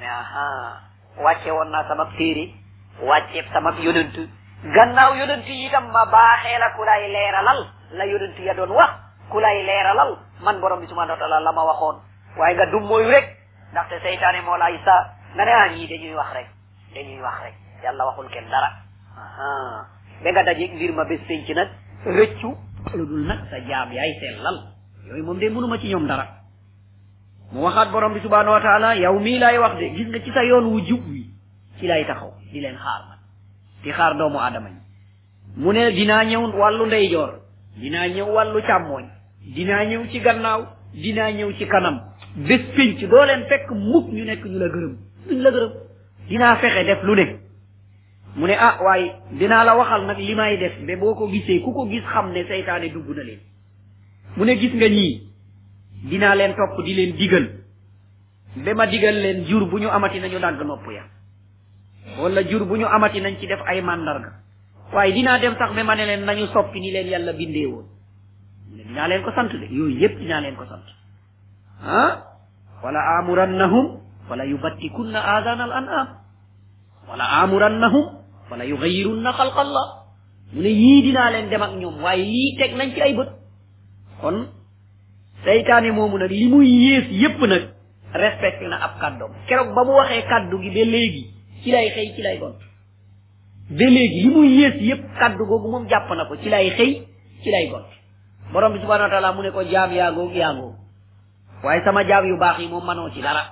ne 0.00 0.06
aha 0.06 0.80
wàcce 1.18 1.50
woon 1.50 1.70
naa 1.70 1.84
sama 1.88 2.06
téere 2.16 2.54
wàcceeb 3.02 3.46
sama 3.52 3.72
yonent 3.80 4.14
gannaaw 4.74 5.14
yonent 5.16 5.46
yi 5.46 5.66
itam 5.66 5.84
ma 5.90 6.06
baaxee 6.06 6.58
la 6.58 6.70
ku 6.70 6.84
lay 6.84 7.10
leeralal 7.12 7.66
la 7.92 8.04
yonent 8.06 8.38
ya 8.38 8.54
doon 8.54 8.70
wax 8.70 8.90
ku 9.30 9.40
lay 9.40 9.62
leeralal 9.64 10.16
man 10.40 10.60
borom 10.60 10.80
bi 10.80 10.86
subhanahu 10.86 11.12
wa 11.18 11.18
taala 11.18 11.40
la 11.40 11.52
ma 11.52 11.64
waxoon 11.64 11.98
waaye 12.36 12.54
nga 12.54 12.66
dum 12.66 12.84
mooyu 12.86 13.10
rek 13.10 13.26
ndaxte 13.72 13.98
seytaane 14.02 14.40
moo 14.42 14.56
lay 14.56 14.78
sa 14.84 15.10
nga 15.34 15.44
ne 15.44 15.50
ah 15.52 15.68
ñii 15.74 15.86
dañuy 15.88 16.14
wax 16.14 16.30
rek 16.32 16.46
dañuy 16.94 17.20
wax 17.22 17.42
rek 17.42 17.54
yàlla 17.84 18.04
waxul 18.06 18.30
kenn 18.30 18.48
dara 18.50 18.70
ba 20.22 20.30
nga 20.30 20.42
dajeeg 20.44 20.72
mbir 20.74 20.92
ma 20.94 21.04
bés 21.04 21.18
penc 21.28 21.48
nag 21.56 21.68
rëccu 22.06 22.67
lu 22.96 23.04
dul 23.06 23.26
nag 23.26 23.38
sa 23.50 23.58
jaam 23.68 23.92
yaay 23.92 24.12
sellal 24.20 24.56
yooyu 25.08 25.24
moom 25.24 25.38
de 25.38 25.48
mënuma 25.48 25.78
ci 25.78 25.88
ñoom 25.88 26.06
dara 26.08 26.26
mu 27.52 27.60
waxaat 27.60 27.90
borom 27.92 28.12
bi 28.14 28.20
subhaanahu 28.20 28.52
wa 28.54 28.60
taala 28.60 28.94
yow 28.96 29.18
mii 29.20 29.38
laay 29.38 29.58
wax 29.58 29.76
de 29.80 29.86
gis 29.96 30.08
nga 30.08 30.18
ci 30.20 30.30
sa 30.32 30.44
yoon 30.44 30.64
wu 30.72 30.80
jub 30.86 31.02
wi 31.08 31.26
ci 31.80 31.86
lay 31.86 32.04
taxaw 32.06 32.32
di 32.52 32.60
leen 32.60 32.76
xaar 32.76 33.02
man 33.08 33.18
di 33.82 33.90
xaar 33.92 34.16
doomu 34.16 34.38
aadama 34.38 34.68
ñi 34.70 34.80
mu 35.56 35.72
ne 35.72 35.90
dinaa 35.92 36.24
ñëw 36.24 36.46
wàllu 36.60 36.86
ndeyjoor 36.86 37.30
dinaa 37.80 38.06
ñëw 38.08 38.26
wàllu 38.34 38.58
càmmooñ 38.62 39.04
dinaa 39.54 39.84
ñëw 39.84 40.02
ci 40.10 40.20
gannaaw 40.20 40.60
dinaa 40.92 41.30
ñëw 41.32 41.52
ci 41.58 41.66
kanam 41.66 42.00
bés 42.36 42.62
pinc 42.76 42.98
doo 43.10 43.24
leen 43.24 43.42
fekk 43.48 43.70
mukk 43.70 44.06
ñu 44.14 44.24
nekk 44.24 44.44
ñu 44.44 44.58
la 44.58 44.68
gërëm 44.68 44.94
duñ 45.28 45.38
la 45.40 45.50
gërëm 45.50 46.56
fexe 46.60 46.84
def 46.84 47.02
lu 47.02 47.14
ne 47.14 47.47
mu 48.38 48.46
ne 48.46 48.54
ah 48.54 48.78
waaye 48.84 49.14
dinaa 49.38 49.64
la 49.66 49.74
waxal 49.74 50.06
nag 50.06 50.16
li 50.18 50.34
may 50.38 50.56
def 50.62 50.72
ba 50.86 50.94
boo 50.96 51.14
ko 51.14 51.26
gisee 51.26 51.58
ku 51.64 51.72
ko 51.74 51.86
gis 51.90 52.02
xam 52.06 52.30
ne 52.30 52.44
seytaane 52.46 52.88
dugg 52.94 53.10
na 53.10 53.22
leen 53.26 53.40
mu 54.36 54.44
ne 54.44 54.54
gis 54.54 54.72
nga 54.78 54.88
ñii 54.88 55.22
dinaa 56.10 56.34
leen 56.36 56.54
topp 56.54 56.78
di 56.86 56.94
leen 56.94 57.16
digal 57.18 57.46
ba 58.64 58.74
ma 58.74 58.86
digal 58.86 59.16
leen 59.18 59.42
jur 59.44 59.66
bu 59.66 59.78
ñu 59.80 59.88
amati 59.90 60.20
nañu 60.20 60.38
dàgg 60.38 60.62
nopp 60.62 60.86
ya 60.94 61.02
wala 62.22 62.42
jur 62.44 62.64
bu 62.64 62.76
ñu 62.76 62.86
amati 62.86 63.20
nañ 63.20 63.34
ci 63.40 63.46
def 63.48 63.60
ay 63.66 63.80
màndarga 63.82 64.30
waaye 64.94 65.12
dinaa 65.12 65.38
dem 65.40 65.56
sax 65.58 65.74
ba 65.74 65.82
ma 65.84 65.94
ne 65.96 66.04
leen 66.06 66.24
nañu 66.24 66.46
soppi 66.54 66.78
ni 66.80 66.90
leen 66.92 67.08
yàlla 67.08 67.32
bindee 67.32 67.66
woon 67.66 67.86
dinaa 68.86 69.08
leen 69.08 69.22
ko 69.24 69.30
sant 69.34 69.50
de 69.50 69.66
yooyu 69.66 69.98
yépp 69.98 70.16
dinaa 70.18 70.40
leen 70.42 70.54
ko 70.56 70.64
sant 70.64 70.86
ah 71.82 72.22
wala 72.84 73.02
amurannahum 73.18 73.98
wala 74.30 74.44
yubattikunna 74.46 75.18
aadaana 75.24 75.64
al 75.64 75.72
an'am 75.72 76.08
wala 77.10 77.24
amurannahum 77.42 78.17
wala 78.50 78.64
yugayyirunna 78.64 79.32
xalqallah 79.32 79.86
mu 80.52 80.60
ne 80.62 80.70
yii 80.82 81.02
dinaa 81.06 81.30
leen 81.32 81.50
dem 81.50 81.62
ak 81.62 81.72
ñoom 81.80 81.96
waaye 82.04 82.24
lii 82.24 82.56
teg 82.58 82.76
nañ 82.76 82.92
ci 82.94 83.00
ay 83.02 83.14
bët 83.14 83.28
kon 84.20 84.48
seytaane 85.44 85.92
moomu 85.92 86.18
nag 86.18 86.30
li 86.30 86.48
muy 86.48 86.66
yées 86.68 87.06
yépp 87.10 87.40
nag 87.40 87.62
respecté 88.12 88.66
na 88.68 88.76
ab 88.76 89.00
kàddoom 89.00 89.32
keroog 89.46 89.74
ba 89.74 89.84
mu 89.84 89.92
waxee 90.00 90.22
kàddu 90.22 90.58
gi 90.62 90.70
ba 90.70 90.84
léegi 90.90 91.22
ci 91.62 91.70
lay 91.70 91.90
xëy 91.90 92.14
ci 92.16 92.22
lay 92.22 92.38
gont 92.38 92.58
ba 93.70 93.84
léegi 93.84 94.20
li 94.22 94.28
muy 94.28 94.48
yées 94.60 94.76
yépp 94.80 95.02
kàddu 95.18 95.44
googu 95.46 95.68
moom 95.70 95.88
jàpp 95.88 96.08
na 96.16 96.24
ko 96.24 96.36
ci 96.36 96.48
lay 96.48 96.70
xëy 96.70 97.02
ci 97.42 97.50
lay 97.50 97.68
gont 97.68 97.88
borom 98.52 98.72
bi 98.72 98.78
subhanahu 98.80 99.04
wa 99.04 99.10
taala 99.10 99.32
mu 99.32 99.42
ne 99.42 99.50
ko 99.52 99.62
jaam 99.64 99.92
yaagoogu 99.92 100.34
yaagoogu 100.36 100.74
waaye 101.64 101.82
sama 101.84 102.04
jaam 102.08 102.24
yu 102.26 102.38
baax 102.38 102.60
yi 102.60 102.68
moom 102.68 102.84
manoo 102.84 103.10
ci 103.10 103.20
dara 103.20 103.44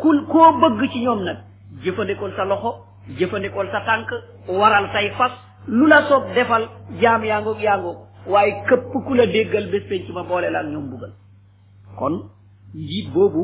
kul 0.00 0.24
koo 0.26 0.52
bëgg 0.52 0.90
ci 0.92 0.98
ñoom 1.00 1.22
nag 1.24 1.36
jëfandikool 1.84 2.32
sa 2.36 2.44
loxo 2.46 2.89
jëfandikool 3.08 3.68
sa 3.72 3.80
tànk 3.86 4.08
waral 4.48 4.86
say 4.92 5.10
fas 5.18 5.32
lu 5.68 5.86
la 5.86 6.00
soog 6.08 6.26
defal 6.34 6.62
jaam 7.02 7.24
yaa 7.24 7.40
ngoog 7.42 7.60
yaa 7.66 7.78
ngoog 7.80 7.98
waaye 8.32 8.52
këpp 8.68 8.92
ku 9.06 9.14
la 9.14 9.26
déggal 9.26 9.66
bés 9.72 9.80
penc 9.88 10.06
ma 10.14 10.22
boole 10.28 10.50
la 10.50 10.60
ak 10.60 10.66
ñoom 10.72 10.86
buggal 10.90 11.12
kon 11.98 12.14
njiit 12.74 13.08
boobu 13.14 13.42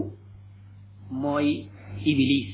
mooy 1.22 1.68
iblis 2.04 2.48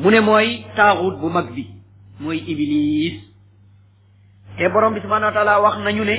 mu 0.00 0.10
ne 0.10 0.20
mooy 0.20 0.46
taaxut 0.76 1.16
bu 1.20 1.28
mag 1.30 1.48
bi 1.54 1.62
mooy 2.22 2.38
iblis 2.52 3.16
te 4.56 4.68
borom 4.72 4.94
bi 4.94 5.00
subhanahu 5.00 5.34
wa 5.36 5.56
wax 5.64 5.76
nañu 5.84 6.04
ne 6.04 6.16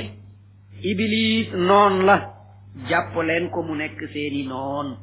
iblis 0.82 1.52
noon 1.68 1.92
la 2.04 2.16
jàpp 2.88 3.14
leen 3.28 3.50
ko 3.50 3.62
mu 3.62 3.74
nekk 3.74 3.98
seeni 4.12 4.42
noon 4.44 4.96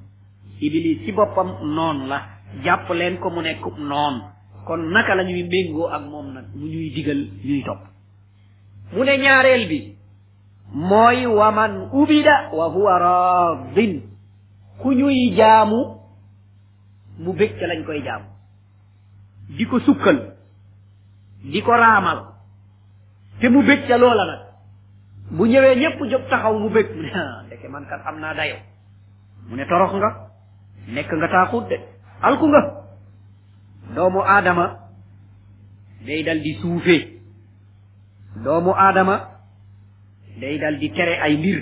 iblis 0.61 1.03
ci 1.05 1.11
boppam 1.11 1.49
noon 1.75 2.07
la 2.07 2.38
jàpp 2.65 2.89
leen 2.93 3.17
ko 3.19 3.29
mu 3.29 3.41
nekk 3.41 3.65
noon 3.77 4.21
kon 4.65 4.89
naka 4.93 5.15
la 5.15 5.23
ñuy 5.23 5.43
méngoo 5.43 5.87
ak 5.87 6.01
moom 6.03 6.33
nag 6.33 6.45
mu 6.55 6.65
ñuy 6.67 6.89
digal 6.91 7.17
ñuy 7.45 7.63
topp 7.65 7.79
mu 8.93 9.03
ne 9.03 9.17
ñaareel 9.17 9.67
bi 9.67 9.97
mooy 10.73 11.25
waman 11.25 11.89
ubida 11.93 12.49
wa 12.53 12.67
huwa 12.67 12.99
raadin 12.99 14.01
ku 14.81 14.93
ñuy 14.93 15.35
jaamu 15.37 15.95
mu 17.19 17.33
bég 17.33 17.51
lañ 17.61 17.85
koy 17.85 18.01
jaamu 18.03 18.25
di 19.57 19.65
ko 19.67 19.79
sukkal 19.79 20.33
di 21.51 21.61
ko 21.61 21.71
raamal 21.71 22.33
te 23.39 23.49
mu 23.49 23.61
bég 23.63 23.87
loola 23.89 24.25
nag 24.25 24.39
bu 25.37 25.45
ñëwee 25.45 25.75
ñépp 25.75 26.01
jóg 26.09 26.27
taxaw 26.29 26.57
mu 26.59 26.69
bég 26.69 26.89
mu 26.95 27.01
ne 27.03 27.45
ndeke 27.45 27.67
man 27.69 27.85
kat 27.87 28.01
am 28.05 28.19
naa 28.19 28.33
dayo 28.33 28.55
mu 29.47 29.55
ne 29.55 29.65
torox 29.67 29.93
nga 29.95 30.27
nekk 30.87 31.13
nga 31.13 31.27
taaxut 31.27 31.67
de 31.69 31.77
alku 32.21 32.47
doomu 33.95 34.21
aadama 34.25 34.79
day 36.05 36.23
dal 36.23 36.39
di 36.43 36.53
suufee 36.61 37.19
doomu 38.43 38.75
aadama 38.75 39.39
day 40.41 40.57
dal 40.59 40.79
di 40.79 40.89
tere 40.91 41.15
ay 41.25 41.37
mbir 41.37 41.59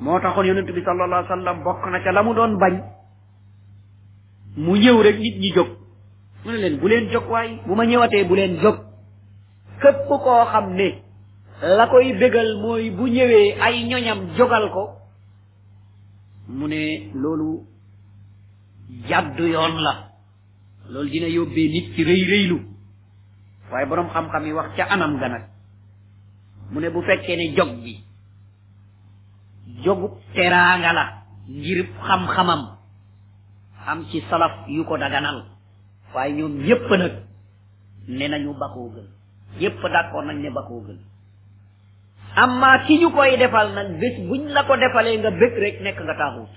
moo 0.00 0.20
taxoon 0.20 0.46
yonent 0.48 0.70
bi 0.74 0.80
sallallahu 0.84 1.32
alayhi 1.34 1.62
bokk 1.64 1.82
na 1.92 2.00
ca 2.04 2.12
la 2.12 2.22
mu 2.22 2.34
doon 2.34 2.56
bañ 2.60 2.74
mu 4.56 4.74
ñëw 4.76 5.00
rek 5.02 5.18
nit 5.20 5.36
ñi 5.40 5.52
jóg 5.52 5.68
mu 6.44 6.50
ne 6.52 6.58
leen 6.58 6.80
bu 6.80 6.88
leen 6.88 7.08
jóg 7.12 7.28
waay 7.30 7.60
bu 7.66 7.74
ma 7.74 7.84
ñëwatee 7.84 8.24
bu 8.24 8.34
leen 8.34 8.58
jóg 8.62 8.76
képp 9.80 10.08
koo 10.08 10.44
xam 10.52 10.72
ne 10.74 11.02
la 11.60 11.86
koy 11.86 12.12
bégal 12.18 12.56
mooy 12.62 12.90
bu 12.90 13.06
ñëwee 13.08 13.58
ay 13.60 13.84
ñoñam 13.84 14.30
jógal 14.38 14.70
ko 14.70 14.88
mu 16.48 16.68
ne 16.68 17.10
loolu 17.14 17.75
jàddu 19.08 19.46
yoon 19.52 19.82
la 19.82 20.08
loolu 20.88 21.10
dina 21.10 21.26
yóbbee 21.28 21.68
nit 21.68 21.94
ci 21.96 22.04
rëy 22.04 22.24
rëylu 22.24 22.58
waaye 23.70 23.86
boroom 23.86 24.08
xam-xam 24.10 24.44
yi 24.46 24.52
wax 24.52 24.76
ca 24.76 24.86
anam 24.90 25.18
ga 25.18 25.28
nag 25.28 25.42
mu 26.70 26.80
ne 26.80 26.90
bu 26.90 27.02
fekkee 27.02 27.36
ne 27.36 27.54
jog 27.56 27.82
gi 27.84 28.00
jogu 29.84 30.10
teraanga 30.34 30.92
la 30.92 31.12
ngir 31.48 31.88
xam-xamam 32.06 32.76
am 33.86 34.04
ci 34.10 34.20
salaf 34.30 34.52
yu 34.68 34.84
ko 34.84 34.96
daganal 34.98 35.44
waaye 36.14 36.32
ñoom 36.34 36.64
yépp 36.64 36.90
nag 36.90 37.12
ne 38.08 38.28
nañu 38.28 38.54
bakoo 38.54 38.90
gën 38.94 39.06
yépp 39.60 39.82
d'accord 39.82 40.24
nañ 40.26 40.36
ne 40.42 40.50
bakoo 40.50 40.80
gën 40.82 40.98
amma 42.36 42.84
ki 42.86 42.98
ñu 42.98 43.10
koy 43.10 43.36
defal 43.36 43.74
nag 43.74 43.98
bés 44.00 44.16
buñ 44.28 44.46
la 44.52 44.64
ko 44.64 44.76
defalee 44.76 45.18
nga 45.18 45.30
bëgg 45.30 45.58
rek 45.58 45.80
nekk 45.82 46.00
nga 46.02 46.14
taaxut 46.14 46.50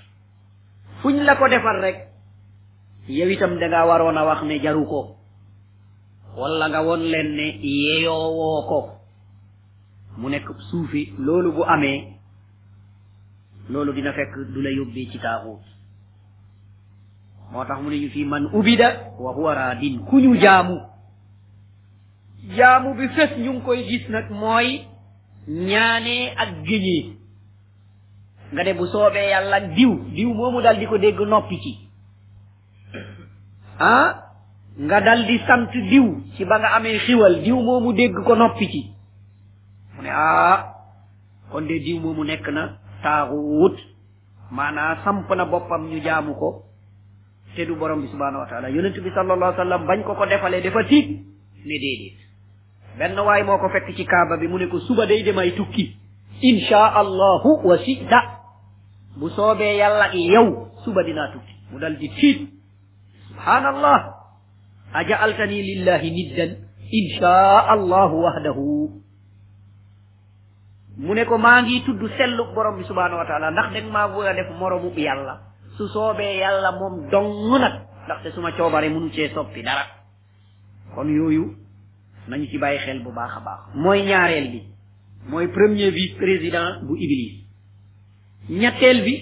fuñ 1.02 1.24
la 1.26 1.36
ko 1.36 1.48
defal 1.48 1.82
rek 1.82 2.09
yow 3.10 3.30
itam 3.30 3.58
dangaa 3.58 3.86
waroon 3.90 4.18
a 4.18 4.24
wax 4.26 4.44
ne 4.46 4.60
jaru 4.62 4.86
ko 4.86 5.16
wala 6.38 6.70
nga 6.70 6.80
won 6.86 7.02
leen 7.10 7.28
ne 7.36 7.48
yeyoowoo 7.64 8.62
ko 8.70 8.80
mu 10.20 10.30
nekk 10.30 10.46
suufi 10.70 11.10
loolu 11.18 11.52
bu 11.52 11.64
amee 11.66 12.06
loolu 13.70 13.94
dina 13.94 14.14
fekk 14.14 14.34
du 14.54 14.62
la 14.62 14.70
yóbbee 14.72 15.10
ci 15.12 15.18
taaxuut 15.20 15.66
moo 17.52 17.66
tax 17.66 17.82
mu 17.82 17.90
ne 17.90 17.98
ñu 18.00 18.10
fii 18.10 18.26
man 18.26 18.46
ubida 18.54 18.88
wa 19.20 19.34
huwa 19.34 19.54
raadin 19.56 20.06
ku 20.06 20.20
ñu 20.22 20.38
jaamu 20.38 20.78
jaamu 22.56 22.94
bi 22.94 23.10
fes 23.10 23.38
ñu 23.40 23.60
koy 23.62 23.84
gis 23.90 24.08
nag 24.10 24.30
mooy 24.30 24.86
ñaane 25.48 26.30
ak 26.38 26.62
géñee 26.62 27.18
nga 28.54 28.64
ne 28.64 28.74
bu 28.74 28.86
soobee 28.88 29.30
yàlla 29.30 29.60
diw 29.62 29.98
diw 30.16 30.34
moomu 30.34 30.62
dal 30.62 30.78
di 30.78 30.86
ko 30.88 30.98
dégg 30.98 31.20
noppi 31.22 31.58
ci 31.60 31.89
ah 33.80 34.28
nga 34.80 35.00
dal 35.02 35.24
di 35.24 35.40
sant 35.48 35.72
diw 35.72 36.06
ci 36.36 36.44
ba 36.46 36.60
nga 36.60 36.76
amee 36.78 37.00
xiwal 37.08 37.40
diw 37.42 37.56
moomu 37.58 37.96
dégg 37.96 38.14
ko 38.28 38.36
noppi 38.36 38.68
ci 38.68 38.82
mu 39.96 40.04
ne 40.04 40.12
ah 40.12 40.76
kon 41.52 41.64
de 41.68 41.80
diw 41.80 41.98
moomu 42.00 42.24
nekk 42.24 42.46
na 42.52 42.76
taaxu 43.04 43.40
wut 43.40 43.78
maanaa 44.52 45.00
samp 45.04 45.28
na 45.36 45.46
boppam 45.46 45.84
ñu 45.90 46.00
jaamu 46.04 46.36
ko 46.36 46.64
te 47.56 47.66
du 47.66 47.76
borom 47.76 48.02
bi 48.02 48.08
subhanahu 48.12 48.40
wa 48.44 48.50
taala 48.52 48.70
yonent 48.70 49.00
bi 49.00 49.10
salallahu 49.16 49.56
sallam 49.56 49.88
bañ 49.88 50.04
ko 50.04 50.14
ko 50.16 50.26
defalee 50.26 50.62
dafa 50.62 50.84
tiig 50.84 51.08
ne 51.66 51.76
déedéet 51.80 52.20
benn 53.00 53.16
waay 53.20 53.44
moo 53.44 53.58
ko 53.58 53.70
fekk 53.70 53.96
ci 53.96 54.04
kaaba 54.06 54.38
bi 54.38 54.48
mu 54.48 54.60
ne 54.60 54.68
ko 54.68 54.80
suba 54.80 55.06
day 55.08 55.24
demay 55.24 55.56
tukki 55.56 55.96
insha 56.42 56.84
allahu 57.00 57.64
wa 57.68 57.78
si 57.80 57.96
da 58.10 58.44
bu 59.18 59.30
soobee 59.30 59.78
yàlla 59.80 60.12
yow 60.14 60.68
suba 60.84 61.04
dinaa 61.04 61.32
tukki 61.32 61.54
mu 61.72 61.80
dal 61.80 61.96
di 61.98 62.08
tiit 62.20 62.59
subhaanallah 63.40 63.98
ajaaltani 64.94 65.58
lillahi 65.70 66.12
niddan 66.12 66.52
inshaa 66.92 67.68
allahu 67.74 68.24
wahdahu 68.24 68.92
mu 70.98 71.14
ne 71.16 71.26
ko 71.26 71.38
maa 71.38 71.62
ngi 71.64 71.84
tudd 71.86 72.02
sellu 72.18 72.44
borom 72.56 72.78
bi 72.78 72.84
subhaanahu 72.88 73.20
wa 73.20 73.28
taala 73.28 73.52
ndax 73.52 73.68
danga 73.74 73.92
maa 73.94 74.08
bëgg 74.14 74.28
a 74.30 74.34
def 74.36 74.50
moromu 74.60 74.90
yàlla 74.96 75.34
su 75.78 75.88
soobee 75.88 76.38
yàlla 76.44 76.72
moom 76.80 77.10
dong 77.12 77.60
nag 77.60 77.74
ndaxte 78.06 78.32
su 78.36 78.42
ma 78.42 78.52
mu 78.58 78.70
mënu 78.70 79.14
cee 79.16 79.32
soppi 79.34 79.62
dara 79.64 79.84
kon 80.96 81.08
yooyu 81.16 81.56
nañu 82.28 82.46
ci 82.48 82.58
bàyyi 82.58 82.80
xel 82.80 83.00
bu 83.04 83.12
baax 83.12 83.32
a 83.38 83.40
baax 83.42 83.60
mooy 83.76 84.02
ñaareel 84.04 84.52
bi 84.52 84.62
mooy 85.30 85.48
premier 85.48 85.90
vice 85.92 86.18
président 86.18 86.84
bu 86.88 86.96
Iblis 86.98 87.46
ñetteel 88.50 89.04
bi 89.04 89.14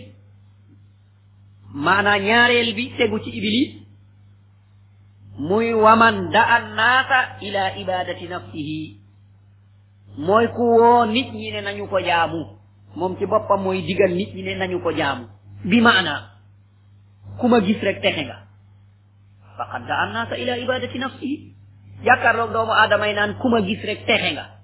maanaa 1.74 2.20
ñaareel 2.20 2.74
bi 2.76 2.94
tegu 2.98 3.20
ci 3.20 3.30
Iblis 3.30 3.87
muy 5.38 5.70
waman 5.74 6.32
da'an 6.34 6.74
nasa 6.74 7.38
ila 7.46 7.78
ibadati 7.78 8.26
nafsihi 8.28 8.98
Moy 10.18 10.50
ku 10.50 10.66
wo 10.66 11.06
nit 11.06 11.30
ñi 11.30 11.52
ne 11.54 11.62
nañu 11.62 11.86
ko 11.88 12.02
jaamu 12.02 12.42
mom 12.98 13.14
ci 13.22 13.26
bopam 13.30 13.62
moy 13.62 13.86
digal 13.86 14.14
nit 14.18 14.34
ñi 14.34 14.42
ne 14.44 14.56
nañu 14.58 14.82
ko 14.82 14.90
jaamu 14.92 15.28
bi 15.64 15.78
maana 15.82 16.34
kuma 17.38 17.62
gis 17.62 17.78
rek 17.86 18.02
texe 18.02 18.26
nga 18.26 18.50
faqad 19.58 19.86
da'an 19.86 20.26
ila 20.38 20.58
ibadati 20.58 20.98
nafsihi 21.00 21.54
jàkkaarloog 22.04 22.50
doomu 22.54 22.74
adamay 22.74 23.14
nan 23.14 23.38
kuma 23.38 23.62
gis 23.62 23.86
rek 23.86 24.08
texe 24.10 24.34
nga 24.34 24.58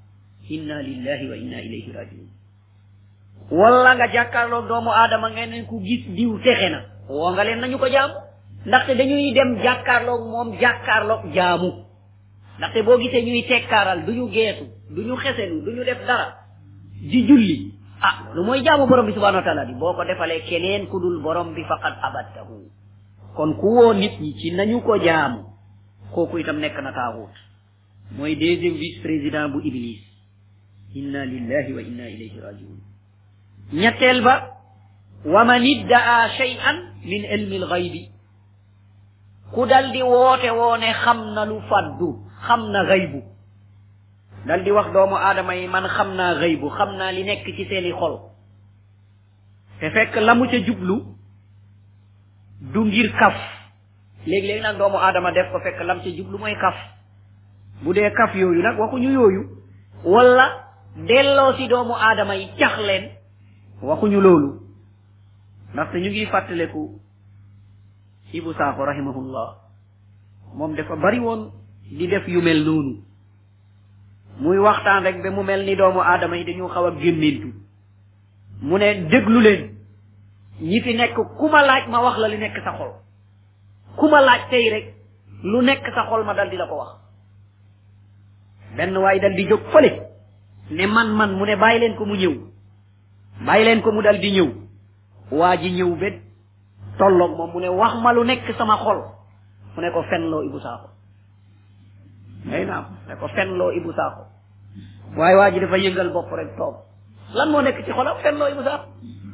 inna 0.49 0.81
lillahi 0.81 1.25
wa 1.29 1.35
inna 1.37 1.59
ilayhi 1.61 1.91
rajiun 1.93 2.27
wala 3.53 3.93
nga 3.95 4.07
jàkkaarloog 4.09 4.65
doomu 4.67 4.89
aadama 4.89 5.29
ngeen 5.37 5.67
ku 5.69 5.77
gis 5.85 6.01
diw 6.17 6.39
texe 6.41 6.67
na 6.73 6.81
wo 7.09 7.29
nga 7.31 7.43
len 7.45 7.59
nañu 7.61 7.77
ko 7.77 7.85
jaamu 7.93 8.22
ndaxte 8.65 8.95
dañuy 8.95 9.33
dem 9.33 9.57
jàkkaarloog 9.63 10.23
moom 10.31 10.49
jàkkaarloog 10.61 11.23
jaamu 11.35 11.69
ndaxte 12.57 12.81
boo 12.85 12.97
gisee 12.97 13.21
ñuy 13.23 13.43
tekkaaral 13.47 13.99
duñu 14.05 14.29
geesu 14.31 14.63
duñu 14.95 15.15
xeselu 15.23 15.57
duñu 15.65 15.83
def 15.83 15.99
dara 16.07 16.27
di 17.11 17.19
julli 17.27 17.71
ah 18.01 18.15
lu 18.35 18.43
mooy 18.45 18.63
jaamu 18.63 18.87
borom 18.87 19.05
bi 19.07 19.13
subhanahu 19.13 19.39
wa 19.41 19.43
taala 19.43 19.65
di 19.65 19.73
boo 19.75 19.93
ko 19.93 20.03
defalee 20.05 20.41
keneen 20.49 20.87
ku 20.87 20.99
dul 21.01 21.19
borom 21.23 21.53
bi 21.55 21.63
faqat 21.63 21.95
abattahu 22.07 22.55
kon 23.35 23.51
ku 23.59 23.67
woo 23.77 23.93
nit 23.93 24.13
ñi 24.21 24.31
ci 24.39 24.51
nañu 24.51 24.79
ko 24.81 24.95
jaamu 24.97 25.39
kooku 26.15 26.37
itam 26.39 26.59
nekk 26.59 26.77
na 26.81 26.91
taaxuut 26.93 27.33
mooy 28.15 28.35
deuxième 28.37 28.77
vice 28.79 28.99
président 29.03 29.49
bu 29.49 29.59
iblis 29.67 29.99
inna 30.95 31.25
lillahi 31.25 31.73
wa 31.73 31.81
inna 31.81 32.05
ilayhi 32.09 32.39
rajiun 32.41 32.79
ñetteel 33.73 34.21
ba 34.23 34.35
wa 35.25 35.43
man 35.43 35.61
iddaa 35.63 36.29
shay'an 36.37 36.77
min 37.03 37.21
ilmi 37.27 37.57
alghaybi 37.63 38.12
ku 39.53 39.69
dal 39.69 39.93
di 39.93 40.01
woote 40.01 40.49
woone 40.57 40.89
xam 41.05 41.19
na 41.37 41.43
lu 41.49 41.57
fàddu 41.69 42.09
xam 42.45 42.59
na 42.73 42.81
xëybu 42.89 43.19
dal 44.47 44.61
di 44.65 44.71
wax 44.77 44.87
doomu 44.93 45.13
aadama 45.15 45.53
yi 45.59 45.67
man 45.73 45.85
xam 45.95 46.09
naa 46.17 46.33
xëybu 46.41 46.67
xam 46.77 46.89
naa 46.99 47.11
li 47.15 47.23
nekk 47.23 47.43
ci 47.55 47.63
seeni 47.69 47.91
xol 47.99 48.13
te 49.79 49.85
fekk 49.95 50.15
la 50.25 50.33
mu 50.37 50.45
ca 50.51 50.57
jublu 50.67 50.95
du 52.73 52.79
ngir 52.89 53.09
kaf 53.19 53.35
léegi-léegi 54.25 54.61
nag 54.63 54.77
doomu 54.77 54.97
aadama 54.97 55.31
def 55.31 55.47
ko 55.53 55.59
fekk 55.65 55.79
lam 55.87 56.01
ci 56.03 56.09
jublu 56.17 56.37
mooy 56.37 56.55
kaf 56.57 56.75
bu 57.83 57.93
dee 57.93 58.09
kaf 58.11 58.33
yooyu 58.35 58.61
nag 58.63 58.77
waxuñu 58.79 59.09
yooyu 59.13 59.41
wala 60.03 60.45
delloo 61.07 61.53
si 61.57 61.67
doomu 61.67 61.93
aadama 61.93 62.35
yi 62.35 62.47
cax 62.59 62.79
leen 62.87 63.05
waxuñu 63.81 64.19
loolu 64.21 64.49
ndaxte 65.73 65.97
ñu 66.01 66.09
ngi 66.09 66.25
fàttaleku 66.25 67.02
Ibou 68.33 68.53
Sakho 68.57 68.85
rahimahullah 68.85 69.49
moom 70.57 70.75
dafa 70.75 70.95
bariwoon 70.95 71.51
di 71.97 72.07
def 72.07 72.27
yu 72.27 72.41
mel 72.41 72.65
noonu 72.65 72.97
muy 74.39 74.57
waxtaan 74.59 75.01
rek 75.03 75.21
ba 75.23 75.29
mu 75.31 75.43
mel 75.43 75.65
ni 75.65 75.75
doomu 75.75 76.01
aadama 76.01 76.37
yi 76.37 76.45
dañu 76.45 76.67
xaw 76.69 76.85
a 76.85 76.91
gémmintu 76.97 77.49
mu 78.61 78.77
ne 78.79 79.05
déglu 79.09 79.39
leen 79.41 79.69
ñi 80.61 80.81
fi 80.81 80.93
nekk 80.95 81.15
kuma 81.37 81.61
laaj 81.65 81.87
ma 81.89 81.99
wax 82.03 82.17
la 82.19 82.27
li 82.27 82.37
nekk 82.37 82.57
sa 82.63 82.73
xol 82.77 82.91
ku 83.97 84.09
ma 84.09 84.21
laaj 84.21 84.49
tey 84.49 84.69
rek 84.69 84.93
lu 85.43 85.61
nekk 85.61 85.83
sa 85.95 86.05
xol 86.05 86.23
ma 86.23 86.33
dal 86.33 86.49
di 86.49 86.57
la 86.57 86.67
ko 86.67 86.75
wax 86.75 86.91
benn 88.77 88.97
waay 88.97 89.19
dal 89.19 89.33
di 89.35 89.45
jóg 89.47 89.61
fële 89.73 89.89
ne 90.71 90.85
man 90.87 91.13
man 91.17 91.33
mu 91.37 91.45
ne 91.45 91.55
bàyyi 91.55 91.79
leen 91.81 91.95
ko 91.97 92.05
mu 92.05 92.15
ñëw 92.15 92.33
bàyyi 93.45 93.65
leen 93.65 93.81
ko 93.81 93.91
mu 93.91 94.01
dal 94.01 94.19
di 94.19 94.31
ñëw 94.37 94.49
waa 95.33 95.57
ji 95.57 95.71
ñëw 95.71 95.95
ba 95.97 96.09
tolloog 96.97 97.37
mom 97.37 97.51
mu 97.53 97.59
ne 97.59 97.69
wax 97.69 97.95
ma 98.03 98.11
lu 98.13 98.23
nek 98.23 98.39
sama 98.57 98.75
xol 98.77 98.97
mu 99.75 99.81
ne 99.81 99.91
ko 99.91 100.01
fenlo 100.09 100.43
ibu 100.43 100.59
saxo 100.59 100.89
may 102.45 102.65
naa 102.65 102.85
ne 103.07 103.13
ko 103.15 103.27
fenlo 103.27 103.71
ibu 103.71 103.91
saxo 103.93 104.23
way 105.17 105.35
waji 105.35 105.59
dafa 105.59 105.77
yëngal 105.77 106.09
bop 106.13 106.31
rek 106.31 106.55
tok 106.57 106.75
lan 107.35 107.49
mo 107.49 107.61
nek 107.61 107.83
ci 107.85 107.91
xolam 107.91 108.17
fenlo 108.23 108.47
ibu 108.49 108.61
saxo 108.63 108.87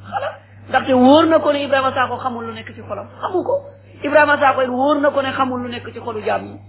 xala 0.09 0.27
ndax 0.69 0.83
ndaxte 0.83 0.93
woor 0.93 1.25
na 1.25 1.39
ko 1.39 1.51
ni 1.53 1.63
ibrahima 1.63 1.91
saxo 1.91 2.17
xamul 2.17 2.45
lu 2.45 2.53
nek 2.53 2.67
ci 2.75 2.81
xolam 2.81 3.07
xamuko 3.21 3.43
ko 3.43 3.55
ibrahima 4.03 4.37
saako 4.37 4.61
it 4.61 4.69
wóor 4.69 4.99
na 5.01 5.09
ko 5.11 5.21
ne 5.21 5.31
xamul 5.31 5.61
lu 5.61 5.67
nek 5.69 5.87
ci 5.93 5.99
xolu 5.99 6.21
jaam 6.23 6.59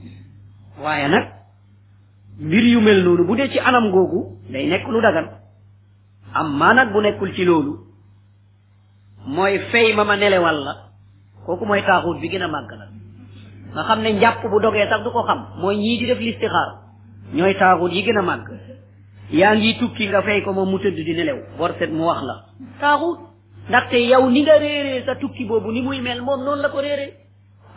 waye 0.82 1.09
nak 1.09 1.11
nag 1.11 1.26
mbir 2.38 2.64
yu 2.64 2.80
mel 2.80 3.05
nonu 3.05 3.24
budé 3.24 3.51
ci 3.51 3.59
anam 3.61 3.91
googu 3.91 4.36
day 4.51 4.66
nek 4.68 4.86
lu 4.88 5.01
dagan 5.01 5.30
am 6.34 6.57
maa 6.59 6.74
nag 6.74 6.93
bu 6.93 7.01
nekul 7.01 7.32
ci 7.34 7.45
loolu 7.45 7.89
mooy 9.27 9.59
fay 9.71 9.93
ma 9.95 10.05
ma 10.05 10.16
nelewal 10.16 10.64
la 10.64 10.73
kooku 11.45 11.66
mooy 11.66 11.83
taaxut 11.83 12.18
bi 12.21 12.29
gën 12.31 12.43
a 12.43 12.49
màgg 12.49 12.71
la 12.73 12.87
nga 13.75 13.83
xam 13.87 14.01
ne 14.01 14.12
njàpp 14.14 14.43
bu 14.51 14.61
dogee 14.61 14.89
sax 14.89 15.03
du 15.05 15.11
ko 15.11 15.23
xam 15.27 15.45
mooy 15.61 15.77
ñii 15.77 15.99
di 15.99 16.07
def 16.07 16.18
listixaar 16.21 16.68
ñooy 17.35 17.55
taaxut 17.59 17.93
yi 17.93 18.03
gën 18.03 18.18
a 18.18 18.23
màgg 18.23 18.47
yaa 19.31 19.55
ngi 19.57 19.77
tukki 19.79 20.09
nga 20.09 20.23
fay 20.23 20.41
ko 20.43 20.53
moom 20.55 20.71
mu 20.71 20.79
tëdd 20.79 20.97
di 21.05 21.12
nelew 21.12 21.39
bor 21.59 21.73
set 21.79 21.91
mu 21.91 22.05
wax 22.07 22.23
la 22.23 22.35
taaxut 22.81 23.18
ndaxte 23.68 23.97
yow 24.07 24.31
ni 24.31 24.43
nga 24.43 24.59
réeree 24.59 25.05
sa 25.05 25.14
tukki 25.16 25.45
boobu 25.45 25.71
ni 25.73 25.83
muy 25.83 26.01
mel 26.01 26.23
moom 26.23 26.43
noonu 26.43 26.62
la 26.62 26.68
ko 26.71 26.79
réeree 26.81 27.12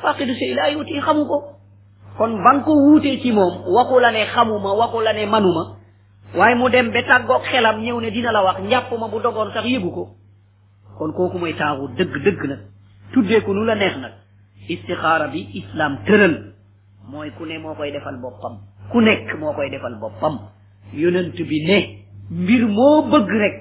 faqidu 0.01 0.33
shay 0.35 0.53
laa 0.55 0.71
yuuti 0.71 0.97
xamu 1.01 1.25
ko 1.25 1.37
kon 2.17 2.37
ba 2.43 2.53
nga 2.55 2.63
ko 2.63 2.71
wuutee 2.71 3.19
ci 3.21 3.31
moom 3.33 3.61
waxu 3.67 3.99
la 3.99 4.11
ne 4.13 4.25
xamuma 4.33 4.73
waxu 4.75 5.01
la 5.03 5.11
ne 5.13 5.25
manuma 5.25 5.75
waaye 6.37 6.55
mu 6.55 6.69
dem 6.69 6.89
ba 6.91 7.03
tàggoog 7.03 7.43
xelam 7.51 7.81
ñëw 7.83 7.99
ne 7.99 8.11
dina 8.11 8.31
la 8.31 8.41
wax 8.43 8.59
njàpp 8.61 8.91
ma 8.99 9.07
bu 9.09 9.19
dogoon 9.19 9.51
sax 9.51 9.65
yëgu 9.67 9.91
ko 9.91 10.15
kon 10.97 11.11
kooku 11.13 11.37
mooy 11.37 11.53
taaxut 11.57 11.91
dëgg-dëgg 11.97 12.41
nag 12.49 12.61
tuddee 13.13 13.41
ko 13.43 13.53
nu 13.53 13.65
la 13.65 13.75
neex 13.75 13.95
nag 13.97 14.13
istixaara 14.69 15.27
bi 15.33 15.39
islam 15.59 15.97
tëral 16.05 16.35
mooy 17.11 17.29
ku 17.37 17.45
ne 17.45 17.57
moo 17.59 17.75
koy 17.75 17.91
defal 17.91 18.17
boppam 18.23 18.53
ku 18.91 19.01
nekk 19.01 19.29
moo 19.39 19.53
koy 19.57 19.69
defal 19.69 19.95
boppam 20.01 20.35
yonent 21.01 21.35
bi 21.49 21.57
ne 21.67 21.77
mbir 22.41 22.63
moo 22.77 23.01
bëgg 23.11 23.29
rek 23.43 23.55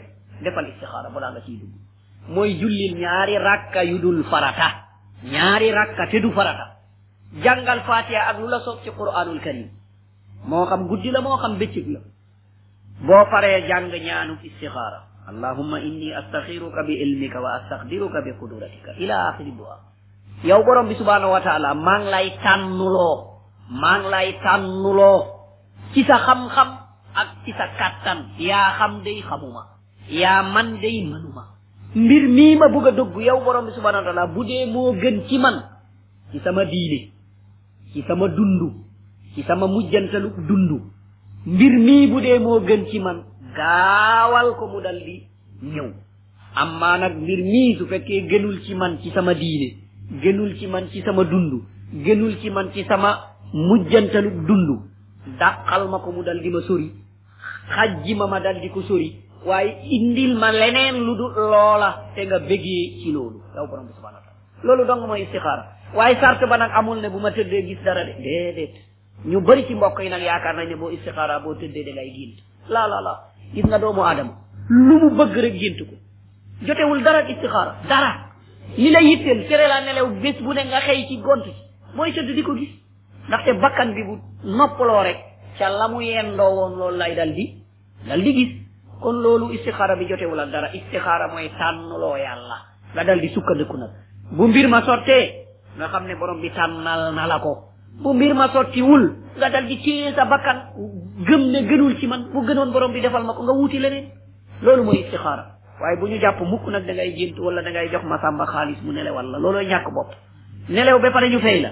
defal 0.44 0.66
istixaara 0.70 1.10
balaa 1.14 1.32
nga 1.32 1.40
ciy 1.46 1.56
dugg 1.60 1.74
mooy 2.34 2.50
jullil 2.60 2.94
ñaari 3.02 3.38
rakka 3.38 3.82
yu 3.90 3.96
dul 3.98 4.24
farata 4.30 4.68
ñaari 5.32 5.68
rakka 5.72 6.04
te 6.10 6.18
farata 6.36 6.66
jàngal 7.44 7.80
fatiha 7.88 8.22
ak 8.30 8.36
lu 8.40 8.48
la 8.48 8.60
soog 8.60 8.80
karim 9.42 9.70
moo 10.44 10.66
xam 10.70 10.86
guddi 10.88 11.10
la 11.10 11.20
moo 11.20 11.36
xam 11.42 11.56
bëccëg 11.58 11.88
la 11.94 12.00
boo 13.06 13.24
paree 13.30 13.66
jàng 13.68 13.90
ñaanu 14.06 14.36
istixaara 14.44 15.11
Allahumma 15.28 15.78
inni 15.78 16.10
astakhiruka 16.10 16.82
bi 16.82 16.94
ilmika 16.98 17.38
wa 17.40 17.54
astaqdiruka 17.62 18.22
bi 18.26 18.32
qudratika 18.40 18.98
ila 18.98 19.16
akhir 19.34 19.54
doa 19.54 19.78
yow 20.42 20.58
ya 20.60 20.66
borom 20.66 20.90
bi 20.90 20.98
subhanahu 20.98 21.30
wa 21.30 21.38
ta'ala 21.44 21.74
mang 21.78 22.10
lay 22.10 22.34
manglay 22.42 23.22
mang 23.70 24.02
lay 24.10 24.34
tannulo 24.42 25.18
ci 25.94 26.02
sa 26.02 26.18
xam 26.26 26.42
ak 27.14 27.46
ci 27.46 27.52
sa 27.54 27.70
ya 28.42 28.74
xam 28.82 29.02
day 29.06 29.22
xamuma 29.22 29.78
ya 30.10 30.42
man 30.42 30.80
day 30.82 31.06
manuma 31.06 31.54
mbir 31.94 32.22
mi 32.28 32.56
ma 32.58 32.66
bëgg 32.66 32.96
dugg 32.98 33.14
yow 33.22 33.22
ya 33.22 33.34
borom 33.38 33.66
bi 33.70 33.76
subhanahu 33.78 34.02
wa 34.02 34.06
ta'ala 34.10 34.26
bu 34.26 34.42
dee 34.44 34.66
Kita 34.72 34.88
gën 34.98 35.16
ci 35.30 35.38
man 35.38 35.54
ci 36.34 36.38
sama 36.42 36.64
diine 36.64 37.12
dundu 38.34 38.68
ci 39.38 39.42
sama 39.46 39.70
genciman. 42.66 43.18
gaawal 43.56 44.56
ko 44.56 44.64
mu 44.72 44.80
dal 44.82 44.96
di 44.96 45.16
ñëw 45.62 45.88
amma 46.56 46.90
nag 47.00 47.14
mbir 47.22 47.40
mii 47.44 47.76
su 47.78 47.86
fekkee 47.86 48.26
gënul 48.28 48.58
ci 48.64 48.74
man 48.74 48.98
ci 49.02 49.10
sama 49.10 49.34
diine 49.34 49.76
gënul 50.22 50.56
ci 50.58 50.66
man 50.66 50.88
ci 50.90 51.00
sama 51.02 51.24
dund 51.24 51.52
gënul 52.04 52.34
ci 52.40 52.50
man 52.50 52.72
ci 52.74 52.84
sama 52.88 53.36
mujjantalu 53.52 54.30
dund 54.48 54.68
dàqal 55.38 55.88
ma 55.88 55.98
ko 55.98 56.10
mu 56.12 56.22
dal 56.22 56.40
di 56.40 56.48
ma 56.50 56.60
sori 56.62 56.88
xajji 57.70 58.14
ma 58.14 58.26
ma 58.26 58.38
dal 58.40 58.58
di 58.60 58.70
ko 58.70 58.82
sori 58.82 59.16
waaye 59.44 59.84
indil 59.90 60.34
ma 60.36 60.50
leneen 60.50 61.02
lu 61.04 61.14
du 61.16 61.28
loola 61.36 62.10
te 62.14 62.24
nga 62.26 62.38
bëggee 62.38 63.00
ci 63.04 63.10
loolu 63.12 63.38
yow 63.54 63.66
borom 63.68 63.86
bi 63.86 63.92
subhanahu 63.92 64.66
loolu 64.66 64.84
dong 64.84 65.04
mooy 65.06 65.22
istixaara 65.24 65.62
waaye 65.94 66.16
sart 66.20 66.40
ba 66.48 66.56
nag 66.56 66.70
amul 66.74 67.00
ne 67.00 67.08
bu 67.10 67.18
ma 67.18 67.30
tëddee 67.30 67.66
gis 67.66 67.80
dara 67.84 68.04
de 68.04 68.12
déedéet 68.22 68.72
ñu 69.24 69.40
bëri 69.40 69.64
ci 69.66 69.74
mbokk 69.74 69.98
yi 70.00 70.08
nag 70.08 70.22
yaakaar 70.22 70.54
nañ 70.56 70.68
ne 70.68 70.76
boo 70.76 70.90
istixaara 70.90 71.40
boo 71.40 71.54
tëddee 71.54 71.84
da 71.84 71.92
ngay 71.92 72.10
gént 72.16 72.38
la 72.68 72.86
la 72.86 73.00
la 73.00 73.31
gis 73.54 73.64
nga 73.68 73.78
doomu 73.78 74.02
aadama 74.08 74.32
lu 74.68 74.94
mu 75.02 75.10
bëgg 75.18 75.36
rek 75.44 75.54
gént 75.60 75.78
jotewul 76.66 77.02
dara 77.04 77.28
istixaara 77.28 77.72
dara 77.88 78.12
li 78.76 78.90
la 78.90 79.00
yitteel 79.00 79.46
tere 79.48 79.68
laa 79.68 79.80
nelew 79.84 80.20
bés 80.22 80.40
bu 80.40 80.52
ne 80.52 80.64
nga 80.64 80.80
xëy 80.80 81.06
ci 81.08 81.16
gont 81.20 81.44
ci 81.44 81.52
mooy 81.94 82.12
tëdd 82.12 82.34
di 82.36 82.42
ko 82.42 82.54
gis 82.56 82.72
ndaxte 83.28 83.52
bakkan 83.60 83.92
bi 83.94 84.02
bu 84.08 84.14
noppaloo 84.44 85.02
rek 85.02 85.18
ca 85.58 85.68
la 85.68 85.88
mu 85.88 86.00
yendoo 86.02 86.54
woon 86.54 86.76
loolu 86.78 86.96
lay 86.96 87.14
dal 87.14 87.32
di 87.34 87.60
dal 88.08 88.22
gis 88.22 88.52
kon 89.02 89.20
loolu 89.20 89.52
istixaara 89.52 89.96
bi 89.96 90.06
jotewul 90.08 90.40
ak 90.40 90.50
dara 90.50 90.72
istixaara 90.74 91.28
mooy 91.28 91.48
tànnuloo 91.58 92.16
yàlla 92.16 92.56
la 92.94 93.04
dal 93.04 93.20
di 93.20 93.28
sukkandiku 93.28 93.76
nag 93.76 93.90
bu 94.32 94.46
mbir 94.48 94.68
ma 94.68 94.80
sottee 94.82 95.44
nga 95.76 95.88
xam 95.88 96.04
ne 96.06 96.14
borom 96.14 96.40
bi 96.40 96.50
tànnal 96.50 97.12
na 97.14 97.26
la 97.26 97.38
ko 97.38 97.71
bu 98.00 98.10
mbir 98.14 98.32
ma 98.38 98.46
sottiwul 98.52 99.02
nga 99.38 99.48
dal 99.52 99.64
di 99.68 99.76
téye 99.84 100.12
sa 100.16 100.24
bakkan 100.24 100.58
gëm 101.28 101.42
ne 101.52 101.60
gënul 101.68 101.94
ci 102.00 102.06
man 102.06 102.30
bu 102.32 102.40
gënoon 102.48 102.70
borom 102.72 102.92
bi 102.92 103.00
defal 103.00 103.24
ma 103.24 103.34
ko 103.36 103.42
nga 103.44 103.52
wuti 103.52 103.78
leneen 103.78 104.06
loolu 104.64 104.82
mooy 104.84 104.98
istixaara 105.02 105.44
waaye 105.80 105.96
bu 106.00 106.06
ñu 106.08 106.16
jàpp 106.20 106.40
mukk 106.40 106.66
nag 106.72 106.86
da 106.86 106.92
ngay 106.92 107.10
jént 107.18 107.36
wala 107.38 107.62
da 107.62 107.70
jox 107.92 108.02
ma 108.04 108.18
sàmba 108.20 108.44
xaalis 108.46 108.78
mu 108.82 108.92
nelew 108.92 109.14
wala 109.14 109.38
loolooy 109.38 109.66
ñàkk 109.66 109.86
bopp 109.92 110.10
nelew 110.68 110.98
ba 111.00 111.10
pare 111.12 111.28
ñu 111.30 111.40
fay 111.40 111.60
la 111.60 111.70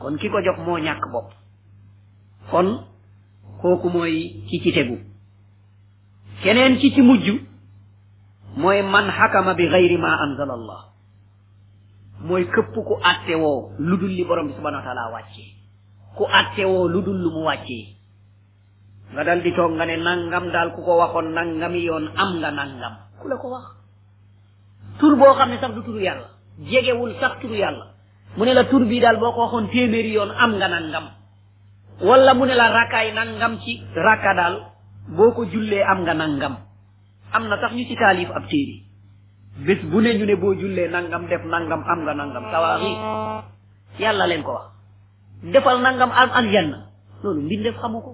kon 0.00 0.16
ki 0.18 0.28
ko 0.30 0.40
jox 0.40 0.58
moo 0.66 0.78
ñàkk 0.78 1.04
bopp 1.12 1.28
kon 2.50 2.84
kooku 3.62 3.88
mooy 3.90 4.44
ki 4.48 4.60
ci 4.62 4.72
tegu 4.72 4.98
keneen 6.42 6.76
ki 6.78 6.92
ci 6.94 7.02
mujj 7.02 7.26
mooy 8.56 8.82
man 8.82 9.08
xakama 9.10 9.54
bi 9.54 9.68
gayri 9.68 9.96
ma 9.98 10.10
anzala 10.22 10.52
allah 10.52 10.80
mooy 12.22 12.44
këpp 12.50 12.74
ku 12.74 12.94
attewoo 13.02 13.70
lu 13.78 13.94
dul 13.98 14.10
li 14.10 14.24
borom 14.26 14.48
bi 14.50 14.54
subhanahu 14.58 14.82
wa 14.82 14.86
taala 14.86 15.04
wàcce 15.14 15.44
ku 16.18 16.24
attewoo 16.26 16.88
lu 16.90 16.98
dul 17.04 17.18
mu 17.34 17.42
wàccee 17.46 17.86
nga 19.14 19.22
dal 19.24 19.40
di 19.42 19.54
toog 19.54 19.72
nga 19.78 19.86
ne 19.86 19.96
nangam 20.02 20.50
daal 20.50 20.74
ku 20.74 20.82
ko 20.82 20.98
waxoon 20.98 21.30
nangami 21.32 21.80
yoon 21.86 22.10
am 22.18 22.30
nga 22.42 22.50
nangam 22.50 22.94
ku 23.22 23.28
la 23.30 23.36
ko 23.38 23.48
wax 23.54 23.66
tur 24.98 25.14
boo 25.16 25.34
xam 25.38 25.50
ne 25.50 25.58
sax 25.62 25.70
du 25.78 25.82
turu 25.86 26.02
yàlla 26.02 26.26
jegewul 26.70 27.14
sax 27.22 27.38
turu 27.40 27.54
yàlla 27.56 27.86
mu 28.36 28.44
ne 28.44 28.52
la 28.54 28.64
tur 28.66 28.82
bii 28.84 29.00
daal 29.00 29.16
boo 29.22 29.32
ko 29.32 29.40
waxoon 29.46 29.70
téeméeri 29.70 30.12
yoon 30.18 30.30
am 30.34 30.52
nga 30.58 30.68
nangam 30.68 31.06
wala 32.02 32.34
mu 32.34 32.44
ne 32.46 32.54
la 32.54 32.66
rakkaay 32.70 33.14
nangam 33.14 33.60
ci 33.62 33.78
rakka 33.94 34.34
daal 34.34 34.56
boo 35.16 35.30
ko 35.34 35.46
jullee 35.46 35.82
am 35.86 36.02
nga 36.02 36.14
nangam 36.14 36.56
am 37.32 37.46
na 37.48 37.56
sax 37.62 37.72
ñu 37.78 37.84
ci 37.86 37.94
taalif 37.94 38.30
ab 38.34 38.48
téere 38.50 38.87
bis 39.66 39.78
bu 39.92 40.00
ne 40.04 40.12
ñu 40.14 40.26
ne 40.26 40.36
nanggam 40.36 40.58
julle 40.60 40.84
nangam 40.88 41.22
def 41.28 41.42
nangam 41.52 41.82
am 41.92 42.00
nga 42.06 42.14
nangam 42.20 42.44
tawari 42.52 42.92
yalla 44.02 44.24
leen 44.30 44.42
ko 44.46 44.52
wax 44.52 44.64
defal 45.52 45.78
nangam 45.86 46.10
am 46.22 46.30
aljanna 46.38 46.78
loolu 47.24 47.40
mbindeef 47.46 47.76
xamu 47.82 47.98
ko 48.04 48.10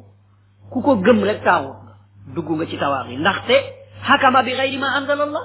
def 0.72 0.82
ko 0.86 0.92
gëm 1.04 1.20
rek 1.28 1.40
taw 1.48 1.64
duggu 2.34 2.52
nga 2.56 2.66
ci 2.70 2.76
tawaari 2.82 3.14
ndaxte 3.20 3.54
hakama 4.08 4.40
bi 4.46 4.52
xayri 4.58 4.78
ma 4.80 4.86
anzalallah 4.98 5.44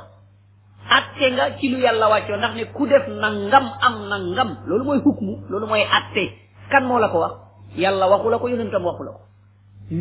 atte 0.98 1.26
nga 1.36 1.46
ci 1.60 1.66
lu 1.72 1.78
yalla 1.86 2.06
waccio 2.14 2.36
ndax 2.38 2.54
ne 2.56 2.64
ku 2.76 2.88
def 2.88 3.06
nangam 3.24 3.66
am 3.88 3.96
nangam 4.12 4.50
lolu 4.70 4.84
moy 4.88 4.98
hukmu 5.06 5.34
lolu 5.52 5.66
moy 5.68 5.82
atte 5.98 6.24
kan 6.72 6.82
mo 6.88 7.00
la 7.00 7.10
ko 7.12 7.20
wax 7.20 7.34
yalla 7.76 8.08
waxu 8.08 8.40
ko 8.40 8.48
yonentam 8.48 8.86
waxu 8.88 9.04
la 9.04 9.12
ko 9.12 9.20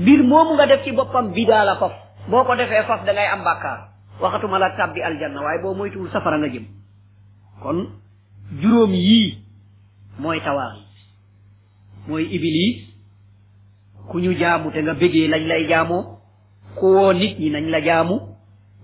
bir 0.04 0.22
moomu 0.22 0.54
nga 0.54 0.66
def 0.66 0.84
ci 0.84 0.92
bopam 0.92 1.32
bidala 1.34 1.74
fof 1.76 1.92
boko 2.30 2.54
defé 2.54 2.84
fof 2.86 3.02
da 3.04 3.12
ngay 3.12 3.26
am 3.34 3.42
bakkar 3.42 3.97
waxatuma 4.20 4.58
la 4.58 4.68
tàbbi 4.76 5.00
aljanna 5.02 5.40
waaye 5.40 5.62
boo 5.62 5.74
moytuwul 5.78 6.10
safara 6.12 6.38
nga 6.38 6.48
jëm 6.54 6.64
kon 7.62 7.78
juróom 8.60 8.92
yii 9.06 9.28
mooy 10.20 10.38
tawaaxi 10.46 10.82
mooy 12.08 12.24
iblis 12.24 12.88
ku 14.08 14.16
ñu 14.22 14.32
jaamu 14.40 14.66
te 14.72 14.78
nga 14.82 14.94
bëggee 15.00 15.28
lañ 15.32 15.44
lay 15.50 15.62
jaamoo 15.70 16.04
ku 16.78 16.86
woo 16.96 17.12
nit 17.20 17.36
la 17.72 17.80
jaamu 17.88 18.16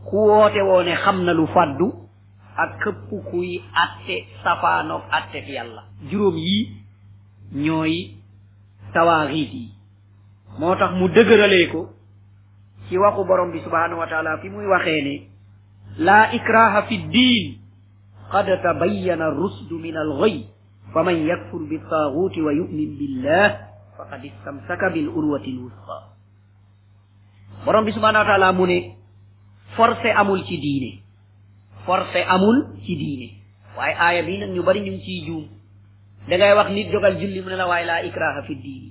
ku 0.08 0.16
woote 0.28 0.60
woo 0.68 0.82
xam 1.04 1.18
na 1.26 1.32
lu 1.38 1.44
fàddu 1.54 1.86
ak 2.62 2.70
këpp 2.82 3.10
atte 3.82 4.16
safaanoog 4.44 5.02
atte 5.16 5.38
fi 5.46 5.52
yàlla 5.56 5.82
juróom 6.10 6.36
yii 6.46 6.64
ñooy 7.64 7.94
tawaaxiit 8.94 9.52
yi 9.56 9.64
moo 10.58 10.74
tax 10.80 10.90
mu 10.98 11.06
dëgëralee 11.14 11.66
ko 11.72 11.80
ci 12.88 12.96
waxu 13.00 13.24
borom 13.24 13.52
bi 13.52 13.60
subhanahu 13.64 14.00
wa 14.04 14.08
taala 14.08 14.36
fi 14.42 14.48
muy 14.52 14.66
waxee 14.68 15.00
ne 15.04 15.14
laa 16.04 16.32
ikraha 16.36 16.84
fi 16.88 16.96
diin 17.12 17.46
qad 18.32 18.46
tabayyana 18.62 19.30
rusdu 19.32 19.78
min 19.80 19.96
alghay 19.96 20.44
faman 20.92 21.16
yakfur 21.24 21.64
bittaaguuti 21.64 22.42
wa 22.44 22.52
yu'min 22.52 22.90
billah 23.00 23.48
faqad 23.96 24.20
istamsaka 24.24 24.92
bil 24.92 25.08
urwati 25.08 25.50
lwusqa 25.56 25.96
borom 27.64 27.84
bi 27.88 27.92
subhanahu 27.96 28.20
wa 28.20 28.28
taala 28.28 28.52
mu 28.52 28.66
ne 28.68 28.92
forcé 29.76 30.12
amul 30.12 30.44
ci 30.44 30.60
diine 30.60 31.00
forcé 31.88 32.20
amul 32.28 32.76
ci 32.84 32.92
diine 33.00 33.26
waaye 33.78 33.96
aaya 33.96 34.22
bii 34.28 34.38
nag 34.44 34.52
ñu 34.54 34.62
bari 34.62 34.80
ñu 34.84 34.92
ngi 34.92 35.00
ciy 35.04 35.20
juum 35.24 35.44
da 36.28 36.36
ngay 36.36 36.52
wax 36.52 36.68
nit 36.76 36.92
jogal 36.92 37.16
julli 37.16 37.40
mu 37.40 37.48
ne 37.48 37.56
la 37.56 37.64
waaye 37.66 37.84
laa 37.88 38.04
ikraha 38.04 38.42
fi 38.44 38.54
diini 38.60 38.90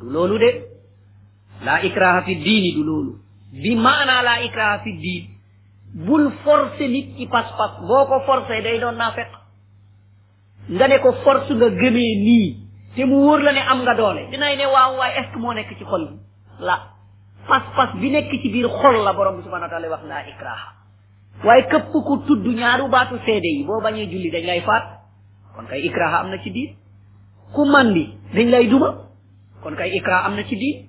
du 0.00 0.06
loolu 0.10 0.38
de 0.38 0.77
laa 1.64 1.80
ikraha 1.82 2.22
fi 2.22 2.34
diini 2.36 2.72
du 2.76 2.82
loolu 2.84 3.12
bi 3.62 3.74
maanaa 3.76 4.22
laa 4.22 4.38
ikraha 4.48 4.78
fi 4.84 4.92
diin 4.92 5.30
bul 6.06 6.30
forcer 6.44 6.88
nit 6.88 7.16
ci 7.16 7.26
pas-pas 7.26 7.80
boo 7.88 8.06
ko 8.06 8.20
forcer 8.26 8.62
day 8.62 8.78
doon 8.80 8.96
naa 8.96 9.10
fekk 9.12 9.32
nga 10.68 10.88
ne 10.88 10.98
ko 10.98 11.12
force 11.24 11.50
nga 11.54 11.68
gëmee 11.80 12.14
nii 12.26 12.56
te 12.94 13.04
mu 13.04 13.16
wóor 13.26 13.40
la 13.40 13.52
ne 13.52 13.60
am 13.68 13.82
nga 13.82 13.94
doole 13.94 14.28
dinay 14.30 14.56
ne 14.56 14.66
waaw 14.66 14.96
waaye 14.98 15.14
est 15.20 15.36
moo 15.38 15.52
nekk 15.52 15.70
ci 15.78 15.84
xol 15.84 16.06
bi 16.08 16.16
la 16.60 16.76
pas-pas 17.48 17.90
bi 18.00 18.10
nekk 18.10 18.30
ci 18.42 18.48
biir 18.50 18.68
xol 18.68 19.02
la 19.04 19.12
borom 19.12 19.36
bi 19.36 19.42
subhanahu 19.42 19.64
wa 19.66 19.70
taala 19.70 19.88
wax 19.88 20.04
laa 20.06 20.26
ikraha 20.28 20.68
waaye 21.44 21.62
képp 21.68 21.90
ku 21.92 22.18
tudd 22.26 22.46
ñaaru 22.46 22.88
baatu 22.88 23.18
seede 23.26 23.46
yi 23.56 23.64
boo 23.64 23.80
bañee 23.80 24.06
julli 24.10 24.30
dañ 24.30 24.44
lay 24.46 24.60
faat 24.60 24.84
kon 25.56 25.66
kay 25.66 25.80
ikraha 25.86 26.16
am 26.20 26.30
na 26.30 26.38
ci 26.42 26.50
diin 26.50 26.76
ku 27.54 27.64
mandi 27.64 28.06
dañ 28.34 28.50
lay 28.50 28.68
duma 28.68 28.90
kon 29.62 29.74
kay 29.76 29.90
ikra 29.96 30.24
am 30.24 30.34
na 30.36 30.42
ci 30.44 30.56
diin 30.56 30.88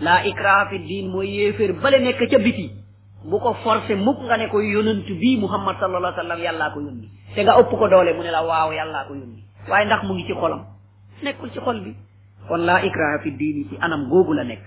laa 0.00 0.22
ikraa 0.24 0.66
fi 0.70 0.78
diin 0.78 1.08
mooy 1.12 1.28
yéeféer 1.28 1.72
bale 1.82 1.98
nekk 2.00 2.20
ca 2.30 2.38
biti 2.38 2.70
bu 3.24 3.38
ko 3.40 3.54
forcé 3.64 3.94
mukk 3.94 4.18
nga 4.24 4.36
ne 4.36 4.48
ko 4.48 4.60
yonent 4.60 5.04
bii 5.20 5.36
muhammad 5.38 5.76
sallallahu 5.80 6.20
alayhi 6.20 6.42
wa 6.42 6.48
yàllaa 6.52 6.70
ko 6.74 6.80
yónni 6.80 7.08
te 7.34 7.42
nga 7.44 7.58
ëpp 7.60 7.70
ko 7.78 7.88
doole 7.88 8.12
mu 8.16 8.22
ne 8.22 8.30
la 8.30 8.40
waaw 8.42 8.72
yàllaa 8.72 9.04
ko 9.08 9.14
yónni 9.14 9.44
waaye 9.68 9.84
ndax 9.86 10.02
mu 10.04 10.14
ngi 10.14 10.24
ci 10.26 10.32
xolam 10.34 10.60
nekkul 11.22 11.50
ci 11.52 11.58
xol 11.60 11.80
bi 11.84 11.92
kon 12.48 12.60
laa 12.68 12.80
ikraa 12.82 13.18
fi 13.22 13.30
diini 13.32 13.66
ci 13.68 13.76
anam 13.80 14.08
googu 14.08 14.32
la 14.34 14.44
nekk 14.44 14.62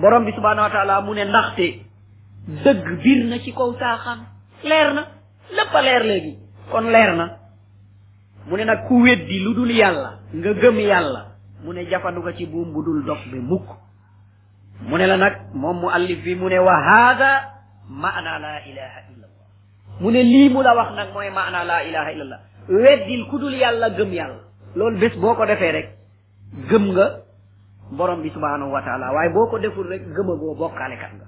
borom 0.00 0.24
bi 0.24 0.32
subhaanahu 0.32 0.86
wa 0.88 1.00
mu 1.00 1.14
ne 1.14 1.24
ndaxte 1.24 1.66
dëgg 2.64 3.02
biir 3.02 3.24
na 3.24 3.38
ci 3.40 3.52
kaw 3.52 3.72
caaxaan 3.72 4.20
leer 4.64 4.94
na 4.94 5.02
lépp 5.56 5.74
a 5.74 5.82
leer 5.82 6.02
léegi 6.04 6.38
kon 6.70 6.82
leer 6.92 7.16
na 7.16 7.26
mu 8.48 8.56
ne 8.56 8.64
nag 8.64 8.86
ku 8.88 9.02
weddi 9.02 9.40
lu 9.40 9.54
dul 9.54 9.70
yàlla 9.70 10.18
nga 10.34 10.52
gëm 10.54 10.78
yàlla 10.78 11.22
mu 11.64 11.72
ne 11.72 11.84
jafandu 11.90 12.20
nga 12.20 12.32
ci 12.32 12.46
buum 12.46 12.72
bu 12.72 12.82
dul 12.82 13.04
dox 13.04 13.18
bi 13.32 13.38
mu 14.88 14.96
ne 14.98 15.06
la 15.06 15.16
nag 15.16 15.32
moom 15.54 15.80
mu 15.80 15.88
allif 15.88 16.22
bi 16.24 16.34
mu 16.34 16.48
ne 16.48 16.58
wa 16.58 16.72
haada 16.74 17.44
maana 17.88 18.38
la 18.38 18.54
ilaha 18.64 19.00
illa 19.12 19.26
allah 19.28 20.00
mu 20.00 20.10
ne 20.10 20.22
lii 20.22 20.48
mu 20.48 20.62
la 20.62 20.74
wax 20.74 20.92
nag 20.96 21.08
mooy 21.14 21.28
maana 21.30 21.64
la 21.64 21.82
ilaha 21.84 22.12
illa 22.12 22.24
allah 22.24 22.40
weddil 22.68 23.26
ku 23.30 23.38
dul 23.38 23.52
yàlla 23.54 23.88
gëm 23.90 24.12
yàlla 24.12 24.40
loolu 24.76 24.96
bés 24.98 25.12
boo 25.18 25.34
ko 25.34 25.44
defee 25.46 25.72
rek 25.72 25.86
gëm 26.70 26.90
nga 26.92 27.20
borom 27.92 28.22
bi 28.22 28.30
subhanahu 28.30 28.72
wa 28.72 28.80
taala 28.82 29.12
waaye 29.12 29.30
boo 29.32 29.46
ko 29.50 29.58
deful 29.58 29.84
rek 29.86 30.02
gëmagoo 30.16 30.54
bokkaale 30.54 30.96
kat 30.96 31.12
nga 31.12 31.26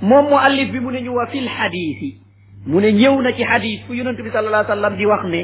moom 0.00 0.30
mu 0.30 0.36
allif 0.36 0.72
bi 0.72 0.80
mu 0.80 0.90
ne 0.92 1.00
ñu 1.02 1.12
wa 1.14 1.26
fil 1.26 1.48
xadiisi 1.48 2.20
mu 2.66 2.80
ne 2.80 2.92
ñëw 2.92 3.20
na 3.20 3.32
ci 3.34 3.44
xadiis 3.44 3.84
fu 3.86 3.92
yonent 3.94 4.16
bi 4.16 4.30
sallallahu 4.32 4.64
alayhi 4.64 4.72
sallam 4.80 4.96
di 4.96 5.06
wax 5.06 5.24
ne 5.28 5.42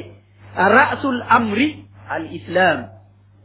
rasul 0.57 1.23
amri 1.29 1.85
al 2.09 2.25
islam 2.35 2.89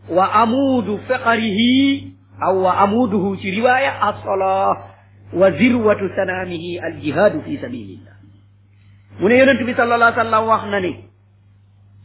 wa 0.09 0.31
amudu 0.41 0.99
faqarihi 1.07 2.12
أو 2.41 2.57
وعموده 2.61 3.35
في 3.41 3.59
رواية 3.61 4.09
الصلاة 4.09 4.77
وزروة 5.33 6.09
سنامه 6.15 6.87
الجهاد 6.87 7.41
في 7.41 7.57
سبيل 7.57 7.99
الله 7.99 8.13
من 9.19 9.31
ينتبه 9.31 9.77
صلى 9.77 9.95
الله 9.95 10.05
عليه 10.05 10.21
وسلم 10.21 10.43
وحنني 10.47 11.03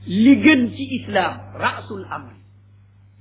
لجن 0.08 0.68
في 0.68 1.04
إسلام 1.04 1.38
رأس 1.54 1.92
الأمر 1.92 2.32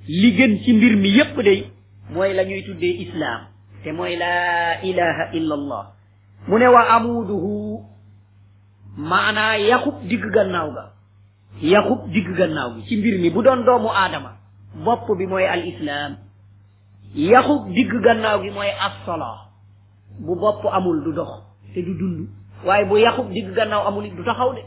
لجن 0.10 0.58
في 0.58 0.74
مرم 0.74 1.05
يقضي 1.05 1.66
موي 2.12 2.34
لن 2.34 2.51
يتدي 2.51 3.10
إسلام 3.10 3.39
تموي 3.86 4.16
لا 4.16 4.84
إله 4.84 5.32
إلا 5.34 5.55
الله 5.55 5.88
من 6.47 6.64
وعموده 6.64 7.45
معنى 8.97 9.70
يخب 9.70 10.08
ديك 10.08 10.20
جناوغا 10.20 10.91
يخب 11.62 12.12
ديك 12.12 12.28
جناوغي 12.28 12.84
في 12.89 12.95
مرم 13.30 13.41
بدون 13.41 13.66
دوم 13.66 13.88
آدم 13.88 14.28
بطب 14.76 15.22
موي 15.22 15.53
الإسلام 15.53 16.26
yaxu 17.16 17.55
digg 17.74 17.91
gannaaw 18.03 18.39
gi 18.43 18.49
mooy 18.55 18.68
assolaa 18.88 19.38
bu 20.26 20.34
bopp 20.41 20.64
amul 20.78 21.03
du 21.03 21.12
dox 21.14 21.32
te 21.74 21.80
du 21.82 21.93
dund 21.93 22.28
waaye 22.66 22.86
bu 22.86 22.97
yaxu 22.97 23.24
digg 23.34 23.53
gannaaw 23.55 23.88
amul 23.88 24.03
du 24.16 24.24
taxaw 24.24 24.53
de 24.53 24.62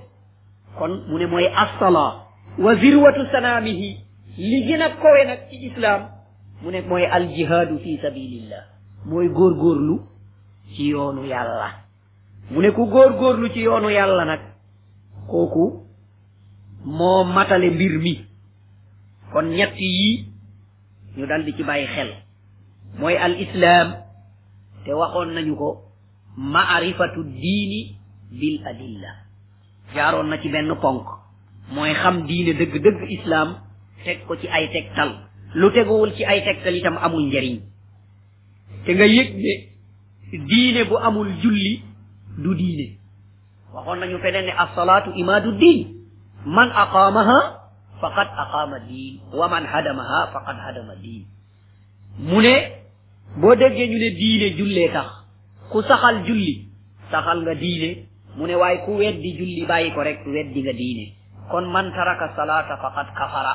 kon 0.78 1.02
mu 1.08 1.18
ne 1.18 1.26
mooy 1.26 1.46
assolaa 1.46 2.24
wa 2.64 2.74
zirwatu 2.76 3.26
sanaamihi 3.32 3.98
li 4.38 4.58
gën 4.66 4.82
a 4.82 4.88
kowe 4.90 5.24
nag 5.26 5.40
ci 5.50 5.56
islaam 5.66 6.08
mu 6.62 6.70
ne 6.70 6.80
mooy 6.82 7.04
aljihaadu 7.06 7.78
fi 7.78 7.98
sabilillah 8.02 8.64
mooy 9.06 9.28
góorgóorlu 9.28 9.98
ci 10.74 10.88
yoonu 10.90 11.24
yàlla 11.26 11.68
mu 12.50 12.60
ne 12.62 12.70
ku 12.72 12.86
góorgóorlu 12.86 13.48
ci 13.52 13.60
yoonu 13.60 13.90
yàlla 13.90 14.24
nag 14.24 14.40
kooku 15.30 15.82
moo 16.84 17.24
matale 17.24 17.70
mbir 17.70 17.98
mi 18.02 18.12
kon 19.32 19.46
ñett 19.50 19.74
yii 19.78 20.24
ñu 21.16 21.26
dal 21.26 21.44
di 21.44 21.52
ci 21.54 21.62
bàyyi 21.64 21.86
xel 21.86 22.10
mooy 22.98 23.16
al 23.18 23.34
islaam 23.40 23.88
te 24.84 24.92
waxoon 24.94 25.30
nañu 25.34 25.54
ko 25.56 25.68
maarifatu 26.36 27.22
diini 27.24 27.96
bil 28.32 28.62
adilla 28.66 29.12
jaaroon 29.94 30.28
na 30.30 30.36
ci 30.42 30.48
benn 30.48 30.74
ponk 30.82 31.06
mooy 31.70 31.92
xam 31.94 32.26
diine 32.26 32.52
dëgg-dëgg 32.58 33.00
islaam 33.18 33.56
teg 34.04 34.26
ko 34.26 34.36
ci 34.36 34.48
ay 34.48 34.68
tegtal 34.72 35.10
lu 35.54 35.70
teguwul 35.70 36.12
ci 36.16 36.24
ay 36.24 36.40
tegtal 36.44 36.74
itam 36.74 36.96
amul 36.98 37.22
njariñ 37.26 37.56
te 38.86 38.90
nga 38.94 39.06
yëg 39.06 39.30
ne 39.42 39.52
diine 40.48 40.84
bu 40.84 40.96
amul 40.98 41.30
julli 41.42 41.82
du 42.38 42.54
diine 42.54 42.98
waxoon 43.74 43.98
nañu 44.00 44.18
feneen 44.18 44.44
ne 44.46 44.52
assalaatu 44.58 45.10
imaadu 45.14 45.52
diin 45.62 45.86
man 46.44 46.70
aqaamaha 46.74 47.38
faqad 48.00 48.28
aqaama 48.42 48.78
diin 48.88 49.20
wa 49.32 49.48
man 49.48 49.64
hadamaha 49.66 50.26
faqad 50.32 50.56
hadama 50.56 50.94
diin 50.96 51.24
mu 52.18 52.40
ne 52.42 52.79
boo 53.36 53.54
deggee 53.54 53.86
ñu 53.86 53.98
ne 53.98 54.10
diine 54.10 54.56
jullee 54.56 54.88
tax 54.92 55.06
ku 55.70 55.80
saxal 55.82 56.22
julli 56.26 56.66
saxal 57.10 57.38
nga 57.42 57.54
diine 57.54 58.02
mu 58.36 58.46
ne 58.46 58.56
waaye 58.56 58.82
ku 58.84 58.90
weddi 58.98 59.30
julli 59.38 59.64
bàyyi 59.66 59.92
ko 59.94 60.00
rek 60.02 60.26
weddi 60.26 60.60
nga 60.62 60.72
diine 60.72 61.04
kon 61.50 61.70
man 61.70 61.92
taraka 61.94 62.34
salaata 62.34 62.74
faqad 62.82 63.06
kafara 63.14 63.54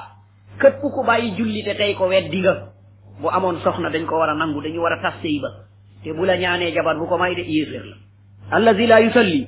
képp 0.62 0.80
ku 0.80 1.04
bàyyi 1.04 1.36
julli 1.36 1.64
te 1.64 1.76
tey 1.76 1.94
ko 1.96 2.08
weddi 2.08 2.40
nga 2.42 2.54
bu 3.22 3.28
amoon 3.28 3.60
soxna 3.64 3.90
dañ 3.90 4.06
ko 4.08 4.16
war 4.18 4.30
a 4.30 4.36
nangu 4.36 4.62
dañu 4.64 4.80
war 4.82 4.94
a 4.94 5.02
tas 5.04 5.20
sëy 5.22 5.40
ba 5.44 5.50
te 6.04 6.14
bula 6.14 6.34
la 6.38 6.40
ñaanee 6.40 6.72
jabar 6.74 6.96
bu 6.98 7.08
ko 7.08 7.18
may 7.18 7.36
de 7.36 7.42
yéeféer 7.42 7.84
la 7.84 7.96
allazi 8.56 8.88
la 8.88 9.00
yusalli 9.02 9.48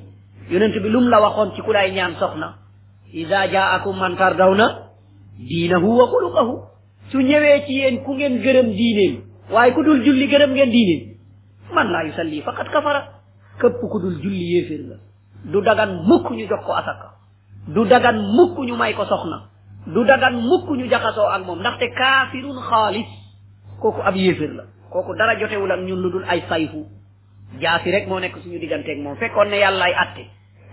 yonent 0.50 0.76
bi 0.82 0.88
lum 0.90 1.08
la 1.08 1.20
waxoon 1.22 1.54
ci 1.56 1.62
ku 1.62 1.72
lay 1.72 1.90
ñaan 1.92 2.16
soxna 2.20 2.54
ida 3.14 3.48
jaakum 3.50 3.96
man 3.96 4.14
tardawna 4.16 4.92
diinahu 5.40 5.88
wa 5.98 6.06
xuluqahu 6.06 6.54
su 7.12 7.18
ñëwee 7.20 7.64
ci 7.66 7.72
yéen 7.80 8.02
ku 8.04 8.12
ngeen 8.14 8.40
gërëm 8.44 8.70
diineem 8.76 9.27
waaye 9.50 9.72
ku 9.72 9.80
dul 9.82 10.04
julli 10.04 10.28
gërëm 10.28 10.52
ngeen 10.54 10.70
diine 10.72 10.96
man 11.74 11.88
laa 11.92 12.04
yusalli 12.04 12.40
faqat 12.44 12.68
kafara 12.70 13.00
képp 13.60 13.80
ku 13.80 13.98
dul 14.04 14.14
julli 14.20 14.42
yéeféer 14.54 14.82
la 14.88 14.96
du 15.52 15.58
dagan 15.62 15.90
mukk 16.08 16.26
ñu 16.36 16.44
jox 16.50 16.60
ko 16.66 16.72
asaka 16.76 17.08
du 17.74 17.84
dagan 17.88 18.18
mukk 18.36 18.56
ñu 18.68 18.76
may 18.76 18.92
ko 18.94 19.04
soxna 19.08 19.38
du 19.94 20.04
dagan 20.04 20.34
mukk 20.48 20.68
ñu 20.78 20.84
jaxasoo 20.90 21.28
ak 21.32 21.42
moom 21.46 21.60
ndaxte 21.60 21.86
kaafirun 21.98 22.58
xaalis 22.68 23.08
kooku 23.80 24.00
ab 24.04 24.14
yéeféer 24.16 24.52
la 24.58 24.64
kooku 24.92 25.14
dara 25.16 25.38
jotewul 25.40 25.70
ak 25.72 25.80
ñun 25.80 26.00
lu 26.02 26.10
dul 26.10 26.24
ay 26.28 26.40
sayfu 26.48 26.84
jaasi 27.60 27.90
rek 27.90 28.08
moo 28.08 28.20
nekk 28.20 28.36
suñu 28.42 28.58
digganteeg 28.58 29.00
moom 29.00 29.16
fekkoon 29.16 29.48
ne 29.48 29.56
yàllaay 29.56 29.94
atte 29.94 30.24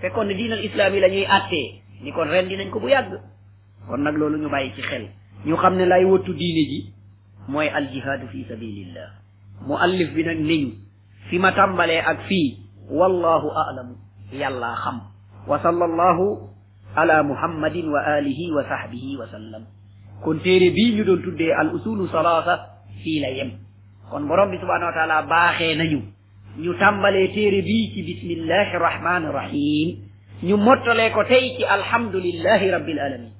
fekkoon 0.02 0.26
ne 0.28 0.34
diinal 0.34 0.64
islaam 0.64 0.94
yi 0.94 1.00
la 1.00 1.08
ñuy 1.10 1.26
attee 1.26 1.68
ni 2.04 2.12
kon 2.12 2.28
ren 2.28 2.48
dinañ 2.48 2.70
ko 2.70 2.80
bu 2.80 2.88
yàgg 2.90 3.12
kon 3.88 3.98
nag 4.04 4.16
loolu 4.18 4.38
ñu 4.38 4.50
bàyyi 4.50 4.72
ci 4.76 4.82
xel 4.82 5.08
ñu 5.46 5.56
xam 5.56 5.76
ne 5.78 5.86
lay 5.86 6.04
wëttu 6.06 6.34
diine 6.34 6.64
ji 6.70 6.95
mooy 7.48 7.70
aljihaadu 7.70 8.28
fi 8.32 8.46
sabilillah 8.50 9.10
muallif 9.68 10.14
bi 10.16 10.24
nag 10.24 10.38
niñ 10.40 10.72
fi 11.30 11.40
ma 11.40 11.52
tàmbalee 11.52 12.02
ak 12.02 12.20
fii 12.28 12.58
wallahu 12.90 13.50
alamu 13.52 13.96
yàllaa 14.34 14.76
xam 14.84 15.02
wa 15.48 15.60
sallallahu 15.62 16.48
ala 16.96 17.22
muhammadin 17.24 17.90
wa 17.92 18.00
alihi 18.18 18.52
wa 18.52 18.64
sahbihi 18.70 19.18
wa 19.18 19.28
sallam 19.32 19.64
kon 20.24 20.40
téere 20.40 20.70
bii 20.74 20.96
ñu 20.98 21.04
doon 21.06 21.22
tuddee 21.24 21.54
al 21.54 21.70
usulu 21.76 22.08
salaasa 22.10 22.60
fii 23.04 23.20
la 23.20 23.28
yem 23.30 23.52
kon 24.10 24.26
borom 24.28 24.50
bi 24.52 24.58
subhanahu 24.58 24.90
wa 24.90 24.94
taala 24.98 25.22
baaxee 25.30 25.76
nañu 25.76 26.02
ñu 26.58 26.74
tàmbalee 26.82 27.28
téere 27.30 27.62
bii 27.62 27.92
ci 27.94 28.02
bismillahi 28.04 28.74
rahmani 28.78 29.28
rahim 29.32 29.98
ñu 30.44 30.58
mottalee 30.58 31.12
ko 31.14 31.24
tey 31.24 31.56
ci 31.58 31.64
alhamdulillahi 31.66 32.72
rabbil 32.72 33.00
alamin 33.00 33.35